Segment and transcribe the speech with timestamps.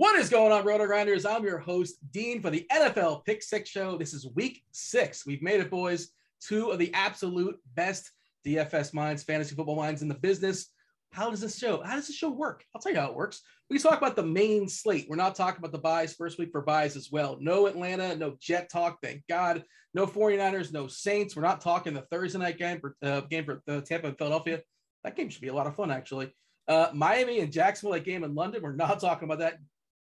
[0.00, 1.30] What is going on, RotoGrinders?
[1.30, 3.98] I'm your host, Dean, for the NFL Pick Six Show.
[3.98, 5.26] This is week six.
[5.26, 6.08] We've made it, boys.
[6.40, 8.10] Two of the absolute best
[8.46, 10.68] DFS minds, fantasy football minds in the business.
[11.12, 11.82] How does this show?
[11.82, 12.64] How does this show work?
[12.74, 13.42] I'll tell you how it works.
[13.68, 15.04] We talk about the main slate.
[15.06, 17.36] We're not talking about the byes first week for byes as well.
[17.38, 19.64] No Atlanta, no Jet talk, thank God.
[19.92, 21.36] No 49ers, no Saints.
[21.36, 24.62] We're not talking the Thursday night game for uh, game for uh, Tampa and Philadelphia.
[25.04, 26.32] That game should be a lot of fun, actually.
[26.66, 28.62] Uh, Miami and Jacksonville, that game in London.
[28.62, 29.58] We're not talking about that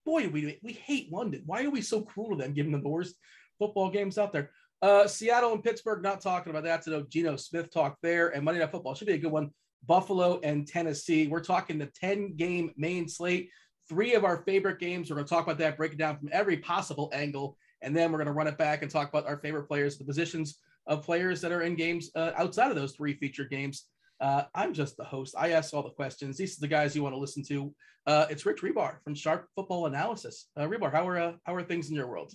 [0.05, 1.43] boy, we we hate London.
[1.45, 3.15] Why are we so cruel to them, giving them the worst
[3.59, 4.51] football games out there?
[4.81, 6.83] Uh, Seattle and Pittsburgh, not talking about that.
[6.83, 9.49] So Geno Smith talk there, and Monday Night Football should be a good one.
[9.85, 11.27] Buffalo and Tennessee.
[11.27, 13.49] We're talking the 10 game main slate.
[13.87, 15.09] Three of our favorite games.
[15.09, 18.11] We're going to talk about that, break it down from every possible angle, and then
[18.11, 20.57] we're going to run it back and talk about our favorite players, the positions
[20.87, 23.85] of players that are in games uh, outside of those three featured games.
[24.19, 25.35] Uh, I'm just the host.
[25.37, 26.37] I ask all the questions.
[26.37, 27.73] These are the guys you want to listen to.
[28.07, 30.47] Uh, it's Rich Hribar from Sharp Football Analysis.
[30.55, 32.31] Uh, Hribar, how are uh, how are things in your world?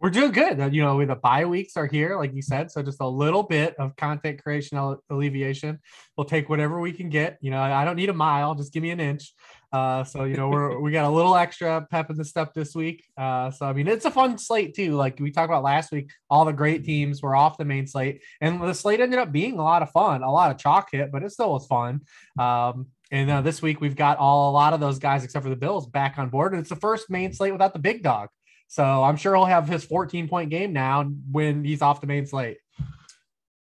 [0.00, 0.72] We're doing good.
[0.72, 2.70] You know, the bye weeks are here, like you said.
[2.70, 4.78] So just a little bit of content creation
[5.10, 5.80] alleviation.
[6.16, 7.36] We'll take whatever we can get.
[7.40, 8.54] You know, I don't need a mile.
[8.54, 9.34] Just give me an inch.
[9.72, 12.76] Uh, so you know, we're we got a little extra pep in the step this
[12.76, 13.04] week.
[13.16, 14.94] Uh, so I mean, it's a fun slate too.
[14.94, 18.22] Like we talked about last week, all the great teams were off the main slate,
[18.40, 20.22] and the slate ended up being a lot of fun.
[20.22, 22.02] A lot of chalk hit, but it still was fun.
[22.38, 25.50] Um, and uh, this week we've got all a lot of those guys except for
[25.50, 28.28] the Bills back on board, and it's the first main slate without the big dog.
[28.68, 32.26] So I'm sure he'll have his 14 point game now when he's off the main
[32.26, 32.58] slate.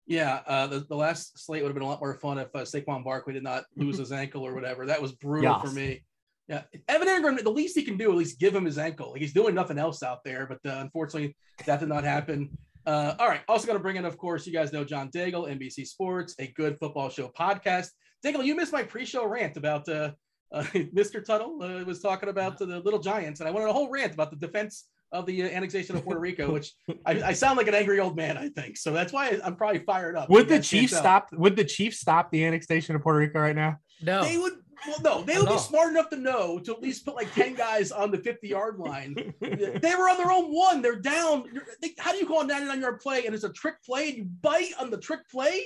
[0.05, 2.59] Yeah, uh, the, the last slate would have been a lot more fun if uh,
[2.59, 4.85] Saquon Barkley did not lose his ankle or whatever.
[4.85, 5.61] That was brutal yes.
[5.61, 6.03] for me.
[6.47, 9.11] Yeah, Evan Engram, the least he can do, at least give him his ankle.
[9.11, 11.35] Like he's doing nothing else out there, but uh, unfortunately,
[11.65, 12.49] that did not happen.
[12.85, 15.47] Uh, all right, also going to bring in, of course, you guys know John Daigle,
[15.49, 17.87] NBC Sports, a good football show podcast.
[18.25, 20.11] Daigle, you missed my pre-show rant about uh,
[20.51, 21.23] uh Mr.
[21.23, 24.29] Tuttle uh, was talking about the Little Giants, and I wanted a whole rant about
[24.29, 26.73] the defense of the uh, annexation of Puerto Rico, which
[27.05, 28.77] I, I, sound like an angry old man, I think.
[28.77, 30.29] So that's why I'm probably fired up.
[30.29, 31.29] Would the Chiefs stop?
[31.33, 33.77] Would the Chiefs stop the annexation of Puerto Rico right now?
[34.01, 34.53] No, they would.
[34.87, 37.53] Well, no, they would be smart enough to know to at least put like ten
[37.53, 39.13] guys on the 50 yard line.
[39.39, 40.81] they were on their own one.
[40.81, 41.43] They're down.
[41.81, 44.17] They, how do you call a 99 yard play and it's a trick play and
[44.17, 45.63] you bite on the trick play?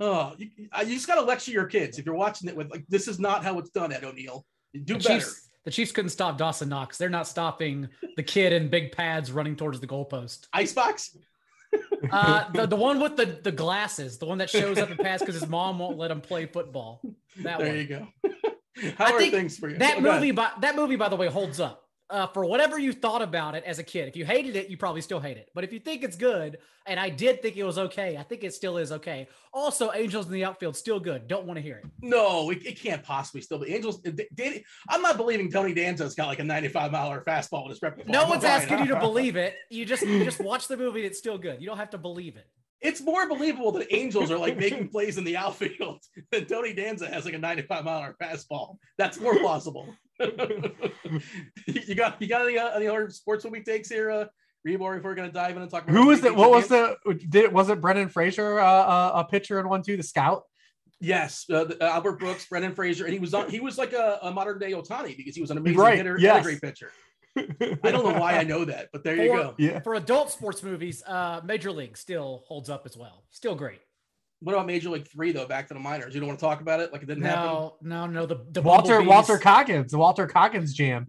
[0.00, 2.84] Oh, you, you just got to lecture your kids if you're watching it with like
[2.88, 4.44] this is not how it's done, Ed O'Neill.
[4.72, 5.20] Do the better.
[5.20, 6.96] Chiefs, the Chiefs couldn't stop Dawson Knox.
[6.96, 10.46] They're not stopping the kid in big pads running towards the goalpost.
[10.52, 11.16] Icebox.
[12.10, 15.20] Uh, the the one with the the glasses, the one that shows up and pass
[15.20, 17.00] because his mom won't let him play football.
[17.42, 17.76] That there one.
[17.76, 18.08] you go.
[18.96, 19.76] How I are things for you?
[19.76, 21.84] That Oh, movie, by that movie, by the way, holds up.
[22.10, 24.76] Uh, for whatever you thought about it as a kid, if you hated it, you
[24.76, 25.48] probably still hate it.
[25.54, 28.42] But if you think it's good, and I did think it was okay, I think
[28.42, 29.28] it still is okay.
[29.52, 31.28] Also, Angels in the outfield still good.
[31.28, 31.84] Don't want to hear it.
[32.02, 34.00] No, it, it can't possibly still be Angels.
[34.34, 37.80] Danny, I'm not believing Tony Danza's got like a 95 mile hour fastball in his
[37.80, 38.12] repertoire.
[38.12, 39.54] No I'm one's asking you to believe it.
[39.70, 41.04] You just you just watch the movie.
[41.06, 41.60] It's still good.
[41.60, 42.46] You don't have to believe it.
[42.80, 46.02] It's more believable that Angels are like making plays in the outfield
[46.32, 48.76] than Tony Danza has like a 95 mile hour fastball.
[48.98, 49.94] That's more plausible.
[51.66, 54.24] you got you got any uh, any other sports movie takes here, uh,
[54.66, 54.98] Hribar?
[54.98, 56.34] If we're gonna dive in and talk about Who was it?
[56.34, 56.96] What was the?
[57.28, 59.96] Did was it Brendan Fraser uh, uh, a pitcher in one too?
[59.96, 60.44] The scout.
[61.00, 63.48] Yes, uh, the- uh, Albert Brooks, Brendan Fraser, and he was on.
[63.48, 66.18] He was like a, a modern day Ohtani because he was an amazing Right, hitter
[66.18, 66.36] yes.
[66.36, 66.92] and a great pitcher.
[67.36, 69.54] I don't know why I know that, but there you go.
[69.56, 69.80] Yeah.
[69.80, 73.24] For adult sports movies, uh, Major League still holds up as well.
[73.30, 73.80] Still great.
[74.40, 75.46] What about Major League Three though?
[75.46, 76.14] Back to the minors.
[76.14, 77.44] You don't want to talk about it like it didn't happen.
[77.44, 78.26] No, no, no.
[78.26, 81.06] The the Walter Bumblebees- Walton Goggins, the Walton Goggins jam.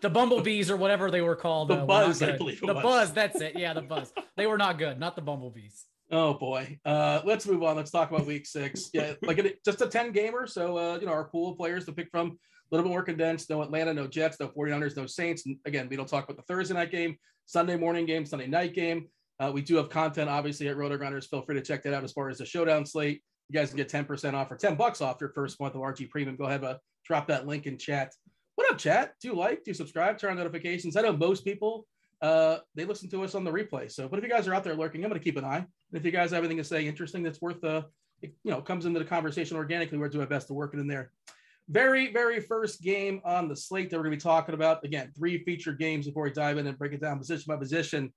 [0.00, 1.68] the bumblebees or whatever they were called.
[1.68, 2.82] The uh, Buzz, I believe it The was.
[2.82, 3.12] buzz.
[3.12, 3.58] That's it.
[3.58, 4.12] Yeah, the buzz.
[4.36, 4.98] They were not good.
[5.00, 5.84] Not the bumblebees.
[6.12, 6.78] Oh boy.
[6.84, 7.76] Uh, let's move on.
[7.76, 8.90] Let's talk about week six.
[8.94, 10.46] Yeah, like it, just a 10 gamer.
[10.46, 12.32] So, uh, you know, our pool of players to pick from a
[12.74, 13.50] little bit more condensed.
[13.50, 15.46] No Atlanta, no Jets, no 49ers, no Saints.
[15.46, 17.16] And again, we don't talk about the Thursday night game,
[17.46, 19.06] Sunday morning game, Sunday night game.
[19.40, 21.28] Uh, we do have content, obviously, at RotoGrinders.
[21.28, 23.22] Feel free to check that out as far as the showdown slate.
[23.48, 26.10] You guys can get 10% off or 10 bucks off your first month of RG
[26.10, 26.36] Premium.
[26.36, 28.12] Go ahead, uh, drop that link in chat.
[28.54, 29.14] What up, chat?
[29.20, 30.96] Do like, do subscribe, turn on notifications.
[30.96, 31.86] I know most people
[32.22, 33.90] uh, they listen to us on the replay.
[33.90, 35.56] So, but if you guys are out there lurking, I'm going to keep an eye.
[35.56, 37.82] And if you guys have anything to say interesting that's worth, uh,
[38.20, 40.80] it, you know, comes into the conversation organically, we're doing our best to work it
[40.80, 41.12] in there.
[41.68, 44.84] Very, very first game on the slate that we're going to be talking about.
[44.84, 48.12] Again, three featured games before we dive in and break it down position by position.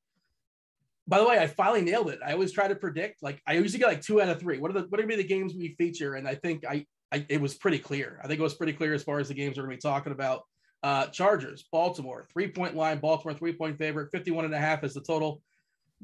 [1.08, 2.20] By the way, I finally nailed it.
[2.26, 3.22] I always try to predict.
[3.22, 4.58] Like I usually get like two out of three.
[4.58, 6.16] What are the what are to be the games we feature?
[6.16, 8.20] And I think I, I it was pretty clear.
[8.24, 10.14] I think it was pretty clear as far as the games we're to be talking
[10.14, 10.44] about.
[10.82, 14.94] Uh, Chargers, Baltimore, three point line, Baltimore, three point favorite, 51 and a half is
[14.94, 15.42] the total.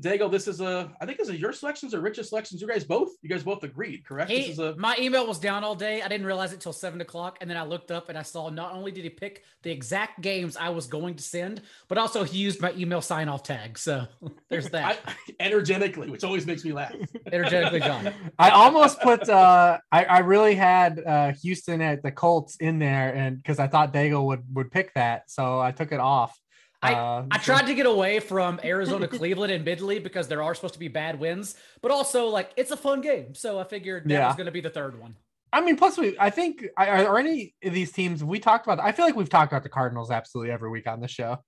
[0.01, 2.61] Daigle, this is a, I think this is your selections or Rich's selections.
[2.61, 4.31] You guys both, you guys both agreed, correct?
[4.31, 6.01] He, this is a, my email was down all day.
[6.01, 8.49] I didn't realize it till seven o'clock, and then I looked up and I saw
[8.49, 12.23] not only did he pick the exact games I was going to send, but also
[12.23, 13.77] he used my email sign off tag.
[13.77, 14.07] So
[14.49, 14.99] there's that.
[15.05, 16.95] I, energetically, which always makes me laugh.
[17.31, 18.13] Energetically, John.
[18.37, 23.13] I almost put uh I, I really had uh Houston at the Colts in there
[23.13, 25.29] and because I thought Daigle would would pick that.
[25.29, 26.39] So I took it off.
[26.81, 30.55] I- Uh, I tried to get away from Arizona, Cleveland, and Midley because there are
[30.55, 33.35] supposed to be bad wins, but also like it's a fun game.
[33.35, 34.27] So I figured that Yeah.
[34.27, 35.15] was going to be the third one.
[35.51, 38.79] I mean, plus we I think are, are any of these teams we talked about
[38.79, 41.43] I feel like we've talked about the Cardinals absolutely every week on the show.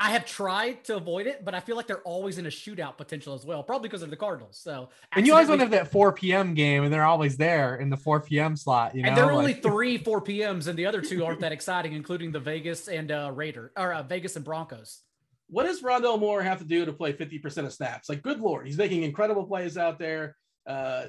[0.00, 2.96] I have tried to avoid it, but I feel like they're always in a shootout
[2.96, 4.56] potential as well, probably because of the Cardinals.
[4.56, 6.54] So And you always want to have that 4 p.m.
[6.54, 8.56] game and they're always there in the 4 p.m.
[8.56, 9.08] slot, you know.
[9.08, 12.30] and there are only three 4 p.m.s, and the other two aren't that exciting, including
[12.30, 15.00] the Vegas and uh, Raider or uh, Vegas and Broncos.
[15.50, 18.08] What does Rondale Moore have to do to play 50% of snaps?
[18.08, 20.36] Like, good Lord, he's making incredible plays out there.
[20.64, 21.06] Uh,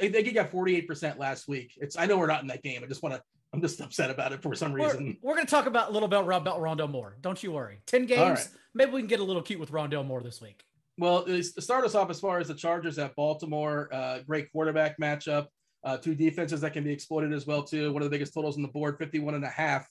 [0.00, 1.74] I think he got 48% last week.
[1.76, 2.82] It's, I know we're not in that game.
[2.82, 3.22] I just want to,
[3.52, 5.18] I'm just upset about it for some We're, reason.
[5.22, 7.16] we're going to talk about a little bit about Rondale Moore.
[7.20, 7.80] Don't you worry.
[7.86, 8.20] 10 games.
[8.20, 8.48] right.
[8.74, 10.62] Maybe we can get a little cute with Rondale Moore this week.
[10.98, 14.50] Well, it's- to start us off as far as the Chargers at Baltimore, uh, great
[14.52, 15.48] quarterback matchup.
[15.84, 17.92] Uh, two defenses that can be exploited as well too.
[17.92, 19.86] One of the biggest totals on the board, 51 and a half.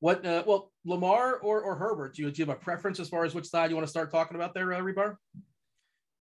[0.00, 3.08] What, uh, well, Lamar or, or Herbert, do you, do you have a preference as
[3.08, 5.16] far as which side you want to start talking about there, uh, Hribar?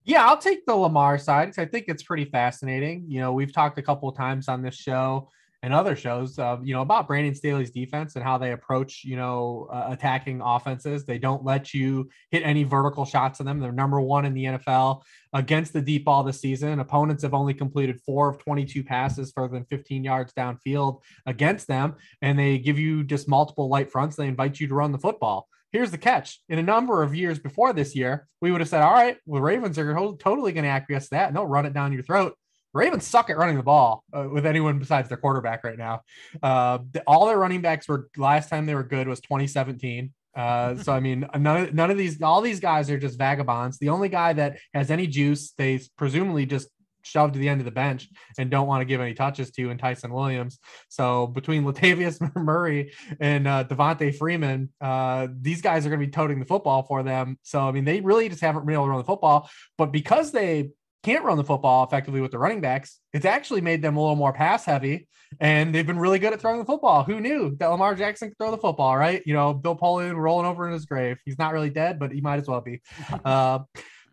[0.05, 3.05] Yeah, I'll take the Lamar side 'cause I think it's pretty fascinating.
[3.09, 5.29] You know, we've talked a couple of times on this show
[5.61, 9.17] and other shows, uh, you know, about Brandon Staley's defense and how they approach, you
[9.17, 11.05] know, uh, attacking offenses.
[11.05, 13.59] They don't let you hit any vertical shots on them.
[13.59, 15.01] They're number one in the NFL
[15.33, 16.79] against the deep ball this season.
[16.79, 21.95] Opponents have only completed four of 22 passes further than 15 yards downfield against them,
[22.21, 24.15] and they give you just multiple light fronts.
[24.15, 27.37] They invite you to run the football here's the catch in a number of years
[27.37, 30.69] before this year we would have said all right well ravens are totally going to
[30.69, 32.35] acquiesce to that and they'll run it down your throat
[32.73, 36.01] ravens suck at running the ball uh, with anyone besides their quarterback right now
[36.43, 40.75] uh, the- all their running backs were last time they were good was 2017 uh,
[40.83, 43.79] so I mean, none, none of these, all these guys are just vagabonds.
[43.79, 46.69] The only guy that has any juice, they presumably just
[47.01, 49.69] shoved to the end of the bench and don't want to give any touches to,
[49.69, 50.59] and Ty'Son Williams.
[50.89, 56.11] So between Latavius Murray and uh, Devonta Freeman, uh, these guys are going to be
[56.11, 57.37] toting the football for them.
[57.43, 59.49] So I mean, they really just haven't been able to run the football.
[59.77, 60.69] But because they
[61.03, 64.15] can't run the football effectively with the running backs, it's actually made them a little
[64.15, 65.07] more pass heavy,
[65.39, 67.03] and they've been really good at throwing the football.
[67.03, 69.21] Who knew that Lamar Jackson could throw the football, right?
[69.25, 71.17] You know, Bill Polian rolling over in his grave.
[71.25, 72.81] He's not really dead, but he might as well be.
[73.25, 73.59] Uh,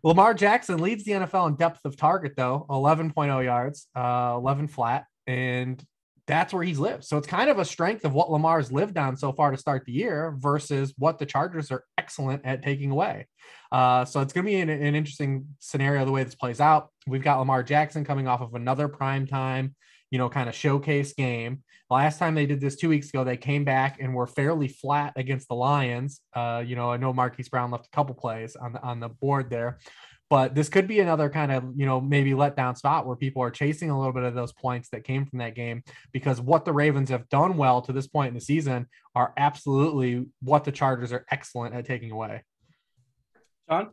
[0.03, 5.05] Lamar Jackson leads the NFL in depth of target, though 11.0 yards, uh, 11 flat,
[5.25, 5.83] and
[6.27, 7.05] that's where he's lived.
[7.05, 9.85] So it's kind of a strength of what Lamar's lived on so far to start
[9.85, 13.27] the year versus what the Chargers are excellent at taking away.
[13.71, 16.89] Uh, so it's going to be an, an, interesting scenario the way this plays out.
[17.05, 19.75] We've got Lamar Jackson coming off of another prime time,
[20.11, 21.63] you know, kind of showcase game.
[21.89, 25.13] Last time they did this two weeks ago, they came back and were fairly flat
[25.15, 26.19] against the Lions.
[26.33, 29.09] Uh, you know, I know Marquise Brown left a couple plays on the on the
[29.09, 29.79] board there,
[30.29, 33.41] but this could be another kind of you know maybe let down spot where people
[33.41, 36.65] are chasing a little bit of those points that came from that game because what
[36.65, 40.71] the ravens have done well to this point in the season are absolutely what the
[40.71, 42.43] chargers are excellent at taking away
[43.69, 43.89] john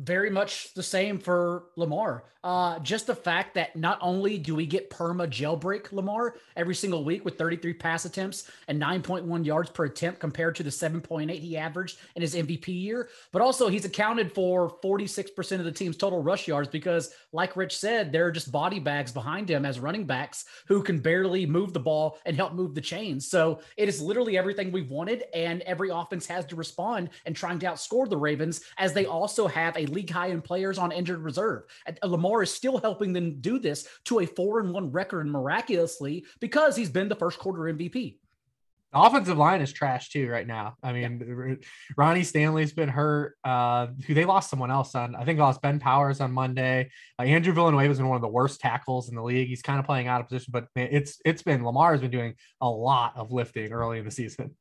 [0.00, 2.24] very much the same for Lamar.
[2.42, 7.04] Uh, just the fact that not only do we get perma jailbreak Lamar every single
[7.04, 11.58] week with 33 pass attempts and 9.1 yards per attempt compared to the 7.8 he
[11.58, 16.22] averaged in his MVP year, but also he's accounted for 46% of the team's total
[16.22, 20.06] rush yards because, like Rich said, there are just body bags behind him as running
[20.06, 23.28] backs who can barely move the ball and help move the chains.
[23.28, 27.58] So it is literally everything we've wanted, and every offense has to respond and trying
[27.58, 31.20] to outscore the Ravens as they also have a league high in players on injured
[31.20, 31.64] reserve.
[31.86, 36.24] And Lamar is still helping them do this to a four and one record miraculously
[36.40, 38.16] because he's been the first quarter MVP.
[38.92, 40.74] The offensive line is trash too right now.
[40.82, 41.66] I mean, yeah.
[41.96, 43.36] Ronnie Stanley's been hurt.
[43.44, 45.14] Uh, who they lost someone else on.
[45.14, 46.90] I think they lost Ben Powers on Monday.
[47.16, 49.46] Uh, Andrew Villanueva has been one of the worst tackles in the league.
[49.46, 52.34] He's kind of playing out of position, but it's it's been Lamar has been doing
[52.60, 54.56] a lot of lifting early in the season.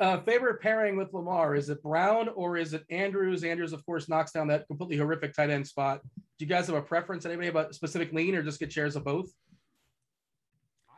[0.00, 3.42] Uh, favorite pairing with Lamar is it Brown or is it Andrews?
[3.42, 6.00] Andrews, of course, knocks down that completely horrific tight end spot.
[6.38, 7.26] Do you guys have a preference?
[7.26, 9.28] Anybody about specific lean or just get shares of both?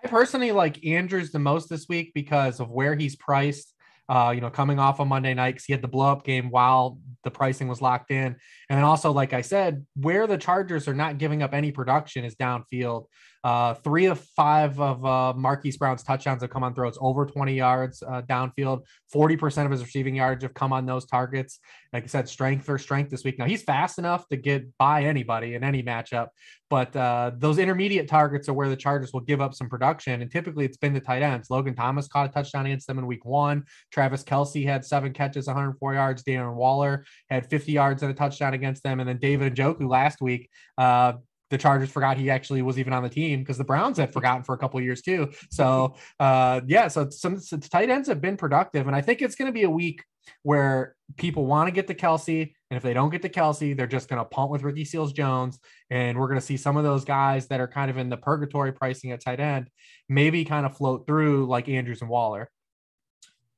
[0.04, 3.74] I personally like Andrews the most this week because of where he's priced.
[4.08, 6.50] Uh, you know, coming off a Monday night because he had the blow up game
[6.50, 8.36] while the pricing was locked in.
[8.70, 12.36] And also, like I said, where the Chargers are not giving up any production is
[12.36, 13.06] downfield.
[13.42, 17.54] Uh, three of five of uh, Marquise Brown's touchdowns have come on throws over 20
[17.54, 18.82] yards uh, downfield.
[19.14, 21.58] 40% of his receiving yards have come on those targets.
[21.92, 23.38] Like I said, strength for strength this week.
[23.38, 26.28] Now he's fast enough to get by anybody in any matchup,
[26.68, 30.20] but uh, those intermediate targets are where the Chargers will give up some production.
[30.20, 31.48] And typically it's been the tight ends.
[31.48, 33.64] Logan Thomas caught a touchdown against them in week one.
[33.90, 36.22] Travis Kelce had seven catches, 104 yards.
[36.22, 39.00] Darren Waller had 50 yards and a touchdown against them.
[39.00, 41.14] And then David Njoku last week uh,
[41.50, 44.44] the Chargers forgot he actually was even on the team because the Browns had forgotten
[44.44, 45.30] for a couple years too.
[45.50, 49.34] So uh, yeah, so some, some tight ends have been productive, and I think it's
[49.34, 50.04] going to be a week
[50.44, 53.88] where people want to get to Kelce, and if they don't get to Kelce, they're
[53.88, 55.58] just going to punt with Ricky Seals Jones,
[55.90, 58.16] and we're going to see some of those guys that are kind of in the
[58.16, 59.68] purgatory pricing at tight end
[60.08, 62.50] maybe kind of float through like Andrews and Waller.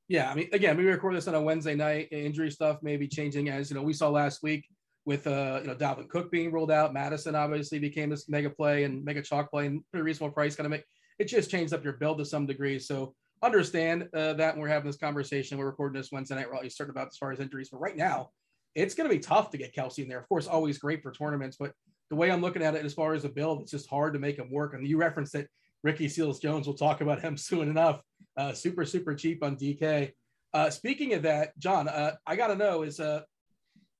[0.07, 2.09] Yeah, I mean, again, we record this on a Wednesday night.
[2.11, 4.67] Injury stuff may be changing as you know we saw last week
[5.05, 6.93] with uh, you know Dalvin Cook being ruled out.
[6.93, 10.55] Mattison obviously became this mega play and mega chalk play and pretty reasonable price.
[10.55, 10.85] Kind of make
[11.19, 12.79] it just changed up your build to some degree.
[12.79, 16.47] So understand uh, that when we're having this conversation, we're recording this Wednesday night.
[16.47, 18.29] We're always certain about as far as injuries, but right now
[18.75, 20.19] it's going to be tough to get Kelce in there.
[20.19, 21.73] Of course, always great for tournaments, but
[22.09, 24.19] the way I'm looking at it as far as a build, it's just hard to
[24.19, 24.73] make him work.
[24.73, 25.47] And you referenced that
[25.83, 26.65] Ricky Seals Jones.
[26.65, 28.01] We'll talk about him soon enough.
[28.35, 30.11] Uh, super super cheap on DK.
[30.53, 33.21] Uh, speaking of that, John, uh, I got to know is uh,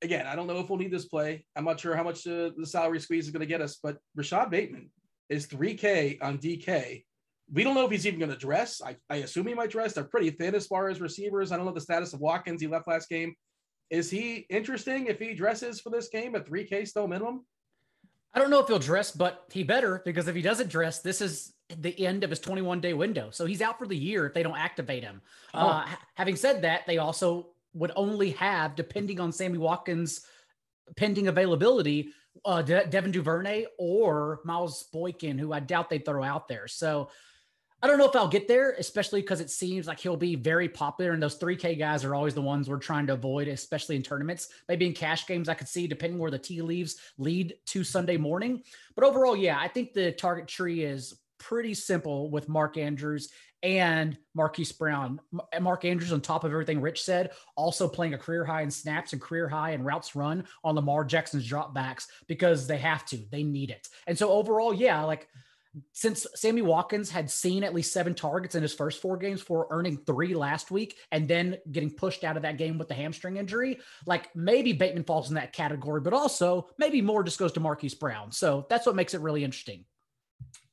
[0.03, 1.45] again, I don't know if we'll need this play.
[1.55, 3.97] I'm not sure how much uh, the salary squeeze is going to get us, but
[4.15, 4.89] Rashod Bateman
[5.29, 7.03] is 3K on DK.
[7.51, 8.81] We don't know if he's even going to dress.
[8.83, 9.93] I, I assume he might dress.
[9.93, 11.51] They're pretty thin as far as receivers.
[11.51, 12.61] I don't know the status of Watkins.
[12.61, 13.33] He left last game.
[13.89, 17.45] Is he interesting if he dresses for this game at 3K still minimum?
[18.33, 21.21] I don't know if he'll dress, but he better because if he doesn't dress, this
[21.21, 23.29] is the end of his 21 day window.
[23.31, 25.21] So he's out for the year if they don't activate him.
[25.53, 25.67] Oh.
[25.67, 30.21] Uh, having said that, they also would only have, depending on Sammy Watkins'
[30.95, 32.09] pending availability,
[32.45, 36.67] uh, De- Devin Duvernay or Miles Boykin, who I doubt they throw out there.
[36.67, 37.09] So
[37.81, 40.69] I don't know if I'll get there, especially because it seems like he'll be very
[40.69, 41.11] popular.
[41.11, 44.47] And those 3K guys are always the ones we're trying to avoid, especially in tournaments.
[44.69, 48.15] Maybe in cash games, I could see, depending where the tea leaves lead to Sunday
[48.15, 48.63] morning.
[48.95, 53.29] But overall, yeah, I think the target tree is pretty simple with Mark Andrews
[53.63, 55.19] and Marquise Brown.
[55.33, 58.69] Uh, Mark Andrews, on top of everything Rich said, also playing a career high in
[58.69, 63.17] snaps and career high in routes run on Lamar Jackson's dropbacks because they have to,
[63.31, 63.87] they need it.
[64.05, 65.29] And so overall, yeah, like
[65.91, 69.67] since Sammy Watkins had seen at least seven targets in his first four games for
[69.71, 73.37] earning three last week and then getting pushed out of that game with the hamstring
[73.37, 77.59] injury, like maybe Bateman falls in that category, but also maybe more just goes to
[77.59, 78.31] Marquise Brown.
[78.31, 79.85] So that's what makes it really interesting.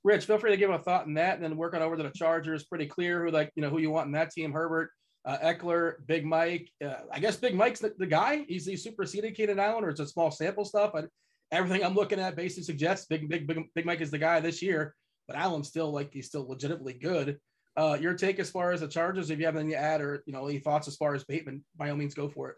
[0.03, 2.03] Rich, feel free to give a thought on that and then work on over to
[2.03, 2.65] the Chargers.
[2.65, 4.53] Pretty clear who like, you know, who you want in that team.
[4.53, 4.91] Herbert,
[5.25, 6.71] uh, Ekeler, Big Mike.
[6.83, 8.45] Uh, I guess Big Mike's the, the guy.
[8.49, 10.93] He's the superseded Keenan Allen, or it's a small sample stuff.
[10.95, 11.09] But
[11.53, 14.63] everything I'm looking at basically suggests Big Big Big Big Mike is the guy this
[14.63, 14.95] year.
[15.29, 17.39] But Allen's still like he's still legitimately good.
[17.77, 20.23] Uh, your take as far as the Chargers, if you have anything to add or
[20.27, 22.57] you know any thoughts as far as Bateman, by all means, go for it.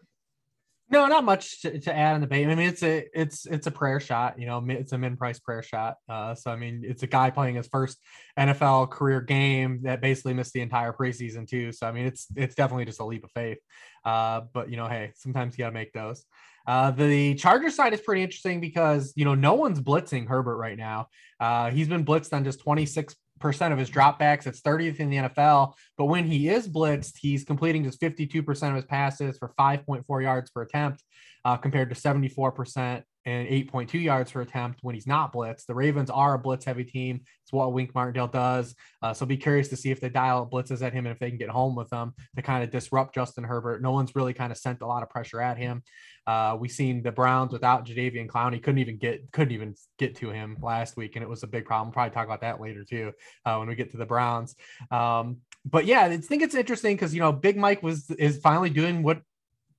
[0.89, 2.57] No, not much to, to add on the Bateman.
[2.57, 4.37] I mean, it's a it's it's a prayer shot.
[4.37, 5.95] You know, it's a min price prayer shot.
[6.07, 7.97] Uh, so I mean, it's a guy playing his first
[8.37, 11.71] NFL career game that basically missed the entire preseason too.
[11.71, 13.59] So I mean, it's it's definitely just a leap of faith.
[14.05, 16.25] Uh, but you know, hey, sometimes you got to make those.
[16.65, 20.77] Uh, the Charger side is pretty interesting because you know no one's blitzing Herbert right
[20.77, 21.07] now.
[21.39, 24.47] Uh, he's been blitzed on just 26 percent of his dropbacks.
[24.47, 25.73] It's 30th in the NFL.
[25.97, 30.49] But when he is blitzed, he's completing just 52% of his passes for 5.4 yards
[30.49, 31.03] per attempt,
[31.43, 35.65] uh, compared to 74% and 8.2 yards per attempt when he's not blitzed.
[35.65, 37.21] The Ravens are a blitz heavy team.
[37.43, 38.75] It's what Wink Martindale does.
[39.01, 41.29] Uh, so be curious to see if they dial blitzes at him and if they
[41.29, 43.81] can get home with them to kind of disrupt Justin Herbert.
[43.81, 45.83] No one's really kind of sent a lot of pressure at him.
[46.25, 50.29] Uh, we seen the Browns without Jadeveon Clowney couldn't even get couldn't even get to
[50.29, 51.87] him last week, and it was a big problem.
[51.87, 53.11] We'll probably talk about that later too
[53.45, 54.55] uh, when we get to the Browns.
[54.91, 58.69] Um, but yeah, I think it's interesting because you know Big Mike was is finally
[58.69, 59.21] doing what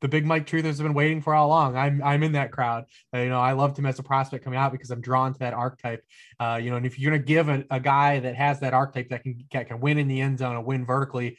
[0.04, 1.78] the big Mike truthers have been waiting for all along.
[1.78, 2.84] I'm I'm in that crowd.
[3.14, 5.38] Uh, you know, I loved him as a prospect coming out because I'm drawn to
[5.38, 6.04] that archetype.
[6.38, 9.08] Uh, you know, and if you're gonna give a, a guy that has that archetype
[9.08, 11.38] that can that can win in the end zone and win vertically,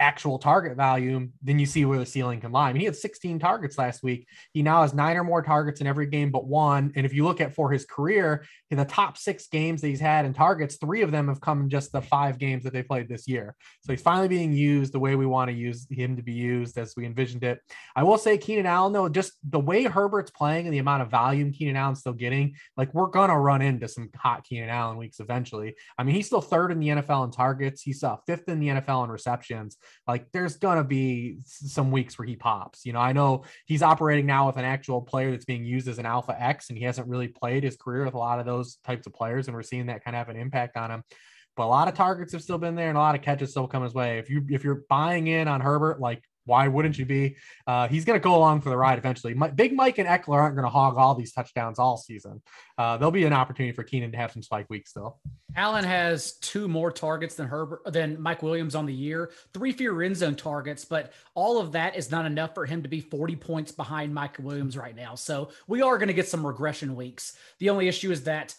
[0.00, 2.68] actual target value, then you see where the ceiling can lie.
[2.68, 4.26] I mean, he had 16 targets last week.
[4.52, 6.92] He now has nine or more targets in every game but one.
[6.96, 10.00] And if you look at for his career, in the top six games that he's
[10.00, 12.82] had in targets, three of them have come in just the five games that they
[12.82, 13.54] played this year.
[13.82, 16.76] So he's finally being used the way we want to use him to be used
[16.76, 17.60] as we envisioned it.
[17.94, 21.10] I will say Keenan Allen, though, just the way Herbert's playing and the amount of
[21.10, 25.20] volume Keenan Allen's still getting, like we're gonna run into some hot Keenan Allen weeks
[25.20, 25.76] eventually.
[25.96, 27.82] I mean, he's still third in the NFL in targets.
[27.82, 29.76] He's uh, fifth in the NFL in receptions.
[30.06, 32.84] Like there's gonna be some weeks where he pops.
[32.84, 35.98] You know, I know he's operating now with an actual player that's being used as
[35.98, 38.76] an alpha X, and he hasn't really played his career with a lot of those
[38.84, 41.02] types of players, and we're seeing that kind of have an impact on him.
[41.56, 43.68] But a lot of targets have still been there, and a lot of catches still
[43.68, 44.18] come his way.
[44.18, 47.36] If you if you're buying in on Herbert, like why wouldn't you be?
[47.66, 49.34] Uh, he's going to go along for the ride eventually.
[49.34, 52.42] My, Big Mike and Ekeler aren't going to hog all these touchdowns all season.
[52.76, 55.18] Uh, there'll be an opportunity for Keenan to have some spike weeks still.
[55.56, 60.02] Allen has two more targets than Herbert than Mike Williams on the year, three fewer
[60.02, 63.36] end zone targets, but all of that is not enough for him to be 40
[63.36, 65.14] points behind Mike Williams right now.
[65.14, 67.36] So we are going to get some regression weeks.
[67.60, 68.54] The only issue is that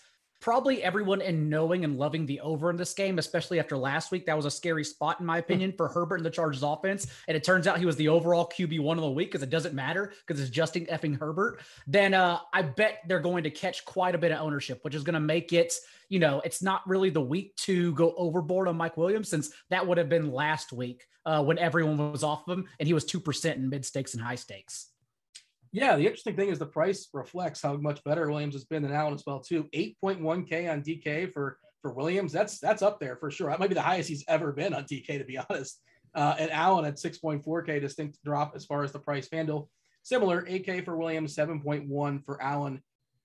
[0.46, 4.28] probably everyone in knowing and loving the over in this game, especially after last week.
[4.28, 7.08] That was a scary spot, in my opinion, for Herbert and the Chargers offense.
[7.28, 9.50] And it turns out he was the overall QB one of the week because it
[9.50, 11.62] doesn't matter because it's Justin effing Herbert.
[11.88, 15.02] Then uh, I bet they're going to catch quite a bit of ownership, which is
[15.02, 15.74] going to make it,
[16.10, 19.88] you know, it's not really the week to go overboard on Mike Williams since that
[19.88, 23.04] would have been last week uh, when everyone was off of him and he was
[23.06, 24.92] 2% in mid stakes and high stakes.
[25.76, 28.94] Yeah, the interesting thing is the price reflects how much better Williams has been than
[28.94, 29.66] Allen as well too.
[29.76, 32.32] 8.1k on DK for for Williams.
[32.32, 33.50] That's that's up there for sure.
[33.50, 35.82] That might be the highest he's ever been on DK to be honest.
[36.16, 39.28] Uh, and Allen at 6.4k, distinct drop as far as the price.
[39.28, 39.68] FanDuel
[40.02, 42.82] similar 8k for Williams, 7.1 for Allen.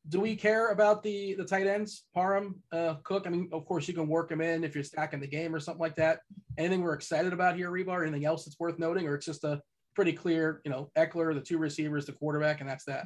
[0.09, 3.29] Do we care about the the tight ends, Parham, uh, Cook?
[3.29, 5.61] I mean, of course you can work them in if you're stacking the game or
[5.61, 6.19] something like that.
[6.59, 8.03] Anything we're excited about here, Hribar?
[8.03, 9.63] Anything else that's worth noting, or it's just a
[10.01, 13.05] pretty clear, you know, Ekeler, the two receivers, the quarterback, and that's that.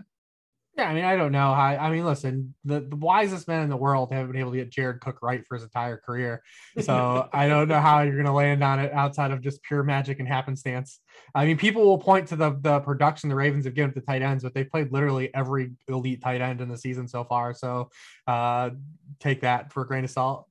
[0.76, 1.64] Yeah, I mean, I don't know how.
[1.64, 4.70] I mean, listen, the, the wisest men in the world haven't been able to get
[4.70, 6.40] Jared Cook right for his entire career.
[6.80, 9.82] So I don't know how you're going to land on it outside of just pure
[9.82, 11.00] magic and happenstance.
[11.34, 14.22] I mean, people will point to the the production the Ravens have given to tight
[14.22, 17.54] ends, but they've played literally every elite tight end in the season so far.
[17.54, 17.90] So
[18.28, 18.70] uh,
[19.18, 20.46] take that for a grain of salt.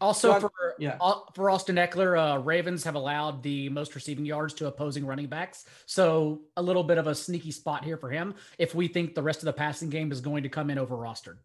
[0.00, 0.96] Also, so for yeah.
[1.34, 5.66] for Austin Ekeler, uh, Ravens have allowed the most receiving yards to opposing running backs.
[5.86, 9.22] So a little bit of a sneaky spot here for him if we think the
[9.22, 11.36] rest of the passing game is going to come in over rostered.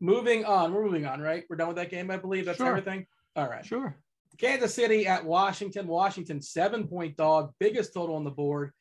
[0.00, 1.44] Moving on, we're moving on, right?
[1.48, 2.44] We're done with that game, I believe.
[2.46, 2.68] That's sure.
[2.68, 3.06] everything.
[3.34, 3.64] All right.
[3.64, 3.96] Sure.
[4.38, 5.86] Kansas City at Washington.
[5.86, 8.72] Washington, seven point dog, biggest total on the board.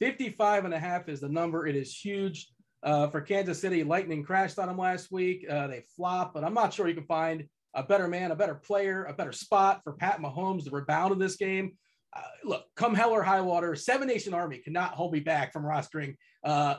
[0.00, 1.66] 55 and a half is the number.
[1.66, 2.48] It is huge.
[2.82, 5.46] Uh, for Kansas City, Lightning crashed on them last week.
[5.48, 8.54] Uh, they flop, but I'm not sure you can find a better man, a better
[8.54, 11.72] player, a better spot for Pat Mahomes to rebound in this game.
[12.14, 15.64] Uh, look, come hell or high water, Seven Nation Army cannot hold me back from
[15.64, 16.76] rostering uh,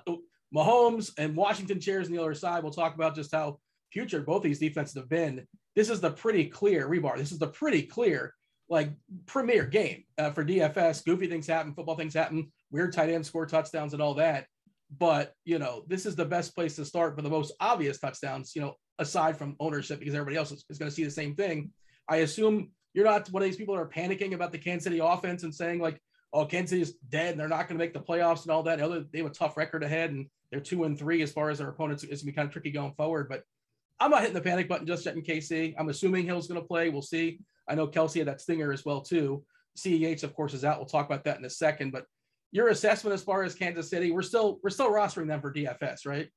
[0.56, 2.62] Mahomes and Washington chairs on the other side.
[2.62, 3.60] We'll talk about just how
[3.91, 5.47] future both these defenses have been.
[5.75, 7.17] This is the pretty clear Hribar.
[7.17, 8.34] This is the pretty clear,
[8.69, 8.91] like
[9.25, 11.03] premier game uh, for DFS.
[11.03, 14.45] Goofy things happen, football things happen, weird tight end score touchdowns and all that.
[14.95, 18.56] But you know, this is the best place to start for the most obvious touchdowns.
[18.56, 21.36] You know, aside from ownership, because everybody else is, is going to see the same
[21.36, 21.71] thing.
[22.08, 24.99] I assume You're not one of these people that are panicking about the Kansas City
[24.99, 25.99] offense and saying like,
[26.32, 28.63] "Oh, Kansas City is dead and they're not going to make the playoffs and all
[28.63, 31.49] that." Other they have a tough record ahead and they're two and three as far
[31.49, 32.03] as their opponents.
[32.03, 33.29] It's going to be kind of tricky going forward.
[33.29, 33.43] But
[33.99, 35.73] I'm not hitting the panic button just yet in KC.
[35.77, 36.89] I'm assuming Hill's going to play.
[36.89, 37.39] We'll see.
[37.67, 39.43] I know Kelce had that stinger as well too.
[39.77, 40.77] CEH, of course, is out.
[40.77, 41.91] We'll talk about that in a second.
[41.91, 42.06] But
[42.51, 46.06] your assessment as far as Kansas City, we're still we're still rostering them for DFS,
[46.06, 46.29] right?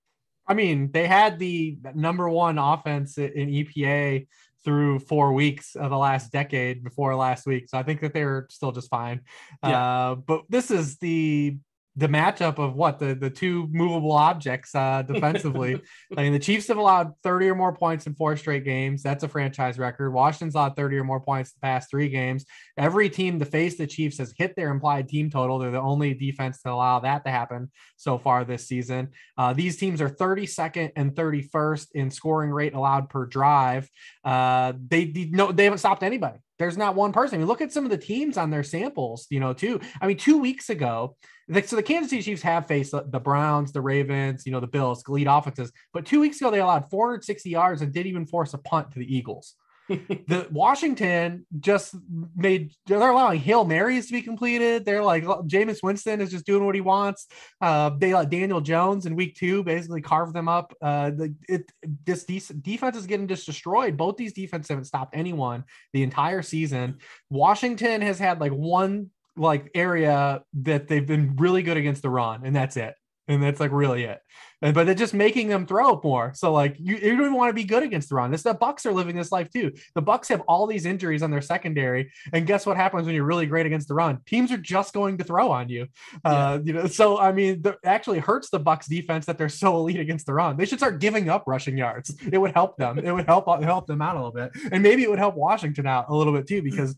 [0.49, 4.27] I mean, they had the number one offense in EPA
[4.65, 7.69] through four weeks of the last decade before last week.
[7.69, 9.21] So I think that they were still just fine.
[9.63, 10.11] Yeah.
[10.11, 11.57] Uh, but this is the
[11.99, 15.81] the matchup of what the the two movable objects uh, defensively.
[16.17, 19.03] I mean, the Chiefs have allowed 30 or more points in four straight games.
[19.03, 20.13] That's a franchise record.
[20.13, 22.45] Washington's allowed 30 or more points the past three games.
[22.77, 25.59] Every team to face the Chiefs has hit their implied team total.
[25.59, 29.11] They're the only defense to allow that to happen so far this season.
[29.39, 33.89] Uh, these teams are 32nd and 31st in scoring rate allowed per drive.
[34.23, 36.39] Uh, they, they no, they haven't stopped anybody.
[36.59, 37.37] There's not one person.
[37.37, 39.81] I mean, look at some of the teams on their samples, you know, too.
[40.01, 41.17] I mean, two weeks ago,
[41.65, 45.05] so the Kansas City Chiefs have faced the Browns, the Ravens, you know, the Bills,
[45.07, 45.71] lead offenses.
[45.93, 48.99] But two weeks ago, they allowed 460 yards and didn't even force a punt to
[48.99, 49.55] the Eagles.
[49.89, 51.95] the Washington just
[52.35, 54.85] made they're allowing Hail Marys to be completed.
[54.85, 57.27] They're like Jameis Winston is just doing what he wants.
[57.61, 60.75] Uh, they let Daniel Jones in week two basically carve them up.
[60.83, 61.71] Uh, the, it,
[62.05, 63.97] this de- defense is getting just destroyed.
[63.97, 66.99] Both these defenses haven't stopped anyone the entire season.
[67.31, 72.45] Washington has had like one like area that they've been really good against the run,
[72.45, 72.95] and that's it.
[73.29, 74.21] And that's like really it.
[74.63, 76.33] And, but they're just making them throw more.
[76.35, 78.31] So like you, you don't even want to be good against the run.
[78.31, 79.73] This the Bucks are living this life too.
[79.95, 83.25] The Bucks have all these injuries on their secondary, and guess what happens when you're
[83.25, 84.19] really great against the run?
[84.27, 85.87] Teams are just going to throw on you.
[86.25, 86.31] Yeah.
[86.31, 89.77] Uh, you know, so I mean, it actually hurts the Bucks defense that they're so
[89.77, 90.57] elite against the run.
[90.57, 92.17] They should start giving up rushing yards.
[92.33, 92.99] It would help them.
[92.99, 95.87] It would help help them out a little bit, and maybe it would help Washington
[95.87, 96.95] out a little bit too because uh,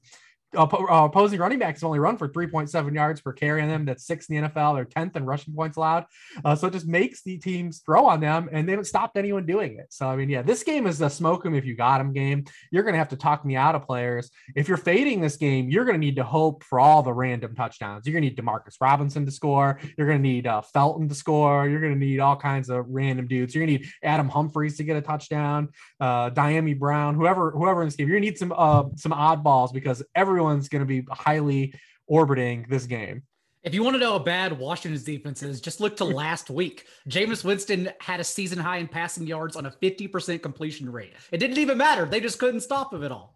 [0.54, 3.84] opposing running backs only run for 3.7 yards per carry on them.
[3.84, 4.76] That's sixth in the NFL.
[4.76, 6.06] They're 10th in rushing points allowed.
[6.44, 9.46] Uh, so it just makes the teams throw on them, and they haven't stopped anyone
[9.46, 9.86] doing it.
[9.90, 12.44] So, I mean, yeah, this game is a smoke them if you got them game.
[12.70, 14.30] You're going to have to talk me out of players.
[14.54, 17.54] If you're fading this game, you're going to need to hope for all the random
[17.54, 18.06] touchdowns.
[18.06, 19.78] You're going to need Demarcus Robinson to score.
[19.96, 21.68] You're going to need uh, Felton to score.
[21.68, 23.54] You're going to need all kinds of random dudes.
[23.54, 25.68] You're going to need Adam Humphries to get a touchdown,
[26.00, 28.08] uh, Dyami Brown, whoever, whoever in this game.
[28.08, 30.02] You're going to need some, uh, some oddballs because
[30.38, 31.74] everyone's going to be highly
[32.06, 33.22] orbiting this game.
[33.64, 36.86] If you want to know how bad Washington's defense is, just look to last week.
[37.08, 41.12] Jameis Winston had a season high in passing yards on a 50% completion rate.
[41.32, 42.06] It didn't even matter.
[42.06, 43.34] They just couldn't stop him at all.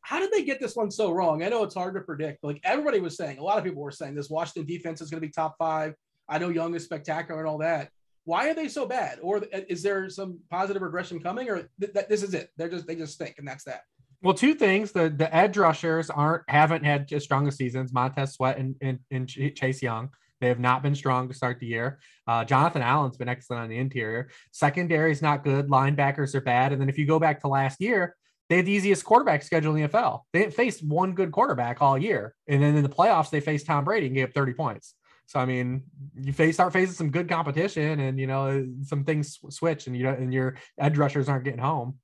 [0.00, 1.44] How did they get this one so wrong?
[1.44, 2.42] I know it's hard to predict.
[2.42, 5.20] Like everybody was saying, a lot of people were saying this Washington defense is going
[5.20, 5.94] to be top five.
[6.28, 7.90] I know Young is spectacular and all that.
[8.24, 9.20] Why are they so bad?
[9.22, 11.48] Or is there some positive regression coming?
[11.48, 12.50] Or th- th- this is it?
[12.56, 13.82] They're just they just stink, and that's that.
[14.22, 17.92] Well, two things: the the edge rushers aren't haven't had as strong as seasons.
[17.92, 20.10] Montez Sweat and, and, and Chase Young.
[20.40, 21.98] They have not been strong to start the year.
[22.26, 24.28] Uh, Jonathan Allen's been excellent on the interior.
[24.52, 25.68] Secondary is not good.
[25.68, 26.72] Linebackers are bad.
[26.72, 28.14] And then if you go back to last year,
[28.48, 30.22] they had the easiest quarterback schedule in the NFL.
[30.32, 32.34] They didn't face one good quarterback all year.
[32.46, 34.94] And then in the playoffs, they faced Tom Brady and gave up 30 points.
[35.26, 35.82] So I mean,
[36.14, 40.04] you face start facing some good competition, and you know some things switch, and you
[40.04, 41.98] know, and your edge rushers aren't getting home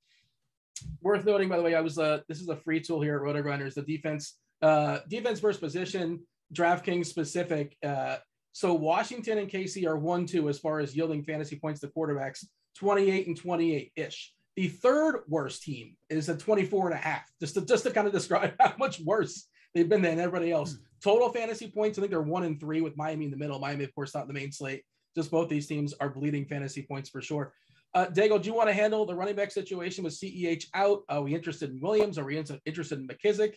[1.00, 3.22] worth noting, by the way, I was uh, this is a free tool here at
[3.22, 6.20] RotoGrinders, the defense uh, defense versus position,
[6.54, 7.76] DraftKings specific.
[7.84, 8.16] Uh,
[8.52, 12.44] so Washington and KC are one two as far as yielding fantasy points to quarterbacks,
[12.76, 14.32] 28 and 28 ish.
[14.56, 18.06] The third worst team is a 24 and a half, just to, just to kind
[18.06, 20.76] of describe how much worse they've been than everybody else.
[21.02, 23.58] Total fantasy points, I think they're one and three with Miami in the middle.
[23.58, 24.84] Miami, of course, not in the main slate.
[25.16, 27.54] Just both these teams are bleeding fantasy points for sure.
[27.94, 31.02] Uh, Daigle, do you want to handle the running back situation with CEH out?
[31.10, 32.18] Are we interested in Williams?
[32.18, 33.54] Are we interested in McKissic?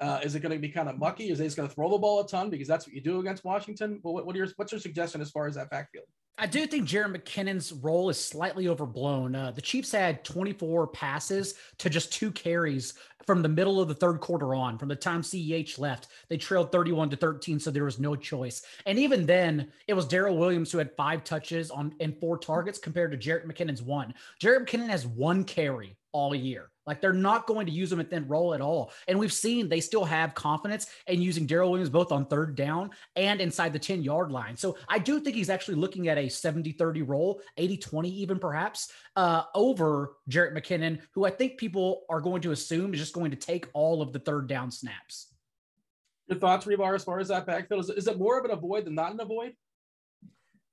[0.00, 1.30] Uh, is it going to be kind of mucky?
[1.30, 3.18] Is he just going to throw the ball a ton because that's what you do
[3.20, 4.00] against Washington?
[4.02, 6.04] Well, what, what are your, what's your suggestion as far as that backfield?
[6.40, 9.34] I do think Jerick McKinnon's role is slightly overblown.
[9.34, 12.94] Uh, the Chiefs had 24 passes to just two carries
[13.26, 14.78] from the middle of the third quarter on.
[14.78, 18.62] From the time CEH left, they trailed 31 to 13, so there was no choice.
[18.86, 22.78] And even then, it was Darrel Williams who had five touches on and four targets
[22.78, 24.14] compared to Jerick McKinnon's one.
[24.40, 26.70] Jerick McKinnon has one carry all year.
[26.88, 28.90] Like they're not going to use him at that roll at all.
[29.06, 32.90] And we've seen they still have confidence in using Darrel Williams both on third down
[33.14, 34.56] and inside the 10 yard line.
[34.56, 38.38] So I do think he's actually looking at a 70 30 role, 80 20 even
[38.38, 43.12] perhaps, uh, over Jerick McKinnon, who I think people are going to assume is just
[43.12, 45.34] going to take all of the third down snaps.
[46.26, 47.80] Your thoughts, Hribar, as far as that backfield?
[47.80, 49.52] Is, is it more of an avoid than not an avoid?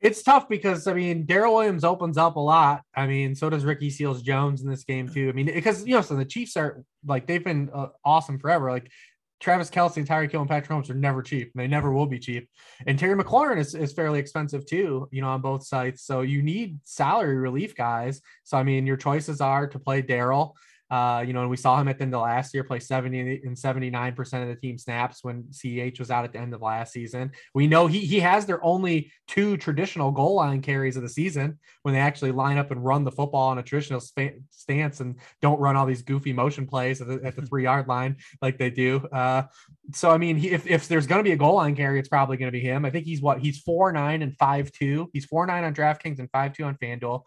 [0.06, 2.84] It's tough because I mean Darrel Williams opens up a lot.
[2.96, 5.30] I mean, so does Ricky Seals Jones in this game too.
[5.30, 8.70] I mean, because you know, so the Chiefs are like they've been uh, awesome forever.
[8.70, 8.92] Like
[9.40, 11.52] Travis Kelce, Tyreek Hill, and Patrick Mahomes are never cheap.
[11.56, 12.48] They never will be cheap.
[12.86, 16.04] And Terry McLaurin is, is fairly expensive too, you know, on both sides.
[16.04, 18.22] So you need salary relief guys.
[18.44, 20.56] So I mean, your choices are to play Darrel.
[20.92, 23.42] Uh, you know, and we saw him at the end of last year play 70
[23.44, 26.94] and 79% of the team snaps when CH was out at the end of last
[26.94, 27.32] season.
[27.56, 31.58] We know he he has their only two traditional goal line carries of the season
[31.82, 35.16] when they actually line up and run the football on a traditional sp- stance and
[35.42, 38.60] don't run all these goofy motion plays at the, at the three yard line like
[38.60, 38.98] they do.
[39.12, 39.44] Uh,
[39.92, 42.10] so I mean, he, if, if there's going to be a goal line carry, it's
[42.10, 42.86] probably going to be him.
[42.86, 45.10] I think he's what he's four nine and five two.
[45.14, 47.24] He's four nine on DraftKings and five two on FanDuel.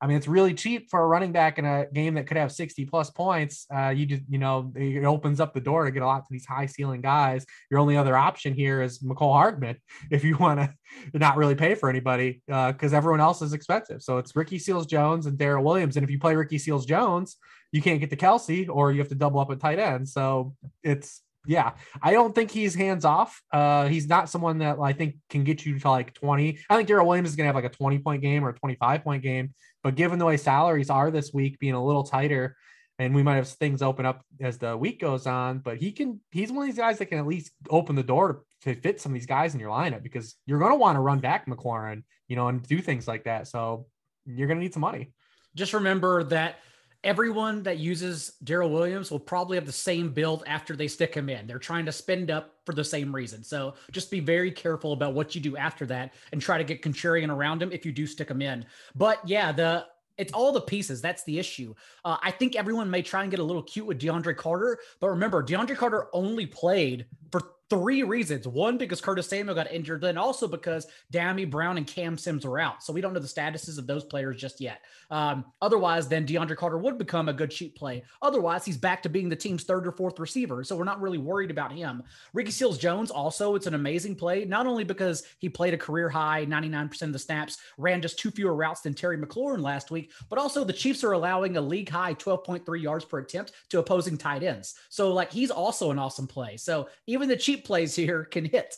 [0.00, 2.52] I mean, it's really cheap for a running back in a game that could have
[2.52, 3.66] 60 plus points.
[3.74, 6.28] Uh, you just, you know, it opens up the door to get a lot to
[6.30, 7.44] these high ceiling guys.
[7.70, 9.76] Your only other option here is Mecole Hardman
[10.10, 14.02] if you want to not really pay for anybody because uh, everyone else is expensive.
[14.02, 15.96] So it's Ricky Seals Jones and Darrel Williams.
[15.96, 17.36] And if you play Ricky Seals Jones,
[17.72, 20.08] you can't get the Kelce or you have to double up at tight end.
[20.08, 23.40] So it's yeah, I don't think he's hands off.
[23.50, 26.58] Uh, he's not someone that I think can get you to like 20.
[26.68, 28.54] I think Darrel Williams is going to have like a 20 point game or a
[28.54, 29.54] 25 point game.
[29.88, 32.58] But given the way salaries are this week, being a little tighter,
[32.98, 36.20] and we might have things open up as the week goes on, but he can,
[36.30, 39.12] he's one of these guys that can at least open the door to, fit some
[39.12, 42.02] of these guys in your lineup because you're going to want to run back McLaurin,
[42.26, 43.48] you know, and do things like that.
[43.48, 43.86] So
[44.26, 45.14] you're going to need some money.
[45.54, 46.56] Just remember that
[47.04, 51.28] everyone that uses Darrel Williams will probably have the same build after they stick him
[51.28, 51.46] in.
[51.46, 53.44] They're trying to spend up for the same reason.
[53.44, 56.82] So just be very careful about what you do after that and try to get
[56.82, 58.64] contrarian around him if you do stick him in.
[58.94, 61.00] But yeah, the it's all the pieces.
[61.00, 61.74] That's the issue.
[62.04, 65.10] Uh, I think everyone may try and get a little cute with DeAndre Carter, but
[65.10, 68.46] remember, DeAndre Carter only played for three reasons.
[68.46, 72.58] One, because Curtis Samuel got injured, then also because Dyami Brown and Cam Sims are
[72.58, 72.82] out.
[72.82, 74.80] So we don't know the statuses of those players just yet.
[75.10, 78.04] Um, otherwise, then DeAndre Carter would become a good cheap play.
[78.22, 80.64] Otherwise, he's back to being the team's third or fourth receiver.
[80.64, 82.02] So we're not really worried about him.
[82.32, 86.08] Ricky Seals Jones, also, it's an amazing play, not only because he played a career
[86.08, 90.12] high 99% of the snaps, ran just two fewer routes than Terry McLaurin last week,
[90.28, 94.16] but also the Chiefs are allowing a league high 12.3 yards per attempt to opposing
[94.16, 94.74] tight ends.
[94.88, 96.56] So, like, he's also an awesome play.
[96.56, 98.74] So even the cheap cheap plays here can hit.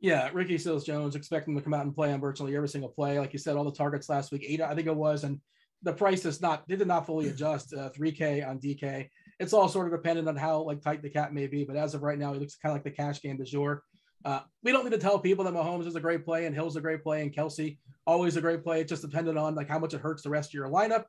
[0.00, 2.90] Yeah, Ricky Seals Jones expect expecting to come out and play on virtually every single
[2.90, 3.18] play.
[3.18, 5.40] Like you said, all the targets last week, eight, I think it was, and
[5.82, 9.08] the price is not, they did not fully adjust uh, 3K on DK.
[9.40, 11.64] It's all sort of dependent on how like tight the cap may be.
[11.64, 13.82] But as of right now, it looks kind of like the cash game du jour.
[14.24, 16.76] Uh, we don't need to tell people that Mahomes is a great play and Hill's
[16.76, 18.80] a great play and Kelce always a great play.
[18.80, 21.04] It's just dependent on like how much it hurts the rest of your lineup.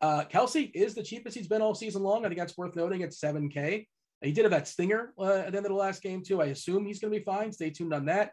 [0.00, 2.24] Uh, Kelce is the cheapest he's been all season long.
[2.24, 3.00] I think that's worth noting.
[3.00, 3.86] It's 7K.
[4.22, 6.42] He did have that stinger uh, at the end of the last game too.
[6.42, 7.52] I assume he's going to be fine.
[7.52, 8.32] Stay tuned on that.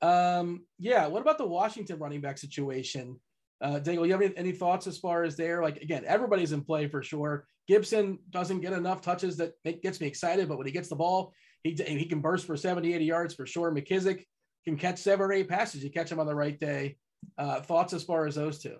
[0.00, 1.06] Um, yeah.
[1.06, 3.20] What about the Washington running back situation?
[3.60, 5.62] Uh, Daniel, you have any, any, thoughts as far as there?
[5.62, 7.46] Like again, everybody's in play for sure.
[7.66, 10.96] Gibson doesn't get enough touches that make, gets me excited, but when he gets the
[10.96, 11.32] ball,
[11.64, 13.72] he he can burst for 70, 80 yards for sure.
[13.72, 14.24] McKissic
[14.64, 15.82] can catch seven or eight passes.
[15.82, 16.96] You catch him on the right day.
[17.36, 18.76] Uh, thoughts as far as those two?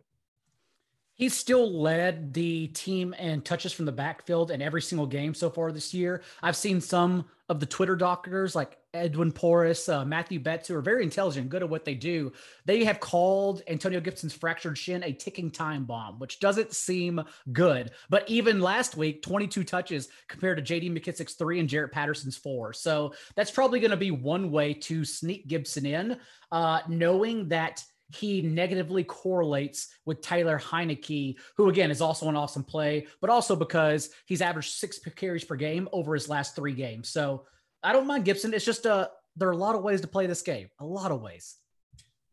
[1.19, 5.51] He's still led the team in touches from the backfield in every single game so
[5.51, 6.23] far this year.
[6.45, 10.81] I've seen some of the Twitter doctors like Edwin Porras, uh, Matthew Betts, who are
[10.81, 12.33] very intelligent, good at what they do.
[12.67, 17.21] They have called Antonio Gibson's fractured shin a ticking time bomb, which doesn't seem
[17.53, 17.91] good.
[18.09, 22.73] But even last week, 22 touches compared to JD McKissic's three and Jaret Patterson's four.
[22.73, 26.17] So that's probably going to be one way to sneak Gibson in,
[26.53, 27.83] uh, knowing that–
[28.15, 33.55] he negatively correlates with Taylor Heinicke, who again is also an awesome play, but also
[33.55, 37.11] because he's averaged six carries per game over his last three games.
[37.11, 37.47] So
[37.83, 38.55] I don't mind Gibson.
[38.55, 40.85] It's just a uh, there are a lot of ways to play this game, a
[40.85, 41.57] lot of ways.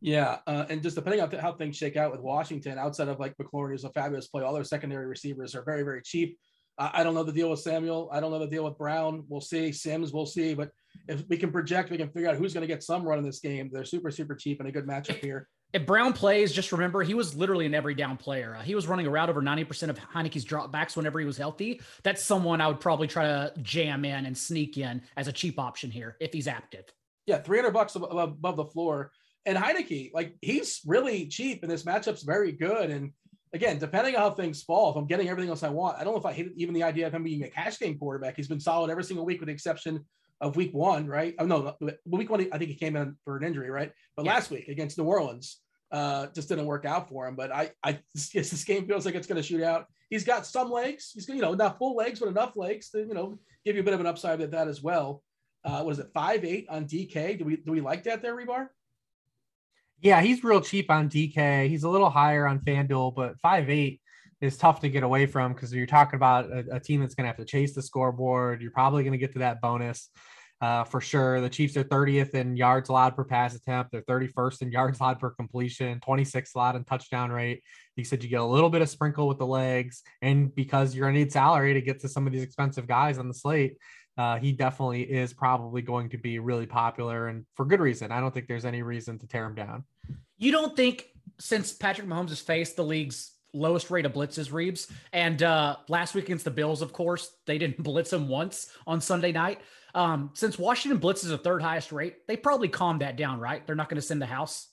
[0.02, 3.36] Yeah, uh, and just depending on how things shake out with Washington, outside of like
[3.38, 6.38] McLaurin, who's a fabulous play, all their secondary receivers are very, very cheap.
[6.78, 8.10] I don't know the deal with Samuel.
[8.12, 9.24] I don't know the deal with Brown.
[9.30, 9.72] We'll see.
[9.72, 10.54] Sims, we'll see.
[10.54, 10.72] But
[11.08, 13.24] if we can project, we can figure out who's going to get some run in
[13.24, 13.70] this game.
[13.72, 15.48] They're super, super cheap and a good matchup here.
[15.76, 18.56] If Brown plays, just remember he was literally an every down player.
[18.58, 21.82] Uh, he was running around over 90% of Heinicke's dropbacks whenever he was healthy.
[22.02, 25.60] That's someone I would probably try to jam in and sneak in as a cheap
[25.60, 26.86] option here if he's active.
[27.26, 29.12] Yeah, 300 bucks above, above the floor.
[29.46, 32.90] And Heineke, like he's really cheap and this matchup's very good.
[32.90, 33.12] And
[33.52, 36.14] again, depending on how things fall, if I'm getting everything else I want, I don't
[36.14, 38.38] know if I hate even the idea of him being a cash game quarterback.
[38.38, 40.06] He's been solid every single week with the exception
[40.40, 41.36] of week one, right?
[41.38, 43.92] Oh no, week one, I think he came in for an injury, right?
[44.16, 44.34] But yeah.
[44.36, 45.60] last week against New Orleans,
[45.92, 47.36] uh, just didn't work out for him.
[47.36, 48.00] But I, I,
[48.34, 49.88] yes, this game feels like it's going to shoot out.
[50.10, 51.12] He's got some legs.
[51.14, 53.86] He's you know not full legs, but enough legs to you know give you a
[53.86, 55.24] bit of an upside at that as well.
[55.64, 57.40] Uh, what is it, five eight on DK?
[57.40, 58.68] Do we do we like that there, Hribar?
[60.02, 61.68] Yeah, he's real cheap on DK.
[61.70, 64.02] He's a little higher on FanDuel, but five eight
[64.42, 67.24] is tough to get away from because you're talking about a, a team that's going
[67.24, 68.62] to have to chase the scoreboard.
[68.62, 70.10] You're probably going to get to that bonus
[70.62, 71.42] uh, for sure.
[71.42, 73.92] The Chiefs are 30th in yards allowed per pass attempt.
[73.92, 77.64] They're 31st in yards allowed per completion, 26th allowed in touchdown rate.
[77.96, 81.06] You said you get a little bit of sprinkle with the legs, and because you're
[81.06, 83.78] going to need salary to get to some of these expensive guys on the slate.
[84.18, 88.14] Uh, he definitely is probably going to be really popular and for good reason.
[88.14, 89.84] I don't think there's any reason to tear him down.
[90.38, 94.88] You don't think since Patrick Mahomes has faced the league's lowest rate of blitzes, Reeves,
[95.12, 99.02] and uh, last week against the Bills, of course, they didn't blitz him once on
[99.02, 99.60] Sunday night.
[99.96, 103.66] Um, since Washington blitzes the third highest rate, they probably calmed that down, right?
[103.66, 104.68] They're not going to send the house.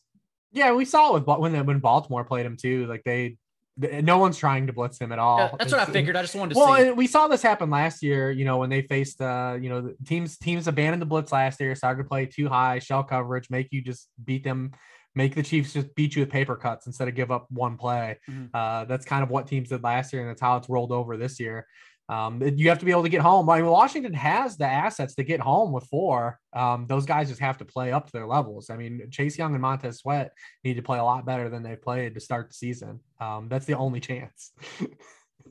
[0.52, 2.86] Yeah, we saw it with when when Baltimore played him too.
[2.86, 3.38] Like they,
[3.78, 5.38] no one's trying to blitz him at all.
[5.38, 6.16] that's it's, what I figured.
[6.16, 6.60] I just wanted to.
[6.60, 6.90] Well, see.
[6.90, 8.30] we saw this happen last year.
[8.30, 11.74] You know, when they faced, uh, you know, teams teams abandoned the blitz last year,
[11.74, 14.72] started to play too high shell coverage, make you just beat them
[15.14, 18.18] make the Chiefs just beat you with paper cuts instead of give up one play.
[18.28, 18.46] Mm-hmm.
[18.54, 21.16] Uh, that's kind of what teams did last year, and that's how it's rolled over
[21.16, 21.66] this year.
[22.12, 23.48] Um, you have to be able to get home.
[23.48, 26.38] I mean, Washington has the assets to get home with four.
[26.52, 28.68] Um, those guys just have to play up to their levels.
[28.68, 31.80] I mean, Chase Young and Montez Sweat need to play a lot better than they've
[31.80, 33.00] played to start the season.
[33.18, 34.52] Um, that's the only chance.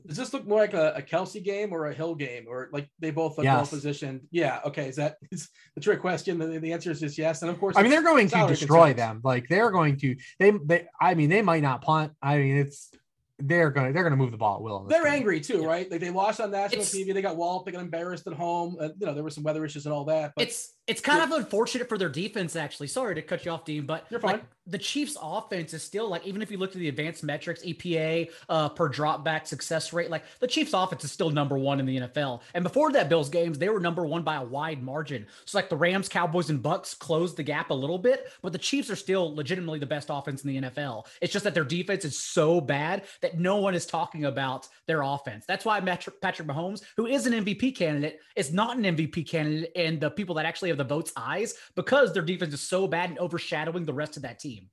[0.06, 2.88] Does this look more like a, a, Kelce game or a Hill game, or like
[3.00, 3.56] they both look yes.
[3.56, 4.22] well positioned?
[4.30, 4.60] Yeah.
[4.64, 4.88] Okay.
[4.88, 6.38] Is that is the trick question?
[6.38, 7.42] The, the answer is just yes.
[7.42, 8.96] And of course, I mean they're going to destroy concerns.
[8.96, 9.20] them.
[9.24, 10.16] Like they're going to.
[10.38, 10.52] They.
[10.52, 10.86] They.
[11.00, 12.12] I mean they might not punt.
[12.22, 12.90] I mean it's
[13.38, 14.84] they're gonna they're gonna move the ball at will.
[14.84, 15.14] They're game.
[15.14, 15.66] angry too, yeah.
[15.66, 15.90] right?
[15.90, 17.12] Like they lost on national it's, TV.
[17.12, 17.66] They got walloped.
[17.66, 18.76] They got embarrassed at home.
[18.80, 20.32] Uh, you know there were some weather issues and all that.
[20.36, 22.88] But it's it's kind of unfortunate for their defense, actually.
[22.88, 24.06] Sorry to cut you off, Dean, but.
[24.32, 27.64] Like, the Chiefs' offense is still like, even if you look at the advanced metrics,
[27.64, 31.80] EPA uh, per drop back success rate, like the Chiefs' offense is still number one
[31.80, 32.42] in the NFL.
[32.54, 35.26] And before that Bills games, they were number one by a wide margin.
[35.46, 38.58] So like the Rams, Cowboys, and Bucs closed the gap a little bit, but the
[38.58, 41.06] Chiefs are still legitimately the best offense in the NFL.
[41.20, 45.02] It's just that their defense is so bad that no one is talking about their
[45.02, 45.44] offense.
[45.46, 50.00] That's why Patrick Mahomes, who is an MVP candidate, is not an MVP candidate, and
[50.00, 53.18] the people that actually have the votes eyes because their defense is so bad and
[53.18, 54.68] overshadowing the rest of that team.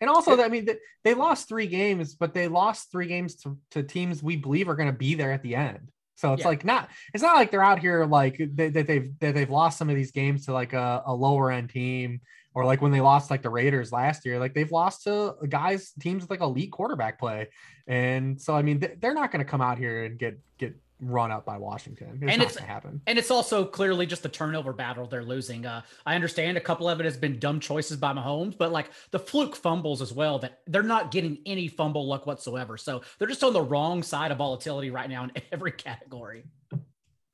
[0.00, 0.68] And also, I mean,
[1.02, 4.76] they lost three games, but they lost three games to, to teams we believe are
[4.76, 5.90] going to be there at the end.
[6.18, 6.48] So it's yeah.
[6.48, 9.78] like not it's not like they're out here like they, that they've that they've lost
[9.78, 12.20] some of these games to like a, a, lower end team
[12.54, 15.92] or like when they lost like the Raiders last year like they've lost to guys
[16.00, 17.46] teams with like elite quarterback play
[17.86, 21.30] and so I mean they're not going to come out here and get get run
[21.30, 22.18] up by Washington.
[22.20, 23.00] It's and it's happen.
[23.06, 25.64] And it's also clearly just a turnover battle they're losing.
[25.64, 28.90] Uh, I understand a couple of it has been dumb choices by Mahomes, but like
[29.10, 32.76] the fluke fumbles as well, that they're not getting any fumble luck whatsoever.
[32.76, 36.44] So they're just on the wrong side of volatility right now in every category.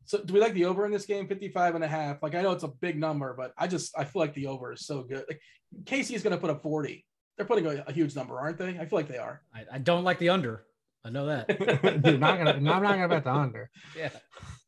[0.07, 2.22] So do we like the over in this game 55 and a half?
[2.22, 4.72] Like I know it's a big number, but I just I feel like the over
[4.72, 5.24] is so good.
[5.29, 5.40] Like
[5.85, 7.05] KC is going to put up 40.
[7.37, 8.79] They're putting a, a, huge number, aren't they?
[8.79, 9.42] I feel like they are.
[9.53, 10.66] I, I don't like the under.
[11.04, 11.48] I know that.
[12.02, 13.70] Dude, not gonna, I'm not gonna bet the under.
[13.96, 14.10] Yeah.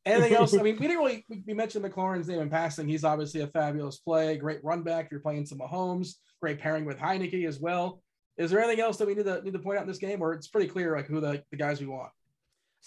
[0.04, 0.54] Anything else?
[0.54, 2.86] I mean, we didn't really we mentioned McLaurin's name in passing.
[2.86, 5.06] He's obviously a fabulous play, great run back.
[5.06, 8.02] If you're playing some Mahomes, great pairing with Heinicke as well.
[8.36, 10.22] Is there anything else that we need to need to point out in this game,
[10.22, 12.10] or it's pretty clear like who the, the guys we want?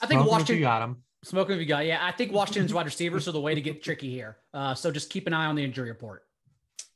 [0.02, 1.04] I think Smoking Washington you got him.
[1.26, 2.00] Smoking if you got, yeah.
[2.02, 4.38] I think Washington's wide receivers are the way to get tricky here.
[4.54, 6.24] Uh, so just keep an eye on the injury report.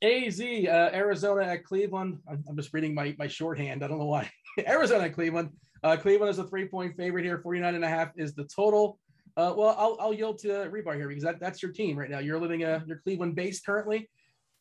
[0.01, 2.19] AZ, uh, Arizona at Cleveland.
[2.29, 3.83] I'm just reading my my shorthand.
[3.83, 4.29] I don't know why.
[4.67, 5.49] Arizona at Cleveland.
[5.83, 7.39] Uh, Cleveland is a three point favorite here.
[7.39, 8.99] 49 and a half is the total.
[9.35, 12.19] Uh, well, I'll, I'll yield to Hribar here because that, that's your team right now.
[12.19, 14.09] You're living a you're Cleveland based currently.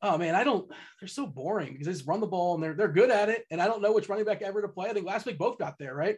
[0.00, 0.68] Oh man, I don't.
[1.00, 3.44] They're so boring because they just run the ball and they're they're good at it.
[3.50, 4.88] And I don't know which running back ever to play.
[4.88, 6.16] I think last week both got there, right?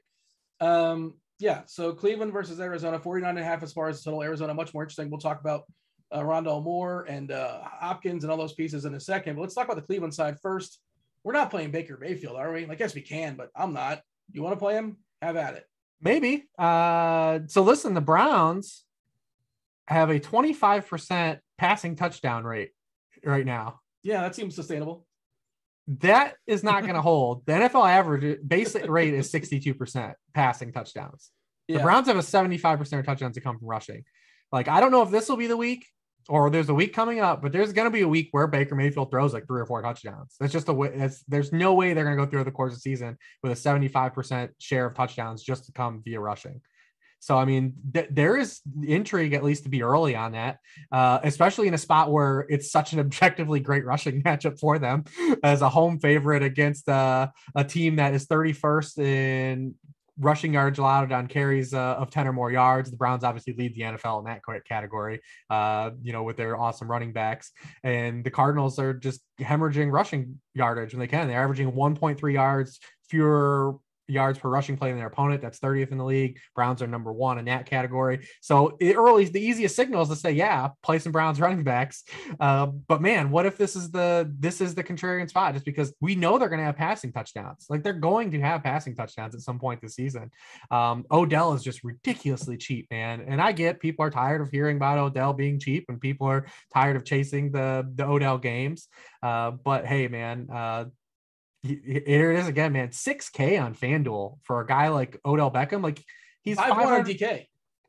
[0.60, 1.62] Um, yeah.
[1.66, 4.22] So Cleveland versus Arizona, 49 and a half as far as total.
[4.22, 5.10] Arizona, much more interesting.
[5.10, 5.64] We'll talk about
[6.12, 9.34] uh, Rondale Moore and uh, Hopkins and all those pieces in a second.
[9.34, 10.78] But let's talk about the Cleveland side first.
[11.24, 12.66] We're not playing Baker Mayfield, are we?
[12.66, 14.00] I guess we can, but I'm not.
[14.32, 14.98] You want to play him?
[15.22, 15.66] Have at it.
[16.00, 16.48] Maybe.
[16.58, 18.84] Uh, so listen, the Browns
[19.86, 22.70] have a 25% passing touchdown rate
[23.24, 23.80] right now.
[24.02, 25.06] Yeah, that seems sustainable.
[25.86, 27.46] That is not going to hold.
[27.46, 31.30] The NFL average basic rate is 62% passing touchdowns.
[31.68, 31.78] Yeah.
[31.78, 34.04] The Browns have a 75% of touchdowns that come from rushing.
[34.52, 35.86] Like, I don't know if this will be the week
[36.28, 38.74] or there's a week coming up, but there's going to be a week where Baker
[38.74, 40.36] Mayfield throws like three or four touchdowns.
[40.40, 40.92] That's just a way.
[40.96, 43.52] That's, there's no way they're going to go through the course of the season with
[43.52, 46.60] a 75% share of touchdowns just to come via rushing.
[47.24, 50.58] So, I mean, th- there is intrigue at least to be early on that,
[50.92, 55.04] uh, especially in a spot where it's such an objectively great rushing matchup for them
[55.42, 59.74] as a home favorite against uh, a team that is 31st in
[60.18, 62.90] rushing yards allowed on carries uh, of 10 or more yards.
[62.90, 66.90] The Browns obviously lead the NFL in that category, uh, you know, with their awesome
[66.90, 67.50] running backs.
[67.82, 71.28] And the Cardinals are just hemorrhaging rushing yardage when they can.
[71.28, 73.76] They're averaging 1.3 yards fewer
[74.06, 75.42] yards per rushing play than their opponent.
[75.42, 76.38] That's 30th in the league.
[76.54, 78.26] Browns are number one in that category.
[78.40, 82.04] So it early, the easiest signal is to say, yeah, play some Browns running backs.
[82.38, 85.54] Uh, but man, what if this is the this is the contrarian spot?
[85.54, 88.62] Just because we know they're going to have passing touchdowns, like they're going to have
[88.62, 90.30] passing touchdowns at some point this season.
[90.70, 93.24] Um, Odell is just ridiculously cheap, man.
[93.26, 96.46] And I get people are tired of hearing about Odell being cheap, and people are
[96.72, 98.88] tired of chasing the the Odell games.
[99.22, 100.84] Uh, but hey, man, uh,
[101.64, 102.88] here it is again, man.
[102.88, 105.82] 6K on FanDuel for a guy like Odell Beckham.
[105.82, 106.04] Like
[106.42, 107.46] he's five one on DK.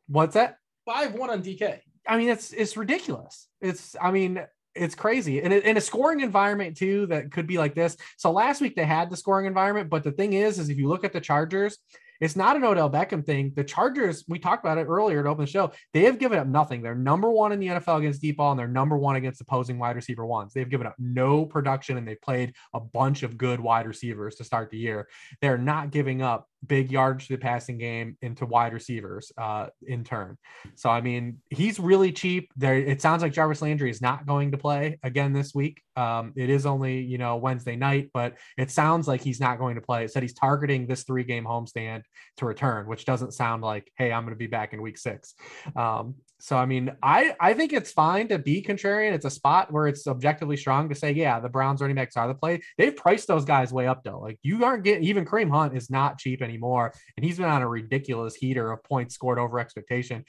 [0.07, 0.57] What's that?
[0.85, 1.79] Five one on DK.
[2.07, 3.47] I mean, it's it's ridiculous.
[3.61, 4.41] It's I mean,
[4.75, 5.41] it's crazy.
[5.41, 7.97] And in a scoring environment too, that could be like this.
[8.17, 10.87] So last week they had the scoring environment, but the thing is, is if you
[10.87, 11.77] look at the Chargers,
[12.19, 13.53] it's not an Odell Beckham thing.
[13.55, 16.47] The Chargers, we talked about it earlier to open the show, they have given up
[16.47, 16.81] nothing.
[16.81, 19.79] They're number one in the NFL against deep ball, and they're number one against opposing
[19.79, 20.53] wide receiver ones.
[20.53, 24.43] They've given up no production, and they played a bunch of good wide receivers to
[24.43, 25.07] start the year.
[25.41, 30.03] They're not giving up big yards to the passing game into wide receivers uh, in
[30.03, 30.37] turn.
[30.75, 32.51] So I mean, he's really cheap.
[32.55, 35.81] There, it sounds like Jarvis Landry is not going to play again this week.
[35.95, 39.75] Um, it is only you know Wednesday night, but it sounds like he's not going
[39.75, 40.03] to play.
[40.03, 42.03] It said he's targeting this three game homestand
[42.37, 45.35] to return, which doesn't sound like hey, I'm going to be back in week six.
[45.75, 49.13] Um, so I mean, I I think it's fine to be contrarian.
[49.13, 52.27] It's a spot where it's objectively strong to say, yeah, the Browns running backs are
[52.27, 52.61] the play.
[52.77, 54.19] They've priced those guys way up though.
[54.19, 57.61] Like you aren't getting even Kareem Hunt is not cheap anymore, and he's been on
[57.61, 60.25] a ridiculous heater of points scored over expectation.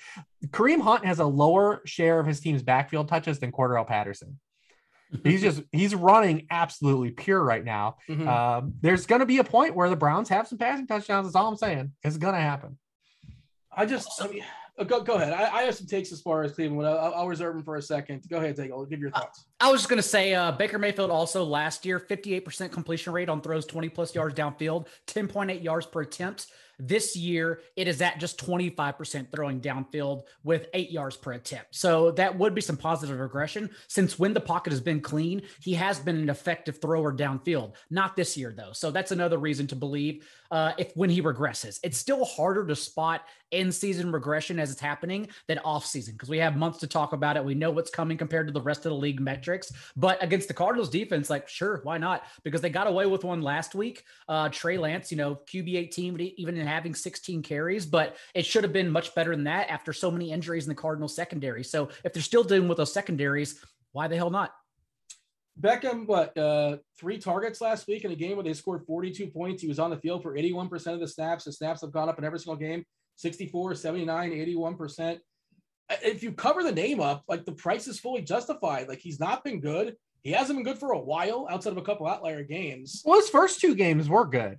[0.46, 4.38] Kareem Hunt has a lower share of his team's backfield touches than Cordarrelle Patterson.
[5.24, 7.96] he's just he's running absolutely pure right now.
[8.08, 8.28] Mm-hmm.
[8.28, 11.26] Um, there's going to be a point where the Browns have some passing touchdowns.
[11.26, 11.92] That's all I'm saying.
[12.04, 12.78] It's going to happen.
[13.78, 14.42] I just, I mean,
[14.84, 15.32] go, go ahead.
[15.32, 16.86] I, I, have some takes as far as Cleveland.
[16.86, 18.28] I'll, I'll reserve them for a second.
[18.28, 18.70] Go ahead, take.
[18.70, 19.46] I'll give your thoughts.
[19.60, 23.28] I was just going to say uh, Baker Mayfield also last year, 58% completion rate
[23.28, 26.48] on throws 20 plus yards downfield, 10.8 yards per attempt.
[26.78, 31.74] This year, it is at just 25% throwing downfield with eight yards per attempt.
[31.74, 35.74] So that would be some positive regression since when the pocket has been clean, he
[35.74, 37.74] has been an effective thrower downfield.
[37.90, 38.72] Not this year, though.
[38.72, 41.78] So that's another reason to believe uh, if when he regresses.
[41.82, 43.22] It's still harder to spot
[43.52, 47.12] in season regression as it's happening than off season because we have months to talk
[47.12, 47.44] about it.
[47.44, 49.72] We know what's coming compared to the rest of the league metrics.
[49.96, 52.24] But against the Cardinals defense, like, sure, why not?
[52.42, 54.04] Because they got away with one last week.
[54.28, 58.64] Uh, Trey Lance, you know, QB 18, even in having 16 carries, but it should
[58.64, 61.64] have been much better than that after so many injuries in the Cardinals secondary.
[61.64, 64.52] So if they're still dealing with those secondaries, why the hell not?
[65.58, 69.62] Beckham, what, uh, three targets last week in a game where they scored 42 points.
[69.62, 71.44] He was on the field for 81% of the snaps.
[71.44, 72.84] The snaps have gone up in every single game
[73.16, 75.18] 64, 79, 81%.
[76.02, 78.88] If you cover the name up, like the price is fully justified.
[78.88, 79.94] Like he's not been good.
[80.22, 83.02] He hasn't been good for a while outside of a couple outlier games.
[83.04, 84.58] Well, his first two games were good.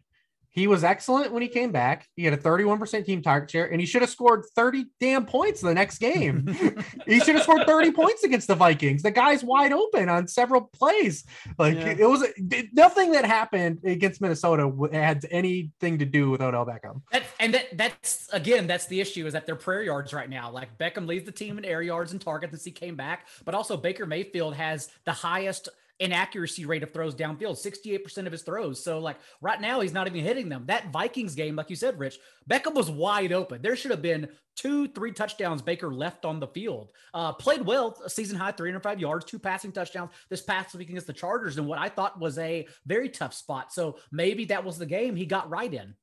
[0.58, 2.08] He was excellent when he came back.
[2.16, 5.62] He had a 31% team target share, and he should have scored 30 damn points
[5.62, 6.48] in the next game.
[7.06, 9.04] he should have scored 30 points against the Vikings.
[9.04, 11.26] The guy's wide open on several plays.
[11.60, 11.94] Like yeah.
[12.00, 12.26] it was
[12.74, 17.04] nothing that happened against Minnesota had anything to do with Odell Beckham.
[17.12, 20.50] That, and that, that's again, that's the issue is that they're prayer yards right now.
[20.50, 23.54] Like Beckham leads the team in air yards and targets since he came back, but
[23.54, 25.70] also Baker Mayfield has the highest
[26.00, 28.84] inaccuracy rate of throws downfield, 68% of his throws.
[28.84, 30.64] So, like right now, he's not even hitting them.
[30.68, 32.20] That Vikings game, like you said, Rich,
[32.50, 33.62] Beckham was wide open.
[33.62, 36.90] There should have been two, three touchdowns Baker left on the field.
[37.14, 41.08] Uh, played well, a season high 305 yards, two passing touchdowns this past week against
[41.08, 43.74] the Chargers, and what I thought was a very tough spot.
[43.74, 45.96] So, maybe that was the game he got right in.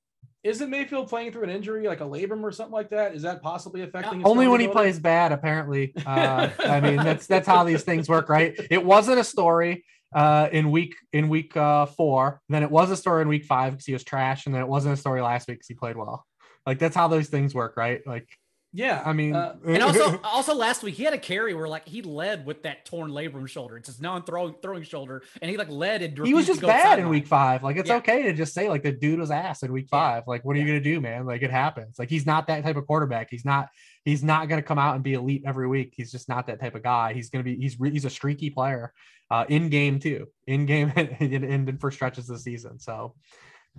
[0.45, 3.14] Isn't Mayfield playing through an injury, like a labrum or something like that?
[3.14, 4.22] Is that possibly affecting?
[4.26, 5.95] Only when he plays bad, apparently.
[6.05, 8.55] Uh, I mean, that's that's how these things work, right?
[8.70, 12.42] It wasn't a story uh, in week in week uh, four.
[12.51, 14.68] Then it was a story in week five because he was trash, and then it
[14.68, 16.26] wasn't a story last week because he played well.
[16.66, 18.03] Like that's how those things work, right?
[18.07, 18.28] Like
[18.77, 21.87] yeah, I mean, uh, and also also last week he had a carry where like
[21.87, 23.77] he led with that torn labrum shoulder.
[23.77, 27.09] It's his non-throwing throwing shoulder, and he like led and he was just bad in
[27.09, 27.62] week five.
[27.62, 27.99] Like it's yeah.
[27.99, 30.25] okay to just say like the dude was ass in week five.
[30.27, 30.64] Like what are yeah.
[30.64, 31.25] you gonna do, man?
[31.25, 32.01] Like it happens.
[32.01, 33.29] Like he's not that type of quarterback.
[33.31, 33.68] He's not
[34.05, 35.95] he's not gonna come out and be elite every week.
[35.97, 37.12] He's just not that type of guy.
[37.12, 38.93] He's gonna be he's he's a streaky player,
[39.31, 42.81] uh, in game too, in game and, and, and for stretches of the season.
[42.81, 43.14] So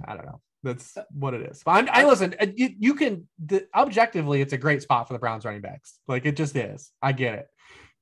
[0.07, 0.39] I don't know.
[0.65, 1.61] That's what it is.
[1.63, 2.35] But I listen.
[2.41, 5.99] Uh, you, you can the, objectively, it's a great spot for the Browns running backs.
[6.07, 6.91] Like it just is.
[7.01, 7.47] I get it.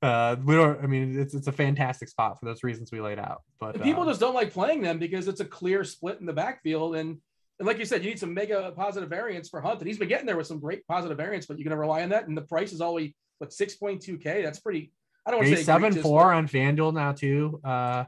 [0.01, 0.82] Uh, we don't.
[0.82, 3.41] I mean, it's it's a fantastic spot for those reasons we laid out.
[3.59, 6.34] But people uh, just don't like playing them because it's a clear split in the
[6.34, 7.20] backfield, and
[7.59, 10.07] And like you said, you need some mega positive variance for Hunt, and he's been
[10.07, 11.45] getting there with some great positive variance.
[11.45, 14.43] But you're going to rely on that, and the price is always what 6.2k.
[14.43, 14.91] That's pretty.
[15.26, 17.59] I don't want to say seven four on FanDuel now too.
[17.64, 18.05] Uh,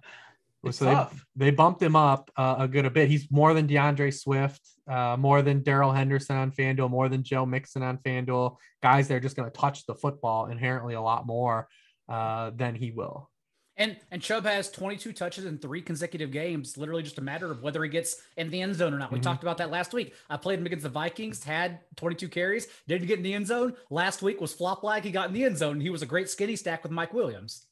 [0.69, 1.25] It's so they, tough.
[1.35, 3.09] they bumped him up uh, a good a bit.
[3.09, 7.45] He's more than D'Andre Swift, uh, more than Darrell Henderson on FanDuel, more than Joe
[7.45, 8.57] Mixon on FanDuel.
[8.81, 11.67] Guys, they're just going to touch the football inherently a lot more
[12.09, 13.29] uh, than he will.
[13.77, 16.77] And and Chubb has 22 touches in three consecutive games.
[16.77, 19.11] Literally just a matter of whether he gets in the end zone or not.
[19.11, 19.23] We Mhm.
[19.23, 20.13] talked about that last week.
[20.29, 23.73] I played him against the Vikings, had 22 carries, didn't get in the end zone.
[23.89, 25.73] Last week was flop like he got in the end zone.
[25.73, 27.65] And he was a great skinny stack with Mike Williams.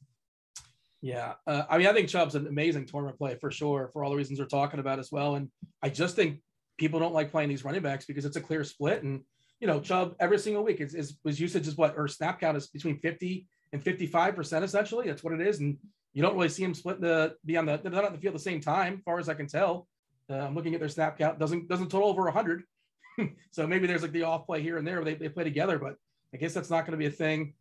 [1.04, 4.08] Yeah, uh, I mean, I think Chubb's an amazing tournament play for sure, for all
[4.08, 5.34] the reasons we're talking about as well.
[5.34, 5.50] And
[5.82, 6.40] I just think
[6.78, 9.02] people don't like playing these running backs because it's a clear split.
[9.02, 9.20] And
[9.60, 12.56] you know, Chubb every single week is, is his usage is what or snap count
[12.56, 15.06] is between fifty and fifty five percent essentially.
[15.06, 15.76] That's what it is, and
[16.14, 18.34] you don't really see him split the be on the they're not on the field
[18.34, 19.86] at the same time, far as I can tell.
[20.30, 22.62] Uh, I'm looking at their snap count doesn't doesn't total over hundred.
[23.50, 25.78] so maybe there's like the off play here and there where they, they play together,
[25.78, 25.96] but
[26.32, 27.52] I guess that's not going to be a thing.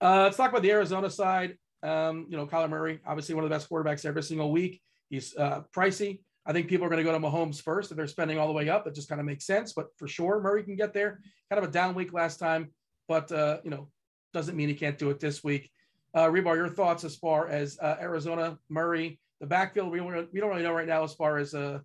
[0.00, 1.56] Uh, let's talk about the Arizona side.
[1.82, 4.80] Um, you know, Kyler Murray, obviously one of the best quarterbacks every single week.
[5.10, 6.20] He's uh, pricey.
[6.44, 8.52] I think people are going to go to Mahomes first if they're spending all the
[8.52, 8.86] way up.
[8.86, 9.74] It just kind of makes sense.
[9.74, 11.20] But for sure, Murray can get there.
[11.50, 12.70] Kind of a down week last time,
[13.06, 13.88] but uh, you know,
[14.32, 15.70] doesn't mean he can't do it this week.
[16.14, 19.90] Uh, Hribar, your thoughts as far as uh, Arizona, Murray, the backfield?
[19.90, 21.80] We we don't really know right now as far as uh,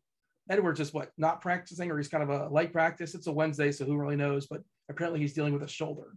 [0.50, 3.16] Edmonds is what not practicing or he's kind of a light practice.
[3.16, 4.48] It's a Wednesday, so who really knows?
[4.48, 6.16] But apparently he's dealing with a shoulder.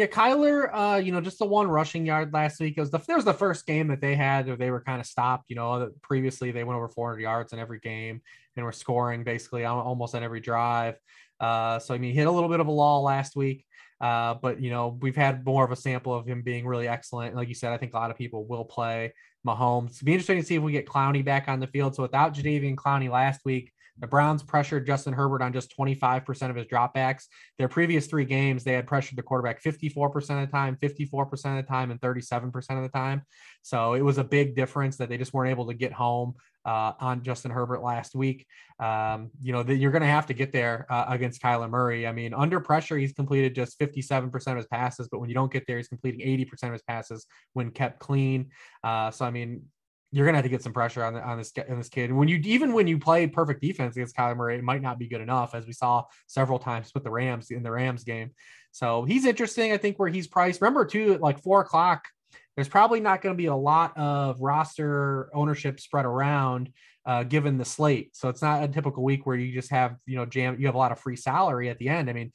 [0.00, 2.72] Yeah, Kyler, uh, you know, just the one rushing yard last week.
[2.78, 4.98] It was the there was the first game that they had where they were kind
[4.98, 5.50] of stopped.
[5.50, 8.22] You know, previously they went over 400 yards in every game
[8.56, 10.94] and were scoring basically al- almost on every drive.
[11.38, 13.66] Uh, so I mean, hit a little bit of a lull last week,
[14.00, 17.36] uh, but you know, we've had more of a sample of him being really excellent.
[17.36, 19.12] Like you said, I think a lot of people will play
[19.46, 19.96] Mahomes.
[19.96, 21.94] It'd be interesting to see if we get Clowney back on the field.
[21.94, 23.70] So without Jadeveon Clowney last week,
[24.00, 27.24] the Browns pressured Justin Herbert on just 25% of his dropbacks.
[27.58, 31.56] Their previous three games, they had pressured the quarterback 54% of the time, 54% of
[31.56, 33.22] the time, and 37% of the time.
[33.62, 36.34] So it was a big difference that they just weren't able to get home
[36.64, 38.46] uh, on Justin Herbert last week.
[38.78, 42.06] Um, you know, that you're going to have to get there uh, against Kyler Murray.
[42.06, 45.52] I mean, under pressure, he's completed just 57% of his passes, but when you don't
[45.52, 48.50] get there, he's completing 80% of his passes when kept clean.
[48.82, 49.62] Uh, so, I mean,
[50.12, 52.10] you're gonna have to get some pressure on the, on this on this kid.
[52.10, 54.98] And when you even when you play perfect defense against Kyler Murray, it might not
[54.98, 58.30] be good enough, as we saw several times with the Rams in the Rams game.
[58.72, 59.72] So he's interesting.
[59.72, 60.60] I think where he's priced.
[60.60, 62.04] Remember too, at like four o'clock,
[62.56, 66.70] there's probably not going to be a lot of roster ownership spread around
[67.06, 68.14] uh, given the slate.
[68.14, 70.56] So it's not a typical week where you just have you know jam.
[70.58, 72.10] You have a lot of free salary at the end.
[72.10, 72.32] I mean,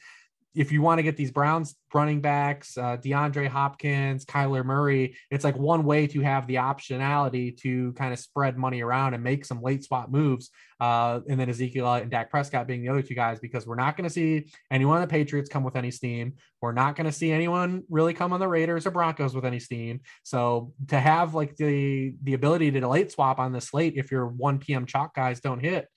[0.56, 5.43] if you want to get these Browns running backs, uh, DeAndre Hopkins, Kyler Murray, it's
[5.43, 9.45] like one way to have the optionality to kind of spread money around and make
[9.45, 10.49] some late spot moves.
[10.80, 13.97] Uh, and then Ezekiel and Dak Prescott being the other two guys, because we're not
[13.97, 16.34] going to see anyone on the Patriots come with any steam.
[16.62, 19.60] We're not going to see anyone really come on the Raiders or Broncos with any
[19.60, 20.01] steam.
[20.24, 24.28] So to have like the the ability to late swap on the slate, if your
[24.28, 24.86] 1 p.m.
[24.86, 25.88] chalk guys don't hit,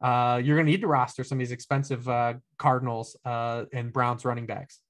[0.00, 3.92] uh, you're going to need to roster some of these expensive uh, Cardinals uh, and
[3.92, 4.80] Browns running backs.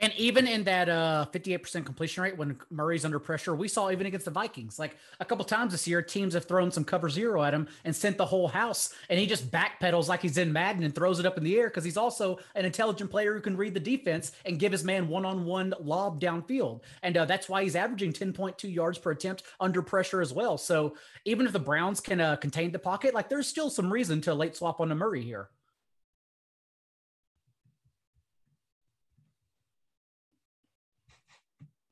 [0.00, 4.06] And even in that uh, 58% completion rate when Murray's under pressure, we saw even
[4.06, 7.42] against the Vikings, like a couple times this year, teams have thrown some cover zero
[7.42, 8.94] at him and sent the whole house.
[9.10, 11.68] And he just backpedals like he's in Madden and throws it up in the air
[11.68, 15.06] because he's also an intelligent player who can read the defense and give his man
[15.06, 16.80] one on one lob downfield.
[17.02, 20.56] And uh, that's why he's averaging 10.2 yards per attempt under pressure as well.
[20.56, 20.96] So
[21.26, 24.32] even if the Browns can uh, contain the pocket, like there's still some reason to
[24.32, 25.50] late swap on the Murray here.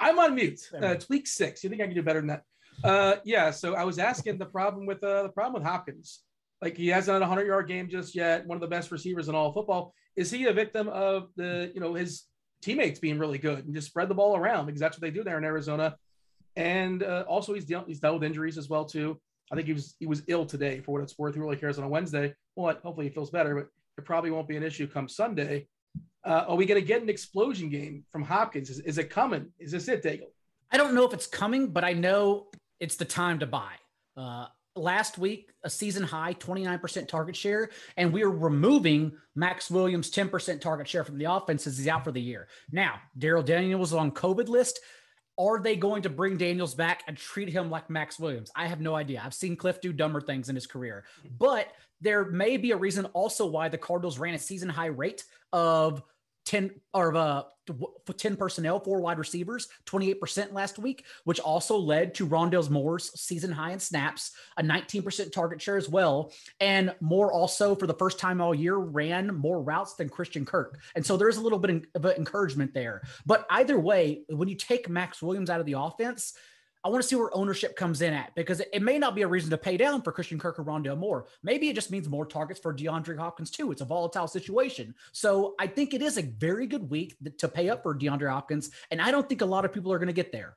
[0.09, 0.61] I'm on mute.
[0.73, 1.63] Uh, it's week six.
[1.63, 2.43] You think I can do better than that?
[2.83, 3.51] Uh, yeah.
[3.51, 6.23] So I was asking the problem with uh, the problem with Hopkins.
[6.63, 8.47] Like he hasn't had a hundred yard game just yet.
[8.47, 9.93] One of the best receivers in all of football.
[10.17, 12.25] Is he a victim of the you know his
[12.63, 15.23] teammates being really good and just spread the ball around because that's what they do
[15.23, 15.97] there in Arizona.
[16.57, 19.21] And uh, also he's dealt he's dealt with injuries as well too.
[19.53, 21.35] I think he was he was ill today for what it's worth.
[21.35, 22.35] He really cares on a Wednesday.
[22.57, 25.69] Well, hopefully he feels better, but it probably won't be an issue come Sunday.
[26.29, 28.69] Uh, are we going to get an explosion game from Hopkins?
[28.69, 29.47] Is, is it coming?
[29.59, 30.29] Is this it, Daigle?
[30.71, 32.49] I don't know if it's coming, but I know
[32.81, 33.73] it's the time to buy.
[34.15, 34.45] Uh,
[34.77, 40.87] last week, a season high 29% target share, and we're removing Maxx Williams' 10% target
[40.87, 42.49] share from the offense as he's out for the year.
[42.71, 44.81] Now, Darrell Daniels on COVID list.
[45.39, 48.51] Are they going to bring Daniels back and treat him like Maxx Williams?
[48.55, 49.23] I have no idea.
[49.25, 51.05] I've seen Kliff do dumber things in his career,
[51.39, 51.69] but
[52.01, 56.03] there may be a reason also why the Cardinals ran a season high rate of
[56.49, 57.43] 10 or uh,
[58.17, 63.53] 10 personnel, four wide receivers, 28% last week, which also led to Rondale Moore's season
[63.53, 66.33] high in snaps, a 19% target share as well.
[66.59, 70.81] And Moore also, for the first time all year, ran more routes than Christian Kirk.
[70.95, 73.03] And so there's a little bit of encouragement there.
[73.27, 76.33] But either way, when you take Maxx Williams out of the offense,
[76.89, 79.29] I want to see where ownership comes in at because it, may not be a
[79.29, 81.27] reason to pay down for Christian Kirk or Rondale Moore.
[81.43, 83.71] Maybe it just means more targets for DeAndre Hopkins too.
[83.71, 84.95] It's a volatile situation.
[85.13, 88.71] So I think it is a very good week to pay up for DeAndre Hopkins.
[88.91, 90.57] And I don't think a lot of people are going to get there.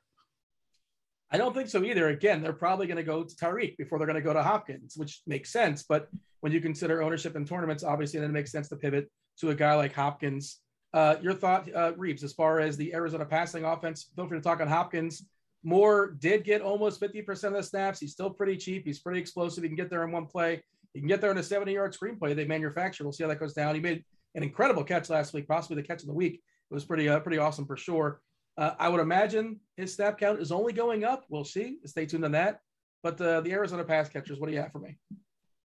[1.30, 2.08] I don't think so either.
[2.08, 4.94] Again, they're probably going to go to Tyreek before they're going to go to Hopkins,
[4.96, 5.82] which makes sense.
[5.82, 6.08] But
[6.40, 9.10] when you consider ownership in tournaments, obviously then it makes sense to pivot
[9.40, 10.60] to a guy like Hopkins.
[10.94, 14.42] Uh, your thought, uh, Reeves, as far as the Arizona passing offense, feel free to
[14.42, 15.26] talk on Hopkins
[15.64, 18.00] Moore did get almost 50% of the snaps.
[18.00, 18.84] He's still pretty cheap.
[18.84, 19.62] He's pretty explosive.
[19.62, 20.62] He can get there in one play.
[20.92, 23.04] He can get there in a 70 yard screenplay they manufacture.
[23.04, 23.74] We'll see how that goes down.
[23.74, 24.04] He made
[24.34, 26.34] an incredible catch last week, possibly the catch of the week.
[26.70, 28.20] It was pretty, uh, pretty awesome for sure.
[28.58, 31.24] Uh, I would imagine his snap count is only going up.
[31.28, 31.78] We'll see.
[31.86, 32.60] Stay tuned on that.
[33.02, 34.96] But uh, the Arizona pass catchers, what do you have for me?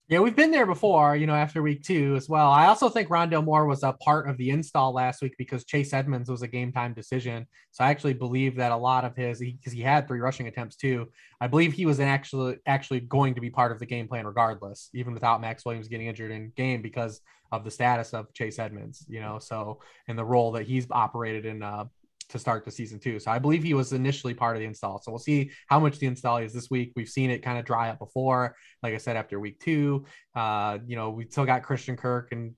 [0.10, 2.50] Yeah, we've been there before, you know, after week two as well.
[2.50, 5.92] I also think Rondale Moore was a part of the install last week because Chase
[5.92, 7.46] Edmonds was a game time decision.
[7.72, 10.48] So I actually believe that a lot of his, because he, he, had three rushing
[10.48, 11.10] attempts too,
[11.42, 14.90] I believe he was actually actually going to be part of the game plan regardless,
[14.94, 17.20] even without Maxx Williams getting injured in game because
[17.52, 21.46] of the status of Chase Edmonds, you know, so and the role that he's operated
[21.46, 21.84] in uh,
[22.30, 23.20] to start the season too.
[23.20, 25.02] So I believe he was initially part of the install.
[25.02, 26.94] So we'll see how much the install is this week.
[26.96, 28.56] We've seen it kind of dry up before.
[28.84, 30.06] Like I said, after week two,
[30.36, 32.54] uh, you know, we still got Christian Kirk and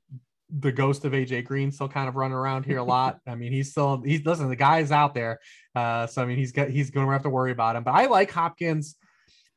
[0.50, 3.20] the ghost of AJ Green still kind of running around here a lot.
[3.28, 5.40] I mean, he's still he's listen, the guy's out there.
[5.76, 7.84] Uh, so I mean, he's got he's going to have to worry about him.
[7.84, 8.96] But I like Hopkins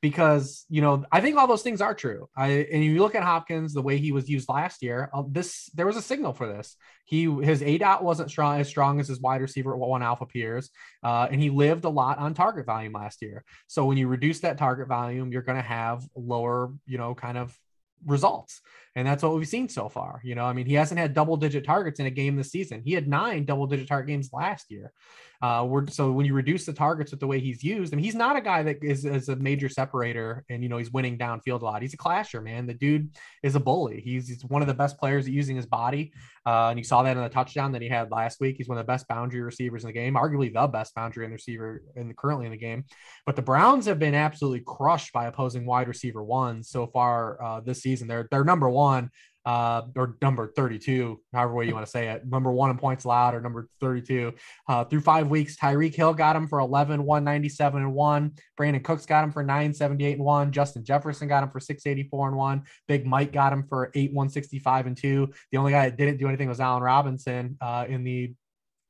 [0.02, 2.28] because you know I think all those things are true.
[2.36, 5.08] I and you look at Hopkins the way he was used last year.
[5.14, 6.76] Uh, this there was a signal for this.
[7.06, 10.70] He his A dot wasn't strong as strong as his wide receiver one alpha peers,
[11.02, 13.44] uh, and he lived a lot on target volume last year.
[13.68, 17.38] So when you reduce that target volume, you're going to have lower you know kind
[17.38, 17.56] of
[18.04, 18.60] results.
[18.94, 20.20] And that's what we've seen so far.
[20.22, 22.82] You know, I mean, he hasn't had double digit targets in a game this season.
[22.84, 24.92] He had nine double digit target games last year.
[25.40, 28.04] Uh, we're, so when you reduce the targets with the way he's used, I mean,
[28.04, 31.18] he's not a guy that is, is a major separator and, you know, he's winning
[31.18, 31.82] downfield a lot.
[31.82, 32.64] He's a clasher, man.
[32.68, 33.10] The dude
[33.42, 34.00] is a bully.
[34.00, 36.12] He's, he's one of the best players using his body.
[36.46, 38.56] Uh, and you saw that in the touchdown that he had last week.
[38.56, 41.32] He's one of the best boundary receivers in the game, arguably the best boundary and
[41.32, 42.84] receiver in the, currently in the game.
[43.26, 47.60] But the Browns have been absolutely crushed by opposing wide receiver ones so far uh,
[47.60, 48.06] this season.
[48.06, 48.81] They're, they're number one
[49.44, 53.04] uh, or number 32, however way you want to say it, number one in points
[53.04, 54.32] allowed or number 32.
[54.68, 58.32] Uh, through five weeks, Tyreek Hill got him for 11, 197 and one.
[58.58, 60.52] Brandin Cooks got him for 978 and one.
[60.52, 62.62] Justin Jefferson got him for 684 and one.
[62.86, 65.32] Big Mike got him for 8, 165 and two.
[65.50, 68.34] The only guy that didn't do anything was Allen Robinson uh, in the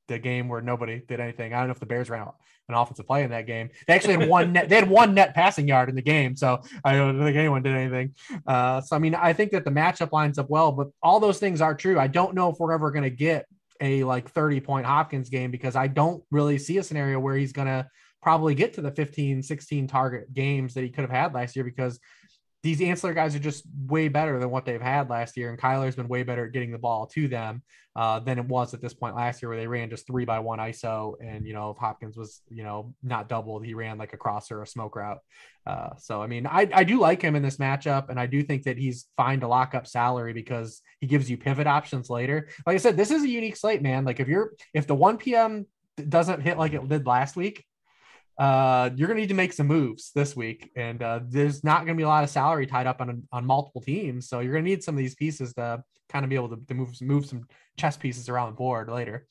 [0.09, 1.55] the game where nobody did anything.
[1.55, 2.27] I don't know if the Bears ran
[2.73, 3.71] an offensive play in that game.
[3.87, 4.69] They actually had one net.
[4.69, 7.75] They had one net passing yard in the game, so I don't think anyone did
[7.75, 8.15] anything.
[8.47, 11.39] Uh, so I mean, I think that the matchup lines up well, but all those
[11.39, 11.99] things are true.
[11.99, 13.47] I don't know if we're ever going to get
[13.81, 17.53] a like 30 point Hopkins game because I don't really see a scenario where he's
[17.53, 17.87] going to
[18.23, 21.65] probably get to the 15, 16 target games that he could have had last year
[21.65, 21.99] because
[22.63, 25.51] these ancillary guys are just way better than what they've had last year.
[25.51, 27.63] And Kyler's been way better at getting the ball to them
[27.97, 30.39] uh, than it was at this point last year, where they ran just three by
[30.39, 31.15] one ISO.
[31.21, 34.61] And, you know, if Hopkins was, you know, not doubled, he ran like a crosser
[34.61, 35.19] or a smoke route.
[35.67, 38.11] Uh, so, I mean, I, I do like him in this matchup.
[38.11, 41.37] And I do think that he's fine to lock up salary because he gives you
[41.37, 42.49] pivot options later.
[42.65, 44.05] Like I said, this is a unique slate, man.
[44.05, 45.67] Like if you're, if the 1 p.m.
[46.09, 47.65] doesn't hit like it did last week,
[48.43, 51.85] uh, you're going to need to make some moves this week, and uh, there's not
[51.85, 54.29] going to be a lot of salary tied up on on multiple teams.
[54.29, 56.59] So you're going to need some of these pieces to kind of be able to,
[56.67, 57.47] to move move some
[57.79, 59.27] chess pieces around the board later.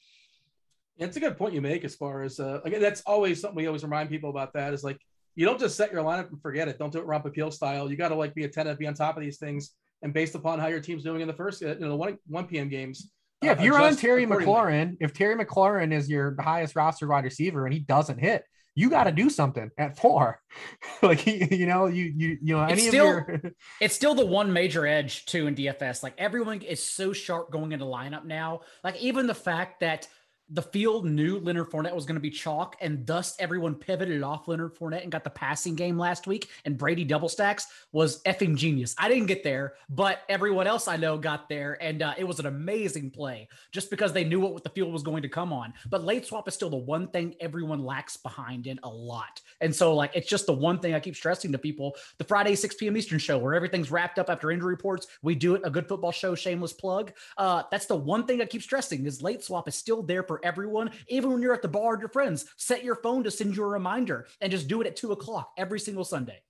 [0.97, 3.67] It's a good point you make as far as uh, again, that's always something we
[3.67, 4.53] always remind people about.
[4.53, 4.99] That is like
[5.35, 6.79] you don't just set your lineup and forget it.
[6.79, 7.91] Don't do it Ron Popeil style.
[7.91, 9.71] You got to like be attentive, be on top of these things,
[10.03, 12.17] and based upon how your team's doing in the first, uh, you know, the one
[12.27, 12.69] one p.m.
[12.69, 13.11] games.
[13.41, 17.25] Yeah, if uh, you're on Terry McLaurin, if Terry McLaurin is your highest roster wide
[17.25, 18.45] receiver and he doesn't hit,
[18.75, 20.41] you got to do something at four.
[21.01, 23.41] like you know, you you you know, it's still your...
[23.81, 26.03] it's still the one major edge too in DFS.
[26.03, 28.61] Like everyone is so sharp going into lineup now.
[28.83, 30.07] Like even the fact that
[30.53, 34.49] the field knew Leonard Fournette was going to be chalk, and thus everyone pivoted off
[34.49, 36.49] Leonard Fournette and got the passing game last week.
[36.65, 38.93] And Brady double stacks was effing genius.
[38.97, 42.39] I didn't get there, but everyone else I know got there, and uh, it was
[42.39, 45.73] an amazing play just because they knew what the field was going to come on.
[45.89, 49.73] But late swap is still the one thing everyone lacks behind in a lot, and
[49.73, 52.75] so like it's just the one thing I keep stressing to people: the Friday 6
[52.75, 52.97] p.m.
[52.97, 55.07] Eastern show where everything's wrapped up after injury reports.
[55.21, 56.35] We do it a good football show.
[56.35, 57.13] Shameless plug.
[57.37, 60.40] Uh, that's the one thing I keep stressing is late swap is still there for
[60.43, 62.45] everyone, even when you're at the bar with your friends.
[62.57, 65.51] Set your phone to send you a reminder and just do it at two o'clock
[65.57, 66.41] every single Sunday.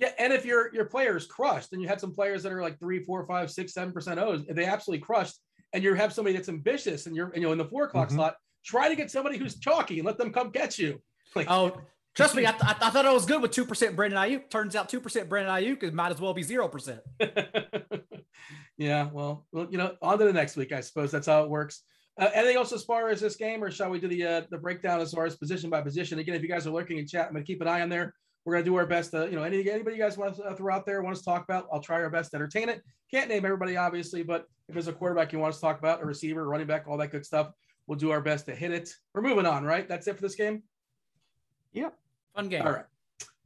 [0.00, 2.80] Yeah, and if your your players crushed, and you had some players that are like
[2.80, 5.36] three, four, five, six, seven percent O's, they absolutely crushed,
[5.74, 8.16] and you have somebody that's ambitious, and you're you know in the four o'clock mm-hmm.
[8.16, 11.00] slot, try to get somebody who's chalky and let them come get you.
[11.36, 11.80] Like, oh,
[12.16, 14.50] trust me, I, th- I thought I was good with two percent Brandon Aiyuk.
[14.50, 16.98] Turns out two percent Brandon Aiyuk it might as well be zero percent.
[18.76, 21.50] yeah, well, well, you know, on to the next week, I suppose that's how it
[21.50, 21.84] works.
[22.18, 24.58] Uh, anything else as far as this game, or shall we do the uh, the
[24.58, 26.18] breakdown as far as position by position?
[26.18, 27.88] Again, if you guys are lurking in chat, I'm going to keep an eye on
[27.88, 28.14] there.
[28.44, 30.54] We're going to do our best to, you know, any, anybody you guys want to
[30.54, 32.82] throw out there, want us to talk about, I'll try our best to entertain it.
[33.10, 36.02] Can't name everybody, obviously, but if there's a quarterback you want us to talk about,
[36.02, 37.52] a receiver, running back, all that good stuff,
[37.86, 38.88] we'll do our best to hit it.
[39.14, 39.86] We're moving on, right?
[39.86, 40.62] That's it for this game?
[41.74, 41.94] Yep.
[42.34, 42.62] Fun game.
[42.62, 42.86] All right.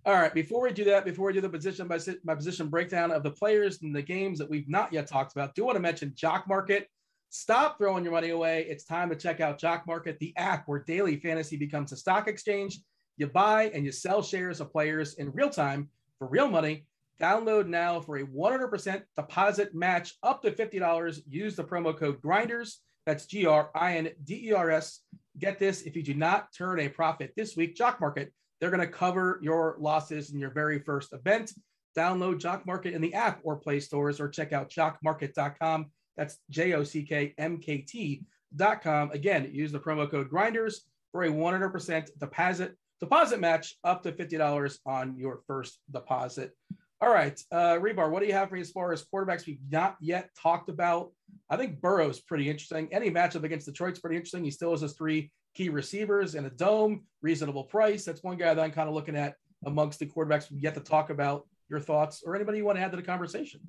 [0.07, 0.33] All right.
[0.33, 3.33] Before we do that, before we do the position by, by position breakdown of the
[3.33, 6.47] players and the games that we've not yet talked about, do want to mention Jock
[6.47, 6.89] Market.
[7.35, 8.65] Stop throwing your money away.
[8.69, 12.29] It's time to check out Jock Market, the app where daily fantasy becomes a stock
[12.29, 12.79] exchange.
[13.17, 16.87] You buy and you sell shares of players in real time for real money.
[17.21, 21.23] Download now for a 100% deposit match up to $50.
[21.29, 22.79] Use the promo code GRINDERS.
[23.05, 25.01] That's G R I N D E R S.
[25.37, 28.79] Get this if you do not turn a profit this week, Jock Market, they're going
[28.79, 31.51] to cover your losses in your very first event.
[31.99, 36.75] Download Jock Market in the app or Play stores or check out jockmarket.com that's J
[36.75, 39.11] O C K M K T.com.
[39.13, 44.79] Again, use the promo code grinders for a 100% deposit deposit match up to $50
[44.87, 46.53] on your first deposit.
[47.01, 49.61] All right, uh, Hribar, what do you have for me as far as quarterbacks we've
[49.71, 51.13] not yet talked about?
[51.51, 52.89] I think Burrow's pretty interesting.
[52.93, 54.45] Any matchup against Detroit's pretty interesting.
[54.45, 58.05] He still has his three key receivers and a dome, reasonable price.
[58.05, 59.35] That's one guy that I'm kind of looking at
[59.67, 61.47] amongst the quarterbacks we've yet to talk about.
[61.69, 63.61] Your thoughts or anybody you want to add to the conversation?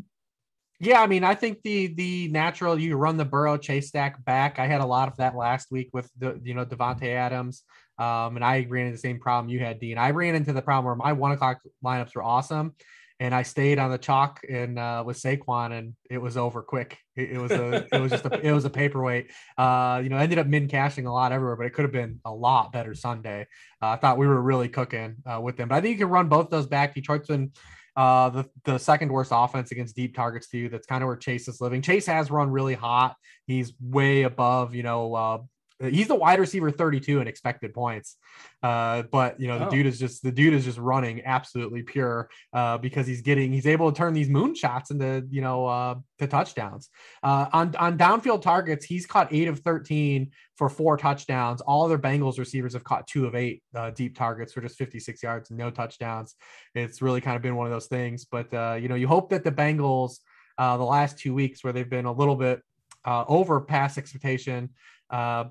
[0.79, 4.59] Yeah, I mean, I think the the natural you run the Burrow chase stack back.
[4.59, 7.63] I had a lot of that last week with the you know Davante Adams,
[7.97, 9.97] um, and I ran into the same problem you had, Dean.
[9.97, 12.75] I ran into the problem where my one o'clock lineups were awesome,
[13.21, 16.97] and I stayed on the chalk and uh, with Saquon, and it was over quick.
[17.15, 19.31] It, it was a it was just a it was a paperweight.
[19.57, 22.19] Uh, you know, ended up min cashing a lot everywhere, but it could have been
[22.25, 23.47] a lot better Sunday.
[23.81, 26.09] Uh, I thought we were really cooking uh, with them, but I think you can
[26.09, 26.95] run both those back.
[26.95, 27.53] Detroit's been
[27.95, 30.69] uh, the the second worst offense against deep targets to you.
[30.69, 31.81] That's kind of where Chase is living.
[31.81, 33.15] Chase has run really hot.
[33.47, 35.37] He's way above, you know, uh,
[35.79, 38.17] he's the wide receiver 32 in expected points.
[38.63, 39.69] Uh, but you know, the oh.
[39.69, 43.67] dude is just the dude is just running absolutely pure uh, because he's getting he's
[43.67, 46.89] able to turn these moon shots into you know uh, to touchdowns.
[47.21, 51.61] Uh, on on downfield targets, he's caught eight of 13 for four touchdowns.
[51.61, 55.21] All other Bengals receivers have caught two of eight uh, deep targets for just 56
[55.21, 56.35] yards and no touchdowns.
[56.73, 58.25] It's really kind of been one of those things.
[58.25, 60.19] But uh, you know, you hope that the Bengals
[60.57, 62.61] the last two weeks where they've been a little bit
[63.05, 64.69] over past expectation
[65.09, 65.45] uh,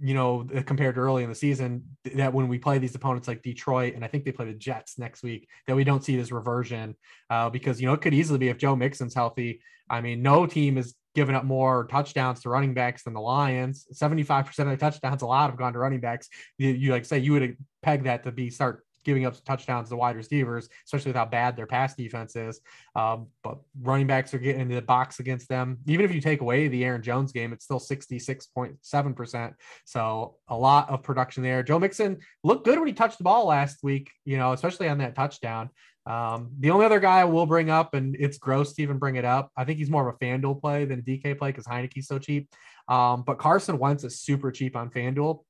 [0.00, 1.84] you know, uh, compared to early in the season,
[2.14, 4.98] that when we play these opponents like Detroit, and I think they play the Jets
[4.98, 6.96] next week, that we don't see this reversion
[7.28, 9.60] uh, because, you know, it could easily be if Joe Mixon's healthy.
[9.88, 13.86] I mean, no team has given up more touchdowns to running backs than the Lions.
[13.92, 16.28] 75% of the touchdowns allowed have gone to running backs.
[16.56, 19.96] You, you like say you would peg that to be start giving up touchdowns to
[19.96, 22.60] wide receivers, especially with how bad their pass defense is.
[22.94, 25.78] Um, but running backs are getting into the box against them.
[25.86, 29.54] Even if you take away the Aaron Jones game, it's still 66.7%.
[29.84, 31.62] So a lot of production there.
[31.62, 34.98] Joe Mixon looked good when he touched the ball last week, you know, especially on
[34.98, 35.70] that touchdown.
[36.06, 39.16] Um, the only other guy I will bring up, and it's gross to even bring
[39.16, 41.66] it up, I think he's more of a FanDuel play than a DK play because
[41.66, 42.48] Heinicke's so cheap.
[42.88, 45.44] Um, but Carson Wentz is super cheap on FanDuel.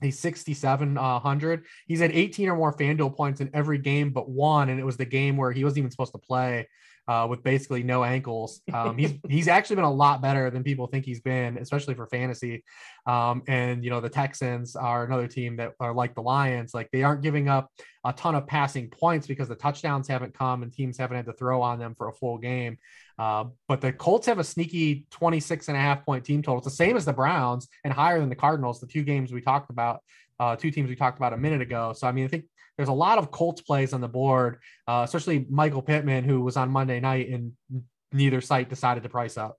[0.00, 0.98] He's 6,700.
[0.98, 4.84] Uh, he's had 18 or more FanDuel points in every game but one, and it
[4.84, 6.68] was the game where he wasn't even supposed to play
[7.08, 8.60] uh, with basically no ankles.
[8.72, 12.06] Um, he's he's actually been a lot better than people think he's been, especially for
[12.06, 12.62] fantasy.
[13.06, 16.90] Um, and you know the Texans are another team that are like the Lions, like
[16.92, 17.72] they aren't giving up
[18.04, 21.32] a ton of passing points because the touchdowns haven't come and teams haven't had to
[21.32, 22.76] throw on them for a full game.
[23.18, 26.58] Uh, but the Colts have a sneaky 26 and a half point team total.
[26.58, 29.40] It's the same as the Browns and higher than the Cardinals, the two games we
[29.40, 30.02] talked about,
[30.38, 31.92] uh, two teams we talked about a minute ago.
[31.94, 32.44] So, I mean, I think
[32.78, 36.56] there's a lot of Colts plays on the board, uh, especially Michael Pittman, who was
[36.56, 37.52] on Monday night and
[38.12, 39.58] neither site decided to price up.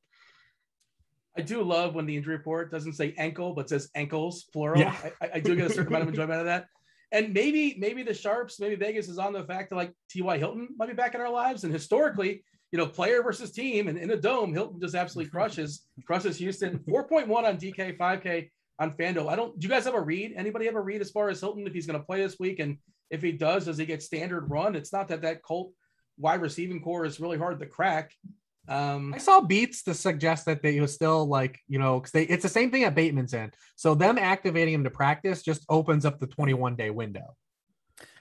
[1.37, 4.79] I do love when the injury report doesn't say ankle, but says ankles, plural.
[4.79, 4.95] Yeah.
[5.21, 6.67] I, I do get a certain amount of enjoyment out of that.
[7.11, 10.37] And maybe, maybe the Sharps, maybe Vegas is on the fact that like T.Y.
[10.37, 11.65] Hilton might be back in our lives.
[11.65, 15.85] And historically, you know, player versus team and in a dome, Hilton just absolutely crushes,
[16.05, 16.79] crushes Houston.
[16.89, 18.49] 4.1 on DK, 5K
[18.79, 19.29] on FanDuel.
[19.29, 20.33] I don't, do you guys have a read?
[20.37, 22.59] Anybody have a read as far as Hilton if he's going to play this week?
[22.59, 22.77] And
[23.09, 24.75] if he does, does he get standard run?
[24.75, 25.73] It's not that that Colt
[26.17, 28.11] wide receiving corps is really hard to crack.
[28.67, 32.23] Um, I saw beats to suggest that they was still like, you know, because they
[32.23, 33.55] it's the same thing at Bateman's end.
[33.75, 37.35] So them activating him to practice just opens up the 21 day window.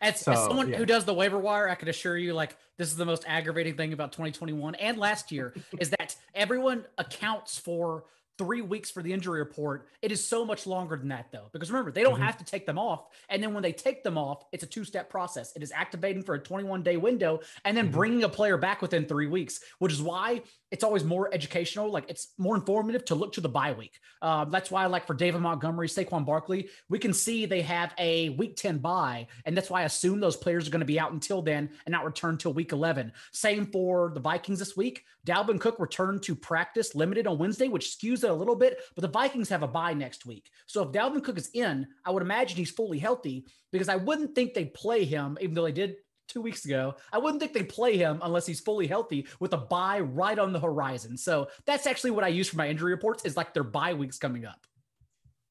[0.00, 0.78] As, So, as someone yeah.
[0.78, 3.76] who does the waiver wire, I can assure you, like this is the most aggravating
[3.76, 8.04] thing about 2021 and last year is that everyone accounts for
[8.38, 9.88] three weeks for the injury report.
[10.00, 12.24] It is so much longer than that, though, because remember they don't Mhm.
[12.24, 15.10] have to take them off, and then when they take them off, it's a two-step
[15.10, 15.54] process.
[15.56, 17.92] It is activating for a 21-day window, and then Mhm.
[17.92, 21.90] bringing a player back within three weeks, which is why it's always more educational.
[21.90, 23.98] Like it's more informative to look to the bye week.
[24.20, 28.30] Um, that's why, like for David Montgomery, Saquon Barkley, we can see they have a
[28.30, 29.26] week 10 bye.
[29.44, 31.92] And that's why I assume those players are going to be out until then and
[31.92, 33.12] not return till week 11.
[33.32, 35.04] Same for the Vikings this week.
[35.26, 39.02] Dalvin Cook returned to practice limited on Wednesday, which skews it a little bit, but
[39.02, 40.50] the Vikings have a bye next week.
[40.66, 44.34] So if Dalvin Cook is in, I would imagine he's fully healthy because I wouldn't
[44.34, 45.96] think they'd play him, even though they did
[46.28, 46.94] two weeks ago.
[47.12, 50.52] I wouldn't think they play him unless he's fully healthy with a bye right on
[50.52, 51.16] the horizon.
[51.16, 54.18] So that's actually what I use for my injury reports is like their bye weeks
[54.18, 54.66] coming up.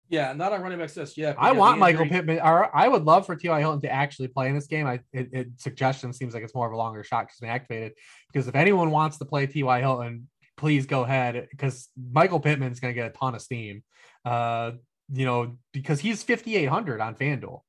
[0.10, 1.36] yeah, not on running backs just yet.
[1.38, 3.60] I yeah, the want Michael injury- Pittman, or I would love for T.Y.
[3.60, 4.88] Hilton to actually play in this game.
[4.88, 7.94] I it, it suggestion seems like it's more of a longer shot because been activated.
[8.32, 9.80] Because if anyone wants to play T.Y.
[9.82, 13.84] Hilton, please go ahead because Michael Pittman's going to get a ton of steam.
[14.24, 14.72] Uh,
[15.12, 17.62] you know, because he's 5,800 on FanDuel.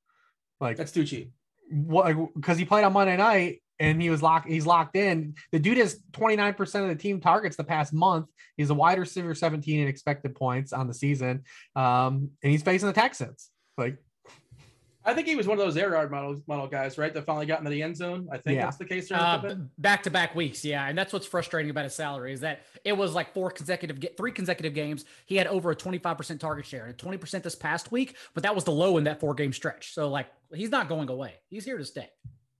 [0.61, 1.33] Like That's too cheap.
[1.71, 4.49] What because he played on Monday night and he was locked.
[4.49, 5.35] He's locked in.
[5.53, 8.27] The dude has 29% of the team targets the past month.
[8.57, 11.45] He's a wide receiver, 17 in expected points on the season.
[11.77, 13.51] Um, and he's facing the Texans.
[13.77, 13.99] Like,
[15.05, 17.15] I think he was one of those air yard model model guys, right?
[17.15, 18.29] That finally got into the end zone.
[18.31, 18.65] I think Yeah.
[18.65, 19.11] that's the case.
[19.11, 22.61] Uh, back to back weeks, yeah, and that's what's frustrating about his salary is that
[22.85, 25.05] it was like four consecutive, ga- three consecutive games.
[25.27, 28.17] He had over a twenty five percent target share and twenty percent this past week,
[28.35, 29.95] but that was the low in that four game stretch.
[29.95, 32.11] So like he's not going away; he's here to stay.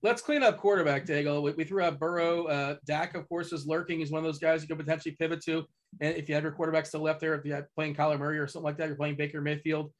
[0.01, 1.43] Let's clean up quarterback, Daigle.
[1.43, 2.45] We, we threw out Burrow.
[2.45, 3.99] Uh, Dak, of course, is lurking.
[3.99, 5.65] He's one of those guys you could potentially pivot to.
[5.99, 8.39] And if you have your quarterback still left there, if you had playing Kyler Murray
[8.39, 9.91] or something like that, you're playing Baker Mayfield.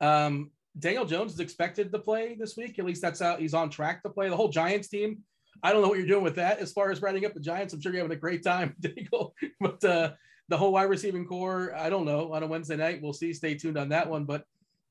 [0.00, 2.78] Um, Daniel Jones is expected to play this week.
[2.78, 4.28] At least that's how he's on track to play.
[4.28, 5.18] The whole Giants team.
[5.62, 7.74] I don't know what you're doing with that as far as writing up the Giants.
[7.74, 9.32] I'm sure you're having a great time, Daigle.
[9.60, 10.12] But uh,
[10.48, 12.32] the whole wide receiving corps, I don't know.
[12.32, 13.32] On a Wednesday night, we'll see.
[13.32, 14.24] Stay tuned on that one.
[14.24, 14.44] But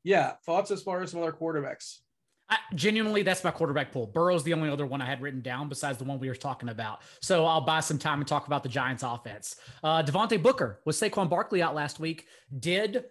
[0.03, 1.99] yeah, thoughts as far as some other quarterbacks.
[2.49, 4.07] I, genuinely, that's my quarterback pool.
[4.07, 6.69] Burrow's the only other one I had written down besides the one we were talking
[6.69, 7.01] about.
[7.21, 9.57] So I'll buy some time and talk about the Giants offense.
[9.83, 12.25] Uh, Devontae Booker with Saquon Barkley out last week
[12.57, 13.03] did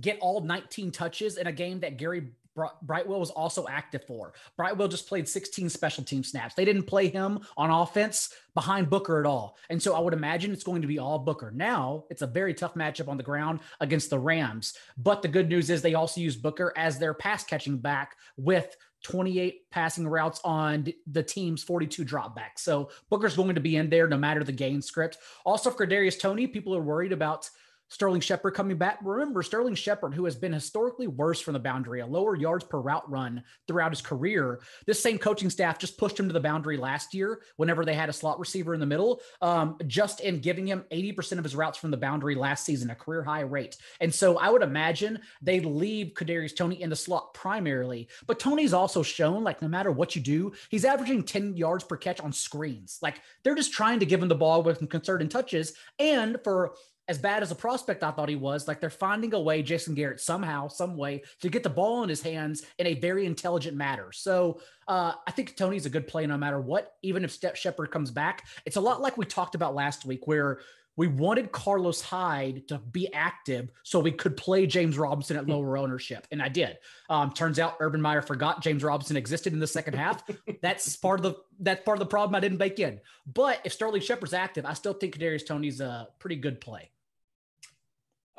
[0.00, 4.32] get all 19 touches in a game that Gary Br- Brightwell was also active for.
[4.56, 6.54] Brightwell just played 16 special team snaps.
[6.54, 9.56] They didn't play him on offense behind Booker at all.
[9.68, 11.50] And so I would imagine it's going to be all Booker.
[11.50, 14.74] Now it's a very tough matchup on the ground against the Rams.
[14.98, 18.76] But the good news is they also use Booker as their pass catching back with
[19.02, 22.58] 28 passing routes on the team's 42 dropbacks.
[22.58, 25.18] So Booker's going to be in there no matter the game script.
[25.46, 27.48] Also for Darius Toney, people are worried about
[27.90, 28.98] Sterling Shepard coming back.
[29.02, 32.80] Remember, Sterling Shepard, who has been historically worse from the boundary, a lower yards per
[32.80, 34.60] route run throughout his career.
[34.86, 38.08] This same coaching staff just pushed him to the boundary last year whenever they had
[38.08, 41.78] a slot receiver in the middle, um, just in giving him 80% of his routes
[41.78, 43.76] from the boundary last season, a career high rate.
[44.00, 48.08] And so I would imagine they leave Kadarius Toney in the slot primarily.
[48.26, 51.96] But Toney's also shown, like, no matter what you do, he's averaging 10 yards per
[51.96, 52.98] catch on screens.
[53.02, 55.74] Like, they're just trying to give him the ball with some concerted touches.
[55.98, 56.74] And for
[57.08, 59.94] as bad as a prospect I thought he was, like they're finding a way, Jason
[59.94, 63.76] Garrett, somehow, some way to get the ball in his hands in a very intelligent
[63.76, 64.12] manner.
[64.12, 67.90] So uh, I think Toney's a good play no matter what, even if Step Shepard
[67.90, 68.46] comes back.
[68.64, 70.60] It's a lot like we talked about last week, where
[70.96, 75.78] we wanted Carlos Hyde to be active so we could play James Robinson at lower
[75.78, 76.26] ownership.
[76.30, 76.78] And I did.
[77.08, 80.22] Um, turns out Urban Meyer forgot James Robinson existed in the second half.
[80.62, 83.00] That's part of the that's part of the problem I didn't bake in.
[83.26, 86.90] But if Sterling Shepard's active, I still think Kadarius Toney's a pretty good play.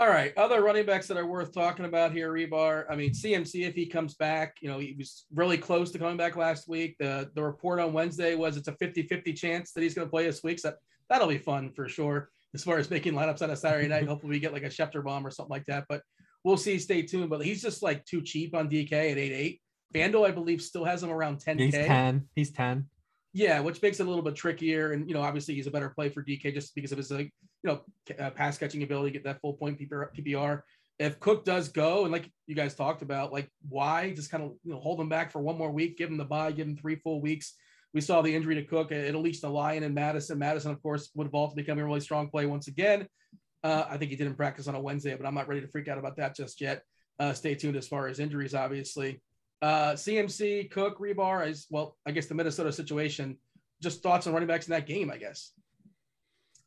[0.02, 2.86] All right, other running backs that are worth talking about here, Hribar.
[2.89, 6.18] I mean, CMC if he comes back, you know, he was really close to coming
[6.18, 6.95] back last week.
[6.97, 10.26] The the report on Wednesday was it's a 50-50 chance that he's going to play
[10.26, 10.58] this week.
[10.58, 10.74] So
[11.08, 12.32] that'll be fun for sure.
[12.54, 15.04] As far as making lineups on a Saturday night, hopefully we get like a Schefter
[15.04, 15.86] bomb or something like that.
[15.88, 16.02] But
[16.43, 16.80] we'll see.
[16.80, 17.30] Stay tuned.
[17.30, 19.60] But he's just like too cheap on DK at 8-8.
[19.93, 21.60] FanDuel, I believe, still has him around 10K.
[21.60, 22.28] he's 10.
[22.36, 22.86] He's 10.
[23.34, 24.91] Yeah, which makes it a little bit trickier.
[24.91, 27.32] And you know, obviously he's a better play for DK just because of his like
[27.64, 27.82] you know,
[28.20, 30.62] uh, pass catching ability, get that full point PPR.
[30.99, 34.52] If Cook does go, and like you guys talked about, like why just kind of
[34.64, 36.76] you know hold him back for one more week, give him the bye, give him
[36.76, 37.54] three full weeks.
[37.93, 38.91] We saw the injury to Cook.
[38.91, 40.39] It unleashed the lion and Mattison.
[40.39, 43.07] Mattison, of course, would evolve to become a really strong play once again.
[43.63, 45.87] Uh, I think he didn't practice on a Wednesday, but I'm not ready to freak
[45.87, 46.83] out about that just yet.
[47.19, 49.21] Uh, stay tuned as far as injuries, obviously.
[49.61, 53.37] Uh, CMC, Cook, Hribar, as well, I guess the Minnesota situation.
[53.81, 55.51] Just thoughts on running backs in that game, I guess.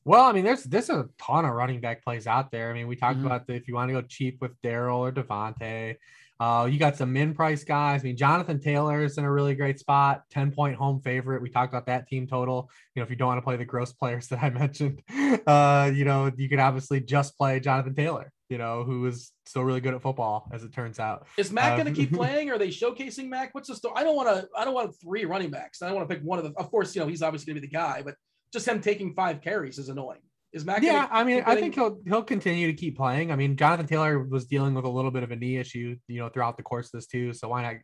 [0.05, 2.71] Well, I mean, there's there's a ton of running back plays out there.
[2.71, 3.27] I mean, we talked mm-hmm.
[3.27, 5.97] about the, if you want to go cheap with Daryl or Davante,
[6.41, 8.01] uh, you got some min price guys.
[8.01, 11.41] I mean, Jonathan Taylor is in a really great spot, 10 point home favorite.
[11.41, 12.71] We talked about that team total.
[12.95, 15.03] You know, if you don't want to play the gross players that I mentioned,
[15.47, 19.63] uh, you know, you could obviously just play Jonathan Taylor, you know, who is still
[19.63, 21.27] really good at football, as it turns out.
[21.39, 22.51] Is Mack um, going to keep playing?
[22.51, 23.55] Are they showcasing Mack?
[23.55, 23.95] What's the story?
[23.97, 25.83] I don't want to, I don't want three running backs.
[25.83, 26.55] I don't want to pick one of them.
[26.57, 28.17] Of course, you know, he's obviously going to be the guy, but
[28.53, 30.21] just him taking five carries is annoying.
[30.55, 30.83] Is Mack?
[30.83, 33.33] Yeah, I mean, I think he'll he'll continue to keep playing.
[33.33, 36.21] I mean, Jonathan Taylor was dealing with a little bit of a knee issue, you
[36.21, 37.33] know, throughout the course of this too.
[37.33, 37.75] So why not,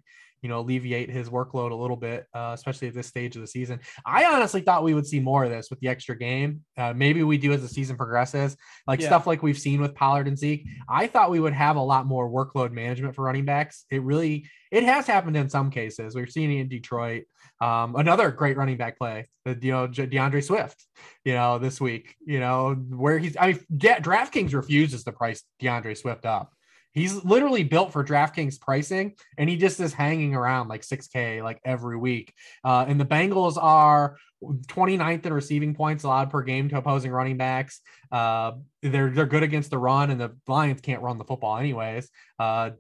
[0.43, 3.47] you know, alleviate his workload a little bit, uh, especially at this stage of the
[3.47, 3.81] season.
[4.05, 6.65] I honestly thought we would see more of this with the extra game.
[6.77, 9.09] Uh, maybe we do as the season progresses, like yeah.
[9.09, 10.67] stuff like we've seen with Pollard and Zeke.
[10.89, 13.85] I thought we would have a lot more workload management for running backs.
[13.91, 16.15] It really, it has happened in some cases.
[16.15, 17.25] We've seen it in Detroit.
[17.61, 20.83] Um, another great running back play, you know, D'Andre Swift,
[21.25, 25.95] you know, this week, you know, where he's, I mean, DraftKings refuses to price D'Andre
[25.95, 26.55] Swift up.
[26.93, 31.61] He's literally built for DraftKings pricing, and he just is hanging around like 6K like
[31.65, 32.35] every week.
[32.65, 37.37] Uh, and the Bengals are 29th in receiving points allowed per game to opposing running
[37.37, 37.81] backs.
[38.11, 42.09] Uh, they're they're good against the run, and the Lions can't run the football anyways.
[42.39, 42.71] Uh,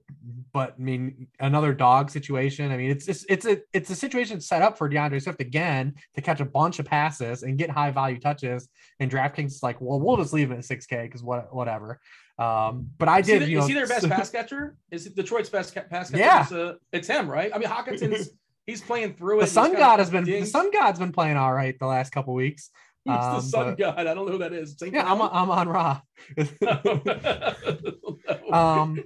[0.52, 2.72] but I mean, another dog situation.
[2.72, 5.94] I mean, it's it's it's a it's a situation set up for D'Andre Swift again
[6.14, 8.68] to catch a bunch of passes and get high value touches.
[8.98, 12.00] And DraftKings is like, well, we'll just leave it at 6K because what whatever.
[12.41, 13.43] Um, but I did.
[13.43, 14.74] Is he, you know, is he their best pass catcher?
[14.91, 16.16] Is it Detroit's best pass catcher?
[16.16, 17.51] Yeah, it's, uh, it's him, right?
[17.55, 18.30] I mean, Hockenson's
[18.66, 19.43] he's playing through it.
[19.43, 22.32] The Sun God has been the Sun God's been playing all right the last couple
[22.32, 22.70] weeks.
[23.05, 23.99] Who's um, the Sun but, God?
[23.99, 24.76] I don't know who that is.
[24.82, 26.03] Yeah, I'm, Amon-Ra.
[28.53, 29.03] um,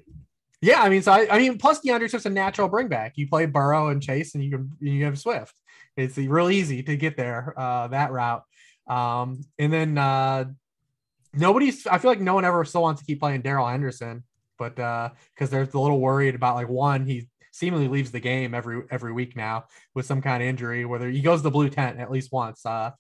[0.60, 3.12] yeah, I mean, so I, I mean, plus D'Andre Swift's a natural bring back.
[3.14, 5.54] You play Burrow and Chase, and you can you have Swift.
[5.96, 8.42] It's real easy to get there uh, that route.
[8.88, 10.46] Um, and then uh,
[11.36, 14.24] nobody's I feel like no one ever still wants to keep playing Darrell Henderson,
[14.58, 18.54] but uh because they're a little worried about like one, he seemingly leaves the game
[18.54, 19.64] every every week now
[19.94, 22.64] with some kind of injury, whether he goes the blue tent at least once.
[22.64, 22.90] Uh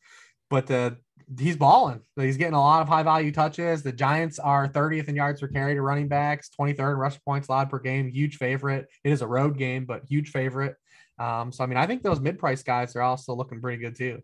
[0.50, 0.92] but uh
[1.38, 2.00] he's balling.
[2.16, 3.82] He's getting a lot of high value touches.
[3.82, 7.70] The Giants are 30th in yards per carry to running backs, 23rd rush points allowed
[7.70, 8.10] per game.
[8.10, 8.88] Huge favorite.
[9.04, 10.76] It is a road game, but huge favorite.
[11.18, 13.96] Um, so I mean, I think those mid price guys are also looking pretty good
[13.96, 14.22] too.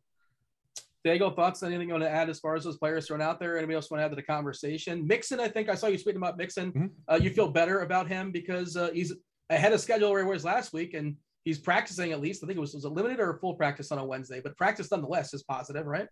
[1.07, 1.63] Daigle, thoughts?
[1.63, 3.57] Anything you want to add as far as those players thrown out there?
[3.57, 5.07] Anybody else want to add to the conversation?
[5.07, 6.73] Mixon, I think I saw you speaking about Mixon.
[6.73, 6.87] Mm-hmm.
[7.09, 9.15] Uh, you feel better about him because uh, he's
[9.49, 12.45] ahead of schedule where he was last week, and he's practicing at least.
[12.45, 14.57] I think it was was it limited or a full practice on a Wednesday, but
[14.57, 16.09] practice nonetheless is positive, right?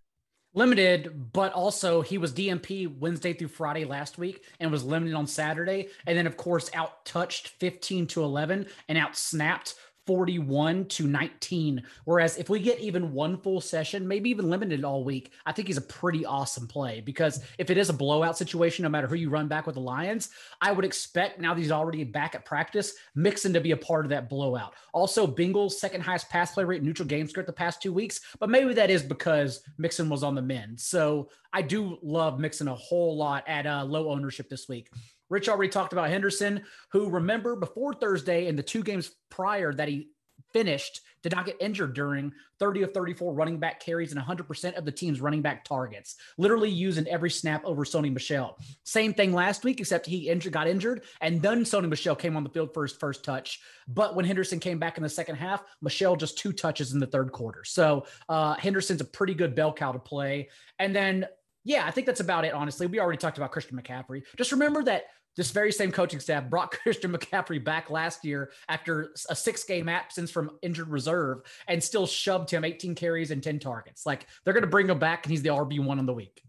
[0.54, 5.26] Limited, but also he was DNP Wednesday through Friday last week and was limited on
[5.26, 9.74] Saturday, and then of course out touched 15 to 11 and out snapped
[10.08, 11.82] 41 to 19.
[12.06, 15.68] Whereas if we get even one full session, maybe even limited all week, I think
[15.68, 19.16] he's a pretty awesome play because if it is a blowout situation, no matter who
[19.16, 20.30] you run back with the Lions,
[20.62, 24.06] I would expect now that he's already back at practice, Mixon to be a part
[24.06, 24.72] of that blowout.
[24.94, 28.48] Also, Bengals second highest pass play rate, neutral game script the past two weeks, but
[28.48, 30.80] maybe that is because Mixon was on the mend.
[30.80, 34.88] So I do love Mixon a whole lot at uh, low ownership this week.
[35.30, 39.88] Rich already talked about Henderson, who remember before Thursday and the two games prior that
[39.88, 40.08] he
[40.52, 44.84] finished did not get injured during 30 of 34 running back carries and 100% of
[44.84, 48.56] the team's running back targets, literally using every snap over Sony Michel.
[48.84, 52.44] Same thing last week, except he injured, got injured, and then Sony Michel came on
[52.44, 53.60] the field for his first touch.
[53.88, 57.06] But when Henderson came back in the second half, Michel just two touches in the
[57.06, 57.64] third quarter.
[57.64, 60.48] So uh, Henderson's a pretty good bell cow to play.
[60.78, 61.26] And then
[61.64, 62.86] yeah, I think that's about it, honestly.
[62.86, 64.22] We already talked about Christian McCaffrey.
[64.38, 65.04] Just remember that
[65.38, 69.88] this very same coaching staff brought Christian McCaffrey back last year after a six game
[69.88, 74.04] absence from injured reserve and still shoved him 18 carries and 10 targets.
[74.04, 76.42] Like they're going to bring him back and he's the RB1 on the week.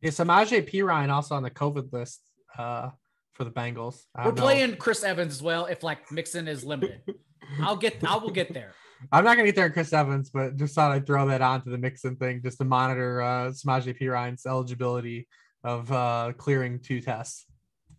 [0.00, 2.22] Is Samaje Perine also on the COVID list
[2.58, 2.88] uh,
[3.34, 4.02] for the Bengals?
[4.24, 7.02] We're playing Chris Evans as well if like Mixon is limited.
[7.60, 8.72] I'll get, I will get there.
[9.12, 11.72] I'm not gonna get there in Chris Evans, but just thought I'd throw that onto
[11.72, 15.26] the Mixon thing just to monitor uh Samaje Perine's eligibility
[15.64, 17.46] of uh clearing two tests.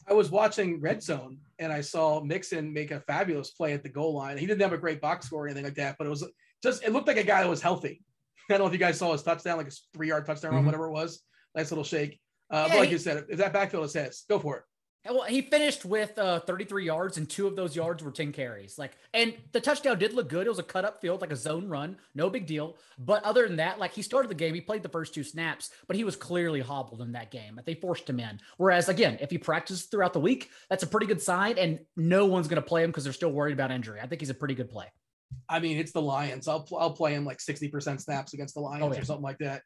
[0.07, 3.89] I was watching Red Zone and I saw Mixon make a fabulous play at the
[3.89, 4.37] goal line.
[4.37, 6.27] He didn't have a great box score or anything like that, but it was
[6.61, 8.01] just it looked like a guy that was healthy.
[8.49, 10.61] I don't know if you guys saw his touchdown, like a three yard touchdown mm-hmm.
[10.61, 11.21] or whatever it was.
[11.55, 12.19] Nice little shake.
[12.51, 14.63] Uh, Yeah, but like he- you said, if that backfield is his, go for it.
[15.05, 18.77] Well, he finished with uh, 33 yards, and two of those yards were 10 carries.
[18.77, 20.45] Like, and the touchdown did look good.
[20.47, 22.77] It was a cut up field, like a zone run, no big deal.
[22.97, 25.71] But other than that, like he started the game, he played the first two snaps,
[25.87, 27.59] but he was clearly hobbled in that game.
[27.65, 28.39] They forced him in.
[28.55, 32.25] Whereas, again, if he practices throughout the week, that's a pretty good sign, and no
[32.25, 33.99] one's going to play him because they're still worried about injury.
[34.01, 34.85] I think he's a pretty good play.
[35.49, 36.47] I mean, it's the Lions.
[36.47, 39.01] I'll I'll play him like 60% snaps against the Lions Oh, yeah.
[39.01, 39.63] or something like that.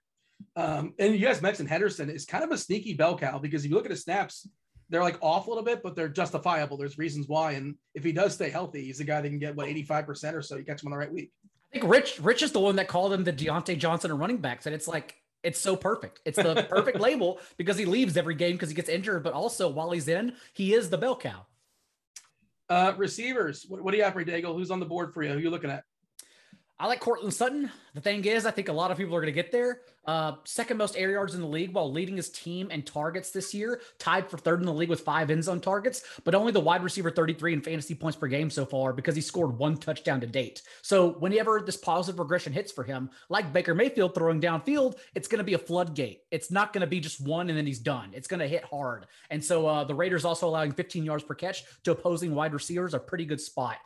[0.56, 3.70] Um, and you guys mentioned Henderson is kind of a sneaky bell cow because if
[3.70, 4.48] you look at his snaps,
[4.90, 6.78] they're like off a little bit, but they're justifiable.
[6.78, 7.54] There's reasons why.
[7.54, 10.42] And if he does stay healthy, he's a guy that can get what 85% or
[10.42, 10.56] so.
[10.56, 11.32] You catch him on the right week.
[11.72, 14.38] I think Rich Rich is the one that called him the Diontae Johnson of running
[14.38, 16.22] backs, and it's like it's so perfect.
[16.26, 19.68] It's the perfect label because he leaves every game because he gets injured, but also
[19.70, 21.46] while he's in, he is the bell cow.
[22.70, 24.56] Uh, receivers, what, what do you have for Daigle?
[24.56, 25.34] Who's on the board for you?
[25.34, 25.84] Who you looking at?
[26.80, 27.72] I like Courtland Sutton.
[27.96, 29.82] The thing is, I think a lot of people are going to get there.
[30.06, 33.52] Uh, second most air yards in the league while leading his team in targets this
[33.52, 36.60] year, tied for third in the league with five end zone targets, but only the
[36.60, 40.22] wide receiver 33 in fantasy points per game so far because he scored one touchdown
[40.22, 40.62] to date.
[40.84, 45.40] So whenever this positive regression hits for him, like Baker Mayfield throwing downfield, it's going
[45.40, 46.22] to be a floodgate.
[46.30, 48.12] It's not going to be just one and then he's done.
[48.14, 49.08] It's going to hit hard.
[49.32, 52.94] And so uh, the Raiders also allowing 15 yards per catch to opposing wide receivers,
[52.94, 53.78] a pretty good spot.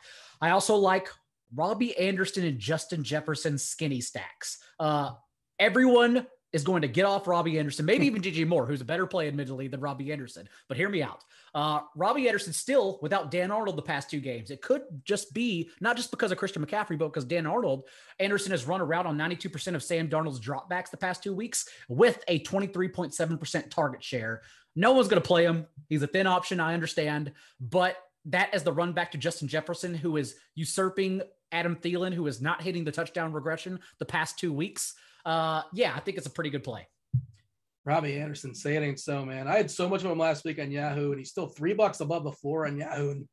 [0.42, 1.08] I also like
[1.54, 4.58] Robby Anderson and Justin Jefferson skinny stacks.
[4.78, 5.12] Uh,
[5.58, 9.06] everyone is going to get off Robby Anderson, maybe even DJ Moore, who's a better
[9.06, 10.48] play, admittedly, than Robby Anderson.
[10.68, 11.24] But hear me out.
[11.54, 14.50] Uh, Robby Anderson still without Dan Arnold the past two games.
[14.50, 17.84] It could just be not just because of Christian McCaffrey, but because Dan Arnold,
[18.20, 22.22] Anderson has run around on 92% of Sam Darnold's dropbacks the past two weeks with
[22.28, 24.42] a 23.7% target share.
[24.76, 25.66] No one's going to play him.
[25.88, 27.32] He's a thin option, I understand.
[27.60, 27.96] But
[28.26, 31.22] that as the run back to Justin Jefferson, who is usurping
[31.52, 34.94] Adam Thielen, who is not hitting the touchdown regression the past two weeks.
[35.24, 36.88] Uh, yeah, I think it's a pretty good play.
[37.84, 39.46] Robby Anderson, say it ain't so, man.
[39.48, 42.00] I had so much of him last week on Yahoo, and he's still three bucks
[42.00, 43.10] above the floor on Yahoo.
[43.10, 43.28] And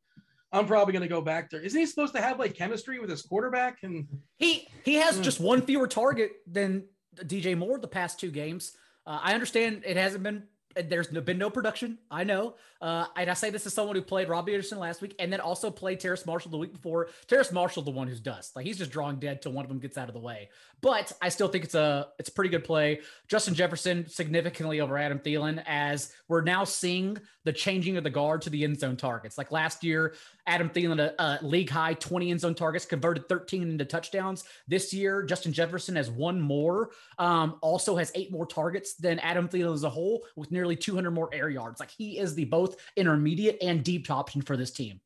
[0.51, 1.61] I'm probably going to go back there.
[1.61, 3.78] Isn't he supposed to have like chemistry with his quarterback?
[3.84, 4.07] And
[4.38, 5.22] He he has Hmm.
[5.22, 8.76] just one fewer target than DJ Moore the past two games.
[9.05, 10.43] Uh, I understand it hasn't been.
[10.76, 11.97] There's no, been no production.
[12.11, 15.15] I know, uh, and I say this as someone who played Robby Anderson last week,
[15.17, 17.09] and then also played Terrace Marshall the week before.
[17.28, 19.80] Terrace Marshall, the one who's dust, like he's just drawing dead till one of them
[19.80, 20.49] gets out of the way.
[20.82, 23.01] But I still think it's a it's a pretty good play.
[23.28, 28.43] Justin Jefferson significantly over Adam Thielen, as we're now seeing the changing of the guard
[28.43, 29.38] to the end zone targets.
[29.38, 30.13] Like last year,
[30.50, 34.43] Adam Thielen, a, a league high 20 end zone targets, converted 13 into touchdowns.
[34.68, 36.89] This year, Justin Jefferson has one more,
[37.20, 41.12] um, also has eight more targets than Adam Thielen as a whole, with nearly 200
[41.12, 41.80] more air yards.
[41.80, 45.00] Like he is the both intermediate and deep option for this team.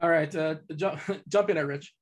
[0.00, 1.92] all right, uh, jump, jump in there, Rich.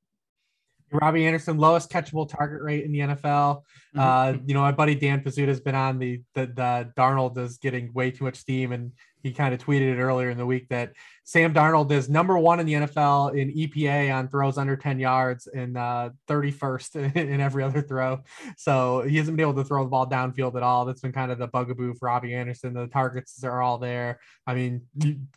[0.91, 3.61] Robby Anderson, lowest catchable target rate in the NFL.
[3.95, 7.57] Uh, you know, my buddy Dan Pizzuta has been on the, the the Darnold is
[7.57, 8.91] getting way too much steam, and
[9.21, 10.93] he kind of tweeted it earlier in the week that
[11.25, 15.47] Sam Darnold is number one in the NFL in EPA on throws under 10 yards
[15.47, 18.23] and uh, 31st in every other throw.
[18.57, 20.85] So he hasn't been able to throw the ball downfield at all.
[20.85, 22.73] That's been kind of the bugaboo for Robby Anderson.
[22.73, 24.19] The targets are all there.
[24.47, 24.81] I mean,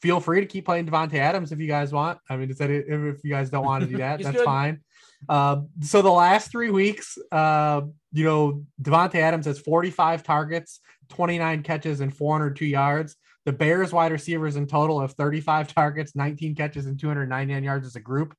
[0.00, 2.18] feel free to keep playing Davante Adams if you guys want.
[2.30, 2.86] I mean, is that it?
[2.88, 4.44] if you guys don't want to do that, that's good.
[4.44, 4.80] fine.
[5.28, 10.80] Uh, so the last three weeks, uh, you know, Davante Adams has 45 targets,
[11.10, 13.16] 29 catches, and 402 yards.
[13.44, 17.96] The Bears wide receivers in total have 35 targets, 19 catches, and 299 yards as
[17.96, 18.34] a group.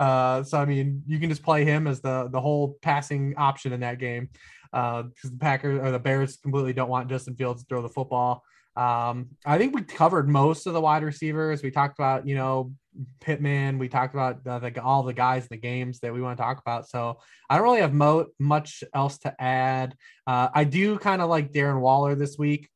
[0.00, 3.72] Uh, so I mean, you can just play him as the the whole passing option
[3.72, 4.28] in that game
[4.72, 8.42] because the Packers or the Bears completely don't want Justin Fields to throw the football.
[8.78, 11.64] Um, I think we covered most of the wide receivers.
[11.64, 12.72] We talked about, you know,
[13.20, 13.76] Pittman.
[13.78, 16.42] We talked about the, the, all the guys in the games that we want to
[16.42, 16.88] talk about.
[16.88, 17.18] So
[17.50, 19.96] I don't really have mo- much else to add.
[20.28, 22.68] Uh, I do kind of like Darren Waller this week,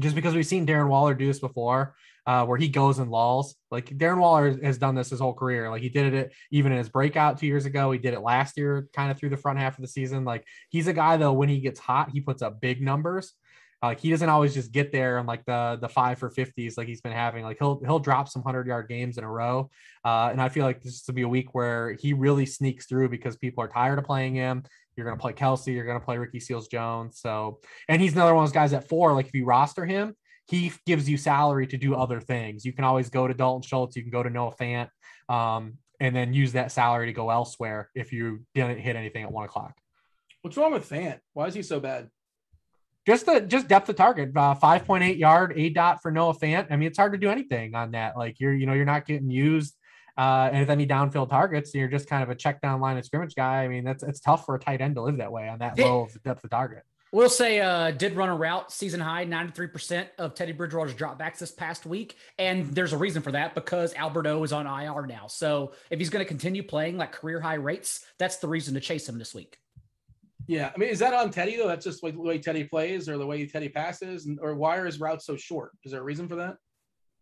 [0.00, 1.94] just because we've seen Darren Waller do this before,
[2.26, 3.54] uh, where he goes and lulls.
[3.70, 5.70] Like Darren Waller has done this his whole career.
[5.70, 7.90] Like he did it even in his breakout two years ago.
[7.92, 10.24] He did it last year, kind of through the front half of the season.
[10.24, 13.32] Like he's a guy though, when he gets hot, he puts up big numbers.
[13.82, 16.86] Like he doesn't always just get there and like the the five for fifties like
[16.86, 17.44] he's been having.
[17.44, 19.70] Like he'll he'll drop some hundred yard games in a row.
[20.04, 23.08] Uh, and I feel like this will be a week where he really sneaks through
[23.08, 24.64] because people are tired of playing him.
[25.00, 25.74] You're gonna play Kelce.
[25.74, 27.18] You're gonna play Ricky Seals Jones.
[27.18, 29.14] So and he's another one of those guys at four.
[29.14, 30.14] Like if you roster him,
[30.46, 32.64] he gives you salary to do other things.
[32.64, 33.96] You can always go to Dalton Schultz.
[33.96, 34.88] You can go to Noah Fant.
[35.28, 39.30] Um, and then use that salary to go elsewhere if you didn't hit anything at
[39.30, 39.74] one o'clock.
[40.42, 41.20] What's wrong with Fant?
[41.34, 42.08] Why is he so bad?
[43.06, 46.76] just the just depth of target uh, 5.8 yard a dot for noah fant i
[46.76, 49.30] mean it's hard to do anything on that like you're you know you're not getting
[49.30, 49.74] used
[50.18, 53.04] uh and if any downfield targets you're just kind of a check down line of
[53.04, 55.48] scrimmage guy i mean that's it's tough for a tight end to live that way
[55.48, 56.82] on that Did- low of depth of target
[57.12, 61.50] We'll say uh, did run a route season high, 93% of Teddy Bridgewater's dropbacks this
[61.50, 62.16] past week.
[62.38, 65.26] And there's a reason for that because Albert O is on IR now.
[65.26, 68.80] So if he's going to continue playing like career high rates, that's the reason to
[68.80, 69.58] chase him this week.
[70.46, 70.70] Yeah.
[70.72, 71.66] I mean, is that on Teddy though?
[71.66, 74.28] That's just like the way Teddy plays or the way Teddy passes?
[74.40, 75.72] Or why are his routes so short?
[75.84, 76.56] Is there a reason for that?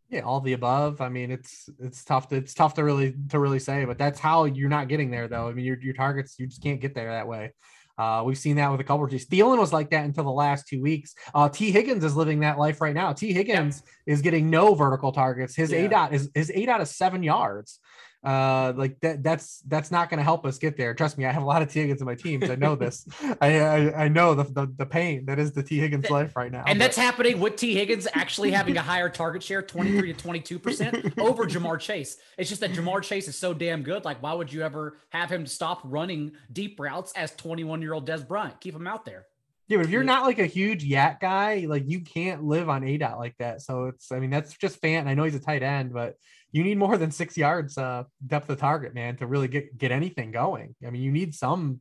[0.09, 1.01] Yeah, all the above.
[1.01, 4.19] I mean, it's it's tough to it's tough to really to really say, but that's
[4.19, 5.49] how you're not getting there though.
[5.49, 7.53] I mean, your your targets you just can't get there that way.
[7.99, 9.27] Uh, we've seen that with a couple of teams.
[9.27, 11.15] Thielen was like that until the last two weeks.
[11.35, 13.13] Uh, Tee Higgins is living that life right now.
[13.13, 14.15] Tee Higgins yeah.
[14.15, 15.57] is getting no vertical targets.
[15.57, 15.79] His yeah.
[15.79, 17.81] A dot is his A dot is seven yards
[18.29, 20.93] uh like that that's that's not going to help us get there.
[20.93, 22.51] Trust me i have a lot of Tee Higgins in my teams.
[22.51, 23.07] I know this.
[23.41, 26.53] I, I, I know the, the, the pain that is the Tee Higgins life right
[26.53, 26.85] now and but.
[26.85, 31.19] that's happening with Tee Higgins actually having a higher target share 23 to 22 percent
[31.19, 32.19] over Ja'Marr Chase.
[32.37, 34.05] It's just that Ja'Marr Chase is so damn good.
[34.05, 38.07] Like why would you ever have him stop running deep routes as 21 year old
[38.07, 38.61] Dez Bryant?
[38.61, 39.25] Keep him out there.
[39.69, 42.85] Yeah, but if you're not like a huge YAC guy, like you can't live on
[42.85, 43.61] A dot like that.
[43.61, 45.07] So it's, I mean, that's just Fant.
[45.07, 46.15] I know he's a tight end, but
[46.53, 49.93] you need more than six yards uh, depth of target, man, to really get get
[49.93, 50.75] anything going.
[50.87, 51.81] I mean, you need some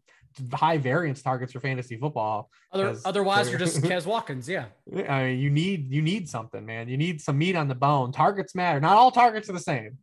[0.53, 2.49] high variance targets for fantasy football.
[2.71, 4.47] Other, otherwise, you're just Quez Watkins.
[4.57, 4.65] Yeah.
[5.07, 6.89] I mean, you need you need something, man.
[6.89, 8.11] You need some meat on the bone.
[8.11, 8.79] Targets matter.
[8.79, 9.97] Not all targets are the same.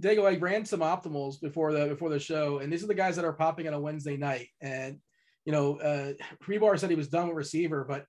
[0.00, 3.16] Daigle, I ran some optimals before the before the show, and these are the guys
[3.16, 4.48] that are popping on a Wednesday night.
[4.60, 4.98] And
[5.44, 6.12] you know, uh
[6.44, 8.06] Hribar said he was done with receiver, but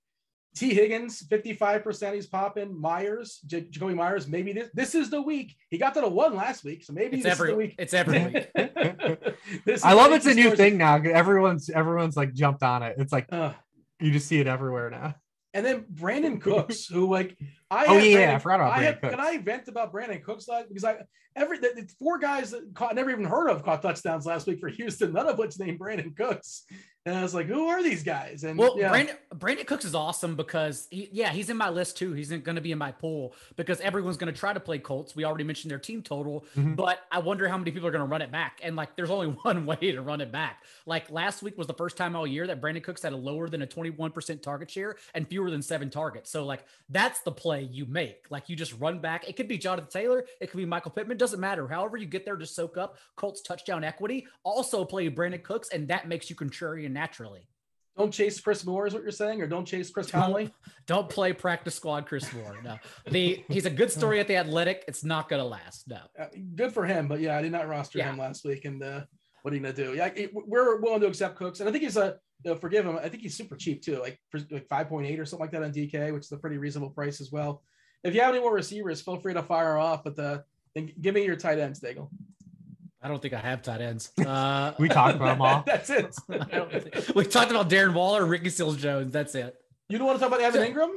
[0.54, 2.80] Tee Higgins, 55% he's popping.
[2.80, 5.56] Myers, J- Jakobi Myers, maybe this this is the week.
[5.68, 7.74] He got to the one last week, so maybe it's this every is the week.
[7.78, 8.50] It's every week.
[9.84, 10.96] I love it's a new thing now.
[10.96, 12.94] Everyone's everyone's like jumped on it.
[12.98, 13.52] It's like uh,
[13.98, 15.16] you just see it everywhere now.
[15.54, 17.36] And then Brandin Cooks, who like
[17.70, 19.14] I oh yeah, Brandin, I forgot about I Brandin have, Cooks.
[19.14, 20.98] Can I vent about Brandin Cooks last because I
[21.36, 24.60] every the, the four guys that caught never even heard of caught touchdowns last week
[24.60, 26.64] for Houston, none of which named Brandin Cooks.
[27.06, 28.44] And I was like, who are these guys?
[28.44, 28.90] And well, yeah.
[28.90, 32.14] Brandin, Brandin Cooks is awesome because he, yeah, he's in my list too.
[32.14, 35.14] He's going to be in my pool because everyone's going to try to play Colts.
[35.14, 36.74] We already mentioned their team total, mm-hmm.
[36.74, 38.60] but I wonder how many people are going to run it back.
[38.62, 40.64] And like, there's only one way to run it back.
[40.86, 43.50] Like last week was the first time all year that Brandin Cooks had a lower
[43.50, 46.30] than a 21% target share and fewer than seven targets.
[46.30, 48.24] So like, that's the play you make.
[48.30, 49.28] Like you just run back.
[49.28, 50.24] It could be Jonathan Taylor.
[50.40, 51.18] It could be Michael Pittman.
[51.18, 51.68] Doesn't matter.
[51.68, 54.26] However you get there to soak up Colts touchdown equity.
[54.42, 57.48] Also play Brandin Cooks, and that makes you contrarian naturally.
[57.96, 60.52] Don't chase Chris Moore, is what you're saying, or don't chase Chris Conley.
[60.86, 62.56] Don't, play practice squad Chris Moore.
[62.64, 62.76] No,
[63.08, 64.84] the he's a good story at the Athletic.
[64.88, 65.84] It's not going to last.
[65.86, 66.26] No, uh,
[66.56, 68.10] good for him, but yeah, I did not roster yeah.
[68.10, 69.02] him last week, and uh,
[69.42, 69.94] what are you going to do?
[69.94, 72.98] Yeah, we're willing to accept Cooks, and I think he's a you know, forgive him.
[72.98, 75.52] I think he's super cheap too, like for like five point eight or something like
[75.52, 77.62] that on DK, which is a pretty reasonable price as well.
[78.02, 80.04] If you have any more receivers, feel free to fire off.
[80.04, 80.44] But the
[80.74, 82.08] then give me your tight ends, Daigle.
[83.04, 84.10] I don't think I have tight ends.
[84.24, 85.62] Uh, we talked about them all.
[85.66, 86.16] That's it.
[87.14, 89.12] we talked about Darren Waller, Ricky Seals Jones.
[89.12, 89.54] That's it.
[89.88, 90.94] You don't want to talk about Evan Engram?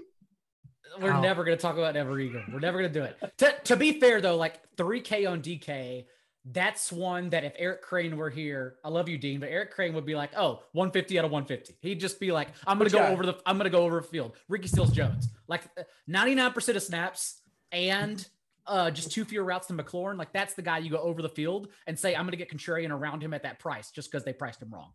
[1.02, 1.22] We're oh.
[1.22, 2.54] never going to talk about Evan Engram.
[2.54, 3.18] We're never going to do it.
[3.40, 6.06] To, to be fair, though, like 3K on DK,
[6.46, 9.94] that's one that if Eric Crane were here, I love you, Dean, but Eric Crane
[9.94, 11.78] would be like, oh, 150 out of 150.
[11.82, 13.12] He'd just be like, I'm going to go guy?
[13.12, 14.38] over the, I'm going to go over the field.
[14.48, 15.64] Ricky Seals Jones, like
[16.10, 17.42] 99% of snaps
[17.74, 18.26] and
[18.68, 21.30] uh, just two fewer routes than McLaurin, like that's the guy you go over the
[21.30, 24.24] field and say, I'm going to get contrarian around him at that price just because
[24.24, 24.92] they priced him wrong.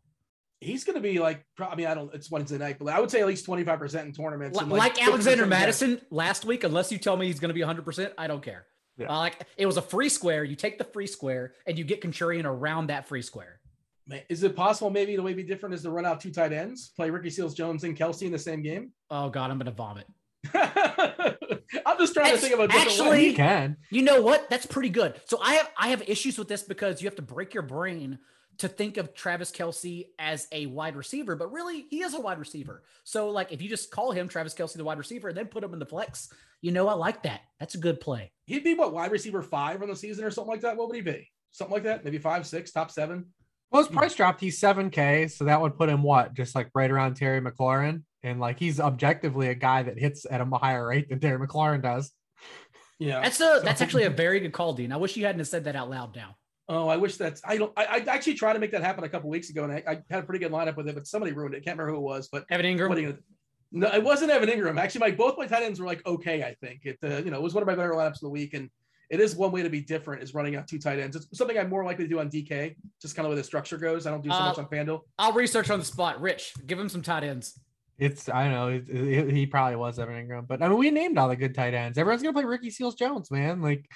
[0.61, 3.11] He's going to be like, I mean, I don't, it's Wednesday night, but I would
[3.11, 4.57] say at least 25% in tournaments.
[4.57, 8.13] Like, like Alexander Mattison last week, unless you tell me he's going to be 100%,
[8.17, 8.67] I don't care.
[8.97, 9.09] Yeah.
[9.09, 10.45] Uh, like it was a free square.
[10.45, 13.59] You take the free square and you get contrarian around that free square.
[14.29, 16.93] Is it possible maybe the way be different is to run out two tight ends,
[16.97, 18.93] play Ricky Seals Jones and Kelce in the same game?
[19.11, 20.07] Oh God, I'm gonna vomit.
[21.87, 23.27] I'm just trying That's, to think of a different actually, way.
[23.29, 23.77] You can.
[23.91, 24.49] You know what?
[24.51, 25.21] That's pretty good.
[25.27, 28.19] So I have I have issues with this because you have to break your brain
[28.59, 32.39] to think of Travis Kelce as a wide receiver, but really he is a wide
[32.39, 32.83] receiver.
[33.05, 35.65] So like if you just call him Travis Kelce the wide receiver and then put
[35.65, 37.41] him in the flex, you know I like that.
[37.59, 38.33] That's a good play.
[38.47, 40.77] He'd be what wide receiver five on the season or something like that.
[40.77, 41.29] What would he be?
[41.53, 42.05] Something like that?
[42.05, 43.27] Maybe five, six, top seven.
[43.71, 43.97] Well, his hmm.
[43.97, 44.41] price dropped.
[44.41, 48.03] He's seven K, so that would put him what, just like right around Terry McLaurin
[48.23, 51.83] and like he's objectively a guy that hits at a higher rate than Darren McLaurin
[51.83, 52.13] does.
[52.99, 54.93] Yeah, that's a that's actually a very good call, Dean.
[54.93, 56.37] I wish you hadn't said that out loud now.
[56.69, 59.09] Oh, I wish that's I don't I, I actually tried to make that happen a
[59.09, 61.33] couple weeks ago and I, I, had a pretty good lineup with it, but somebody
[61.33, 61.65] ruined it.
[61.65, 63.19] Can't remember who it was, but Evan Engram.
[63.73, 64.79] no, it wasn't Evan Engram.
[64.79, 66.45] Actually, my both my tight ends were like okay.
[66.45, 68.29] I think it uh, you know it was one of my better lineups of the
[68.29, 68.71] week, and
[69.11, 71.17] it is one way to be different is running out two tight ends.
[71.17, 73.77] It's something I'm more likely to do on DK, just kind of where the structure
[73.77, 74.07] goes.
[74.07, 75.01] I don't do so uh, much on FanDuel.
[75.19, 76.21] I'll research on the spot.
[76.21, 77.59] Rich, give him some tight ends.
[78.03, 80.91] It's I don't know it, it, he probably was Evan Engram, but I mean we
[80.91, 81.99] named all the good tight ends.
[81.99, 83.63] Everyone's gonna play Ricky Seals Jones, man.
[83.63, 83.89] Like,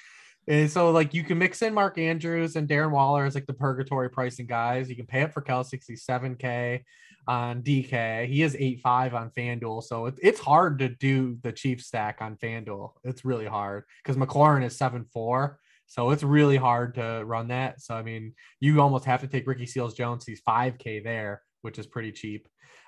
[0.47, 3.53] and so like you can mix in Mark Andrews and Darren Waller as like the
[3.53, 4.89] purgatory pricing guys.
[4.89, 6.83] You can pay up for Kel 67k.
[7.27, 8.27] on DK.
[8.27, 12.19] He is eight five on FanDuel, so it, it's hard to do the Chief stack
[12.21, 12.91] on FanDuel.
[13.03, 17.81] It's really hard because McLaurin is seven four, so it's really hard to run that.
[17.81, 20.25] So I mean, you almost have to take Ricky Seals Jones.
[20.25, 22.47] He's five K there, which is pretty cheap.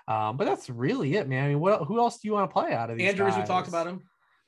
[0.09, 1.45] Um, but that's really it, man.
[1.45, 3.07] I mean, what who else do you want to play out of these?
[3.09, 3.41] Andrews, guys?
[3.41, 4.01] we talked about him.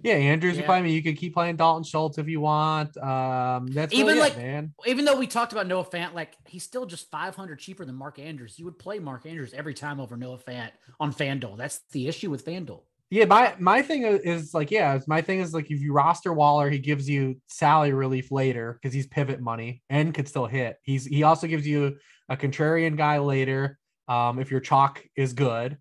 [0.03, 0.65] Yeah, Andrews, you Yeah.
[0.65, 0.77] play.
[0.77, 2.97] I mean, you could keep playing Dalton Schultz if you want.
[2.97, 4.73] Um, that's Even really it, like- man.
[4.87, 8.17] Even though we talked about Noah Fant, like he's still just 500 cheaper than Mark
[8.17, 8.57] Andrews.
[8.57, 11.55] You would play Mark Andrews every time over Noah Fant on FanDuel.
[11.57, 12.81] That's the issue with FanDuel.
[13.11, 16.33] Yeah, my my thing is- is like, yeah, my thing is like if you roster
[16.33, 20.77] Waller, he gives you salary relief later because he's pivot money and could still hit.
[20.81, 21.97] He's he also gives you
[22.29, 23.77] a contrarian guy later.
[24.11, 25.77] Um, if your chalk is good,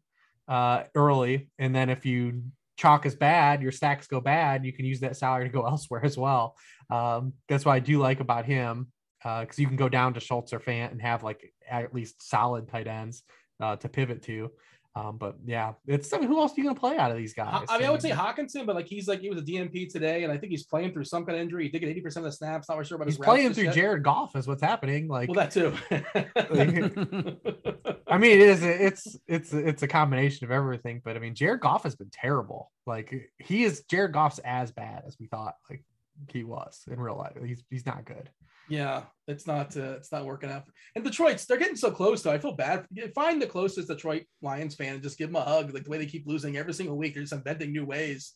[0.47, 2.45] uh, early, and then if you
[2.77, 6.05] chalk is bad, your stacks go bad, you can use that salary to go elsewhere
[6.05, 6.57] as well.
[6.91, 8.93] Um, that's what I do like about him
[9.23, 12.69] because you can go down to Schultz or Fant and have like at least solid
[12.69, 13.23] tight ends
[13.61, 14.51] uh, to pivot to.
[14.97, 17.33] Um, but yeah, it's I mean, who else are you gonna play out of these
[17.33, 17.65] guys?
[17.69, 20.25] I mean, I would say Hockenson, but like he's like he was a DNP today,
[20.25, 21.63] and I think he's playing through some kind of injury.
[21.65, 22.69] He did get eighty percent of the snaps.
[22.69, 23.75] Not really sure about he's his playing through yet.
[23.75, 25.07] Jared Goff is what's happening.
[25.07, 25.73] Like, Well, that too.
[28.09, 31.01] I mean, it is it's it's it's a combination of everything.
[31.05, 32.73] But I mean, Jared Goff has been terrible.
[32.85, 35.55] Like he is Jared Goff's as bad as we thought.
[35.71, 35.85] Like
[36.33, 37.37] he was in real life.
[37.45, 38.29] He's he's not good.
[38.71, 40.65] Yeah, it's not uh, it's not working out.
[40.97, 42.33] And Detroit's they're getting so close though.
[42.33, 42.87] I feel bad.
[43.15, 45.75] Find the closest Detroit Lions fan and just give them a hug.
[45.75, 48.33] Like the way they keep losing every single week, they're just inventing new ways.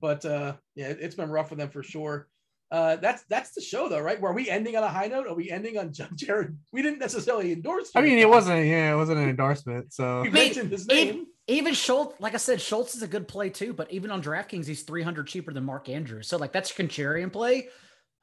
[0.00, 2.28] But uh, yeah, it- it's been rough for them for sure.
[2.70, 4.20] Uh, that's that's the show though, right?
[4.20, 5.26] Were we ending on a high note?
[5.26, 6.56] Are we ending on Jared?
[6.72, 7.90] We didn't necessarily endorse.
[7.94, 9.92] I mean, it wasn't yeah, it wasn't an endorsement.
[9.94, 11.08] So We mentioned his name.
[11.08, 13.72] Even, even Schultz, like I said, Schultz is a good play too.
[13.72, 16.28] But even on DraftKings, he's 300 cheaper than Mark Andrews.
[16.28, 17.68] So like that's a contrarian play.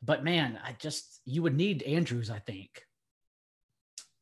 [0.05, 2.29] But man, I just you would need Andrews.
[2.29, 2.69] I think.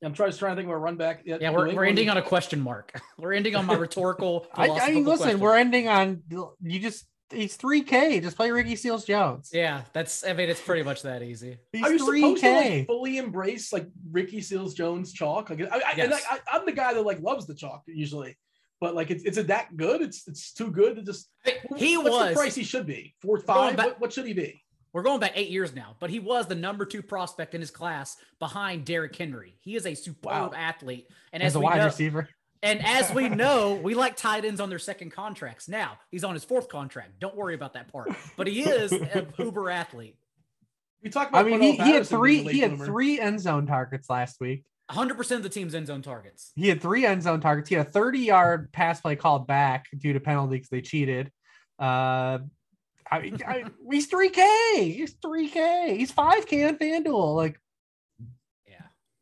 [0.03, 1.22] I'm trying, trying to think of a run back.
[1.23, 2.91] Yeah, we're, we're ending on a question mark.
[3.18, 4.47] We're ending on my rhetorical.
[4.53, 5.39] I, I mean, listen, question.
[5.39, 6.23] we're ending on
[6.61, 8.19] you just he's three K.
[8.19, 9.51] Just play Ricky Seals Jones.
[9.53, 10.26] Yeah, that's.
[10.26, 11.57] I mean, it's pretty much that easy.
[11.72, 15.49] He's Are you three supposed to like fully embrace like Ricky Seals Jones chalk?
[15.49, 16.11] Like, I, I, and, Yes.
[16.11, 18.38] like I, I'm the guy that like loves the chalk usually,
[18.81, 20.01] but like it's it's it that good?
[20.01, 21.30] It's it's too good to just.
[21.77, 22.30] He what's was.
[22.30, 23.77] the price he should be four five.
[23.77, 24.62] back- What, what should he be?
[24.93, 27.71] We're going back eight years now, but he was the number two prospect in his
[27.71, 29.55] class behind Derrick Henry.
[29.59, 30.51] He is a superb Wow.
[30.55, 32.29] athlete, and as as, a we wide know, receiver.
[32.61, 35.67] and as we know, we like tight ends on their second contracts.
[35.67, 37.19] Now he's on his fourth contract.
[37.19, 38.09] Don't worry about that part.
[38.37, 40.15] But he is an uber athlete.
[41.01, 41.45] We talked about.
[41.45, 42.85] I mean, he, he had three he had bloomer.
[42.85, 44.63] three end zone targets last week.
[44.91, 46.51] 100% of the team's end zone targets.
[46.55, 47.67] He had three end zone targets.
[47.69, 51.31] He had a 30 yard pass play called back due to penalty because they cheated.
[51.79, 52.39] Uh,
[53.11, 54.93] I mean, I, he's 3K.
[54.95, 55.97] He's 3K.
[55.97, 57.35] He's 5K on FanDuel.
[57.35, 57.59] Like,
[58.67, 58.81] Yeah.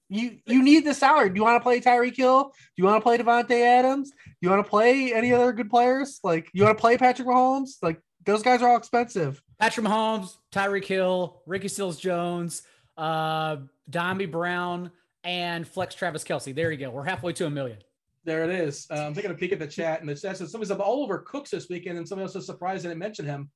[0.09, 1.29] you you need the salary.
[1.29, 2.43] Do you want to play Tyreek Hill?
[2.45, 4.11] Do you want to play Davante Adams?
[4.11, 6.19] Do you want to play any other good players?
[6.23, 7.77] Like, you want to play Patrick Mahomes?
[7.81, 9.41] Like, those guys are all expensive.
[9.59, 12.61] Patrick Mahomes, Tyreek Hill, Ricky Seals Jones,
[12.97, 13.57] uh,
[13.89, 14.91] Dyami Brown,
[15.23, 16.53] and Flex Travis Kelce.
[16.53, 16.89] There you go.
[16.91, 17.77] We're halfway to a million.
[18.23, 18.85] There it is.
[18.91, 21.01] Uh, I'm taking a peek at the chat, and the chat says somebody's up all
[21.03, 23.49] over Cooks this weekend, and somebody else is surprised I didn't mention him.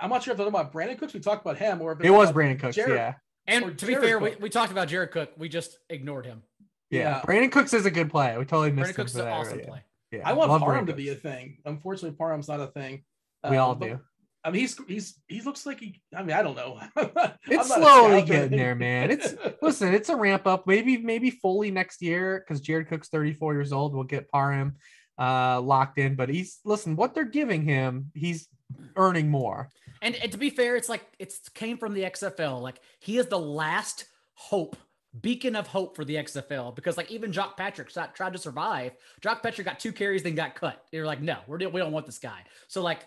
[0.00, 1.14] I'm not sure if they're talking about Brandin Cooks.
[1.14, 2.76] We talked about him, or if It was Brandin Cooks.
[2.76, 3.14] Jared- Yeah.
[3.46, 5.30] And Or to be fair, we, we talked about Jared Cook.
[5.38, 6.42] We just ignored him.
[6.90, 7.00] yeah.
[7.00, 7.22] Yeah.
[7.22, 8.36] Brandin Cooks is a good play.
[8.36, 9.66] We totally missed Brandin Cooks is an awesome yeah.
[9.66, 9.82] play.
[10.12, 10.22] Yeah.
[10.28, 11.58] I want Love Parham to be a thing.
[11.64, 13.04] Unfortunately, Parham's not a thing.
[13.48, 14.00] We Uh, all do.
[14.44, 16.00] I mean, he's he's he looks like he.
[16.16, 16.80] I mean, I don't know.
[17.50, 19.10] It's slowly getting there, man.
[19.10, 20.66] It's listen, it's a ramp up.
[20.66, 23.94] Maybe maybe fully next year because Jared Cook's 34 years old.
[23.94, 24.76] We'll get Parham
[25.18, 26.96] uh, locked in, but he's listen.
[26.96, 28.48] What they're giving him, he's
[28.96, 29.68] earning more.
[30.02, 32.60] And, and to be fair, it's like it's came from the XFL.
[32.60, 34.04] Like he is the last
[34.34, 34.76] hope,
[35.20, 36.74] beacon of hope for the XFL.
[36.74, 38.92] Because like even Jacques Patrick tried, tried to survive.
[39.22, 40.84] Jacques Patrick got two carries, then got cut.
[40.92, 42.40] They're like, no, we're, we don't want this guy.
[42.68, 43.06] So like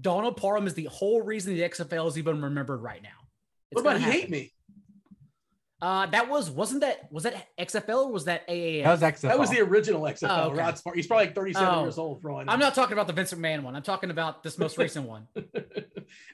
[0.00, 3.08] Donald Parham is the whole reason the XFL is even remembered right now.
[3.70, 4.52] What It's about gonna hate me?
[5.82, 8.84] Uh, that was wasn't that was that XFL or was that AAF?
[8.84, 9.20] That was XFL.
[9.28, 10.28] That was the original XFL.
[10.30, 10.58] Oh, okay.
[10.58, 10.96] Rod Smart.
[10.96, 11.82] He's probably like 37 Oh.
[11.82, 12.52] years old for all I know.
[12.52, 13.76] I'm not talking about the Vince McMahon one.
[13.76, 15.28] I'm talking about this most recent one.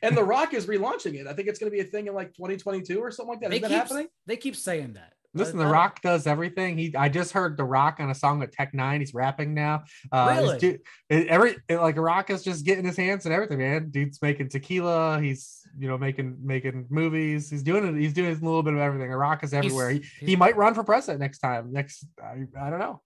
[0.02, 1.26] and The Rock is relaunching it.
[1.26, 3.50] I think it's going to be a thing in like 2022 or something like that.
[3.50, 4.06] They Is that keep happening?
[4.26, 5.12] they keep saying that.
[5.34, 6.76] Listen, The Rock does everything.
[6.76, 8.98] He, I just heard The Rock on a song with Tech N9ne.
[8.98, 9.84] He's rapping now.
[10.12, 10.58] Uh, this Really?
[10.58, 10.80] dude-
[11.28, 13.88] every it- like Rock is just getting his hands and everything, man.
[13.88, 15.22] Dude's making tequila.
[15.22, 17.48] He's you know making making movies.
[17.48, 17.98] He's doing it.
[17.98, 19.10] He's doing a little bit of everything.
[19.10, 19.88] The Rock is everywhere.
[19.92, 21.72] He, he he's- might run for president next time.
[21.72, 23.00] Next, I, I don't know.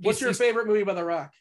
[0.00, 1.32] What's your favorite movie by The Rock?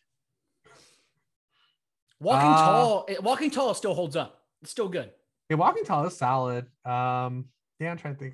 [2.19, 4.41] Walking Uh, tall, walking tall still holds up.
[4.67, 5.11] It's still good.
[5.49, 6.65] Yeah, Walking Tall is solid.
[6.83, 7.45] Um,
[7.79, 8.33] yeah, I'm trying to think.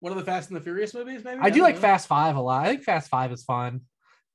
[0.00, 1.38] One of the Fast and the Furious movies, maybe?
[1.40, 1.80] I do don't like know.
[1.82, 2.66] Fast Five a lot.
[2.66, 3.82] I think Fast Five is fun.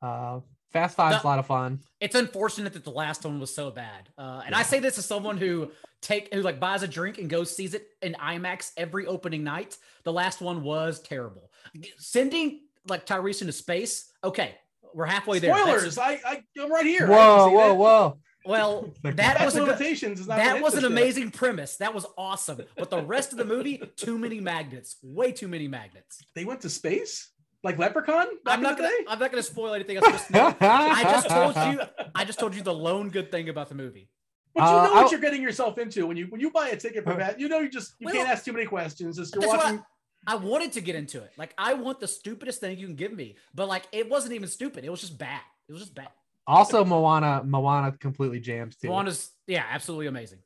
[0.01, 0.39] Uh,
[0.71, 1.81] Fast Five's The- a lot of fun.
[1.99, 4.07] It's unfortunate that the last one was so bad.
[4.17, 5.71] Uh, and I say this as someone who
[6.01, 9.77] take who like buys a drink and goes sees it in IMAX every opening night.
[10.05, 11.51] The last one was terrible.
[11.97, 14.09] Sending like Tyrese into space.
[14.23, 14.55] Okay,
[14.93, 15.53] we're halfway there.
[15.53, 15.97] That's- Spoilers.
[15.97, 17.05] I, I, I'm right here.
[17.07, 17.75] Whoa, whoa, it.
[17.75, 18.17] whoa!
[18.45, 20.91] Well, Like, that was a good, limitations not that was an this shit.
[20.91, 21.77] amazing premise.
[21.77, 22.61] That was awesome.
[22.77, 24.97] But the rest of the movie, too many magnets.
[25.01, 26.21] Way too many magnets.
[26.35, 27.29] They went to space
[27.63, 28.27] like Leprechaun.
[28.45, 28.89] I'm not gonna.
[28.89, 29.05] day?
[29.07, 30.05] I'm not gonna spoil anything else.
[30.07, 31.81] Just I just told you.
[32.15, 34.09] I just told you the lone good thing about the movie.
[34.55, 36.69] But you Uh, know what I'll- you're getting yourself into when you when you buy
[36.69, 37.39] a ticket for that.
[37.39, 39.17] You know you just you Well, can't ask too many questions.
[39.17, 39.83] Just you're That's what watching.
[40.27, 41.31] I wanted to get into it.
[41.37, 44.47] Like I want the stupidest thing you can give me, but like it wasn't even
[44.49, 44.83] stupid.
[44.85, 45.41] It was just bad.
[45.67, 46.09] It was just bad.
[46.45, 48.87] Also, Moana, Moana completely jams too.
[48.89, 50.39] Moana's yeah, absolutely amazing.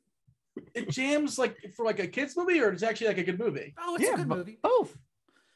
[0.74, 3.74] It jams like for like a kids movie, or it's actually like a good movie.
[3.78, 4.58] Oh, it's yeah, a good bo- movie.
[4.62, 4.96] both.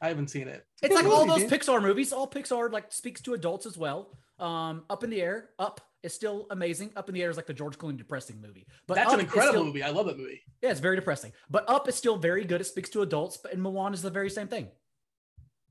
[0.01, 0.65] I haven't seen it.
[0.83, 1.51] It's like good all those dude.
[1.51, 2.13] Pixar movies.
[2.13, 4.17] All Pixar like speaks to adults as well.
[4.39, 6.91] Um, Up in the Air, Up is still amazing.
[6.97, 9.21] Up in the Air is like the George Clooney depressing movie, but That's Up an
[9.21, 9.83] incredible still- movie.
[9.85, 10.41] I love that movie.
[10.61, 11.33] Yeah, it's very depressing.
[11.51, 12.61] But Up is still very good.
[12.61, 14.69] It speaks to adults, but and Moana is the very same thing.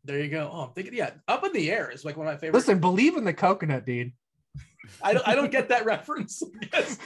[0.04, 0.50] There you go.
[0.52, 2.58] Oh, I'm thinking, yeah, Up in the Air is like one of my favorite.
[2.58, 4.14] Listen, believe in the coconut, dude.
[5.04, 6.44] I don't, I don't get that reference.
[6.74, 6.98] Yes.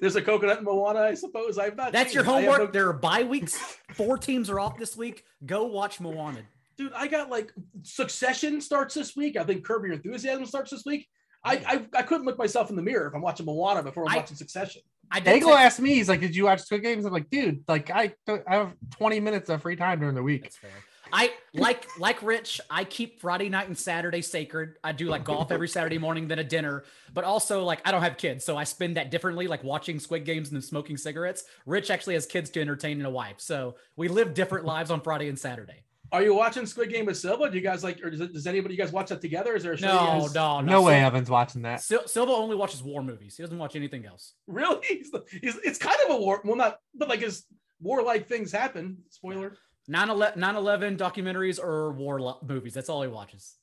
[0.00, 1.58] There's a coconut in Moana, I suppose.
[1.58, 1.92] I've not.
[1.92, 2.28] That's seen your it.
[2.28, 2.68] I have homework.
[2.68, 3.56] no- There are bye weeks.
[3.94, 5.24] Four teams are off this week.
[5.44, 6.40] Go watch Moana.
[6.76, 6.92] dude.
[6.94, 9.36] I got like Succession starts this week.
[9.36, 11.08] I think Curb Your Enthusiasm starts this week.
[11.44, 11.54] I,
[11.94, 14.16] I I couldn't look myself in the mirror if I'm watching Moana before I'm I-
[14.18, 14.82] watching Succession.
[15.10, 17.30] I did Daigle text- asked me, he's like, "Did you watch Squid Games?" I'm like,
[17.30, 20.70] "Dude, like I, I have 20 minutes of free time during the week." That's fair.
[21.12, 22.60] I like like Rich.
[22.70, 24.76] I keep Friday night and Saturday sacred.
[24.82, 26.84] I do like golf every Saturday morning, then a dinner.
[27.14, 30.24] But also like I don't have kids, so I spend that differently, like watching Squid
[30.24, 31.44] Games and then smoking cigarettes.
[31.64, 35.00] Rich actually has kids to entertain and a wife, so we live different lives on
[35.00, 35.82] Friday and Saturday.
[36.12, 37.50] Are you watching Squid Game with Silva?
[37.50, 39.56] Do you guys like, or does, it, does anybody you guys watch that together?
[39.56, 39.88] Is there a show?
[39.88, 40.72] No, guys- no, no.
[40.74, 41.80] No way, Sil- Evan's watching that.
[41.82, 43.36] Sil- Silva only watches war movies.
[43.36, 44.34] He doesn't watch anything else.
[44.46, 44.78] Really?
[44.86, 45.10] He's,
[45.42, 46.40] he's, it's kind of a war.
[46.44, 47.44] Well, not, but like as
[47.80, 48.98] warlike things happen.
[49.10, 49.56] Spoiler.
[49.90, 52.74] 9/11 9/11 documentaries or war lo- movies.
[52.74, 53.54] That's all he watches.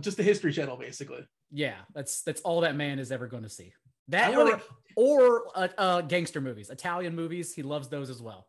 [0.00, 1.26] Just the History Channel, basically.
[1.50, 3.72] Yeah, that's that's all that man is ever going to see.
[4.08, 4.62] That or wanna-
[4.96, 7.54] or uh, uh, gangster movies, Italian movies.
[7.54, 8.46] He loves those as well.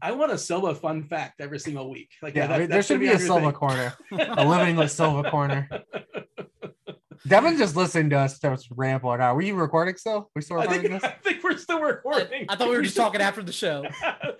[0.00, 2.10] I want a Silva fun fact every single week.
[2.22, 4.90] Like Yeah, that- there- that there should be a on Silva corner, a living with
[4.90, 5.68] Silva corner.
[7.28, 9.36] Devin just listened to us just ramble it out.
[9.36, 10.30] Were you recording still?
[10.34, 11.10] We still I recording think, this?
[11.10, 12.46] I think we're still recording.
[12.48, 13.84] I thought we were just talking after the show.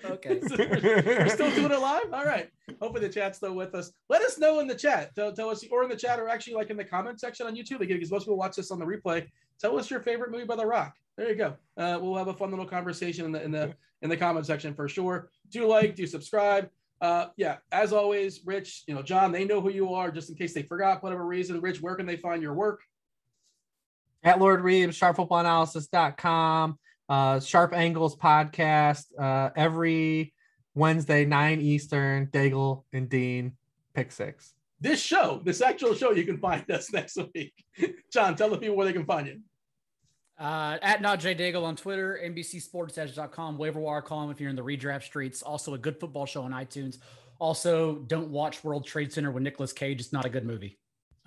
[0.05, 0.40] Okay.
[0.40, 2.12] we're still doing it live.
[2.12, 2.48] All right.
[2.81, 3.93] Hopefully the chat's still with us.
[4.09, 5.15] Let us know in the chat.
[5.15, 7.55] Tell, tell us, or in the chat, or actually like in the comment section on
[7.55, 9.27] YouTube again, because most people watch this on the replay.
[9.60, 10.94] Tell us your favorite movie by The Rock.
[11.16, 11.56] There you go.
[11.77, 14.73] Uh, we'll have a fun little conversation in the in the in the comment section
[14.73, 15.31] for sure.
[15.51, 16.70] Do like, do subscribe.
[17.00, 20.36] Uh, yeah, as always, Rich, you know, John, they know who you are, just in
[20.36, 21.60] case they forgot for whatever reason.
[21.60, 22.80] Rich, where can they find your work?
[24.24, 30.34] At LordReebs, sharpfootballanalysis.com, uh, Sharp Angles podcast, uh, every
[30.74, 33.52] Wednesday, 9 Eastern, Daigle and Dean,
[33.94, 34.54] pick six.
[34.80, 37.52] This show, this actual show, you can find us next week.
[38.12, 39.40] John, tell the people where they can find you.
[40.39, 44.62] Uh, at not J Daigle on Twitter, NBCSportsEdge.com, waiver wire column if you're in the
[44.62, 45.43] redraft streets.
[45.43, 46.98] Also, a good football show on iTunes.
[47.40, 50.01] Also, don't watch World Trade Center with Nicolas Cage.
[50.01, 50.78] It's not a good movie.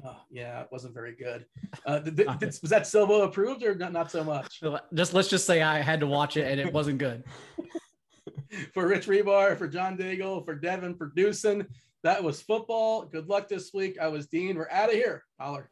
[0.04, 1.46] Oh, yeah, it wasn't very good.
[1.86, 4.62] Uh, th- th- th- was that Silvo approved or not, not so much?
[4.94, 7.24] Just let's just say I had to watch it and it wasn't good.
[8.74, 11.66] For Rich Hribar, for John Daigle, for Devin, for Deucin,
[12.04, 13.04] that was football.
[13.06, 13.98] Good luck this week.
[14.00, 14.58] I was Dean.
[14.58, 15.24] We're out of here.
[15.40, 15.70] Holler.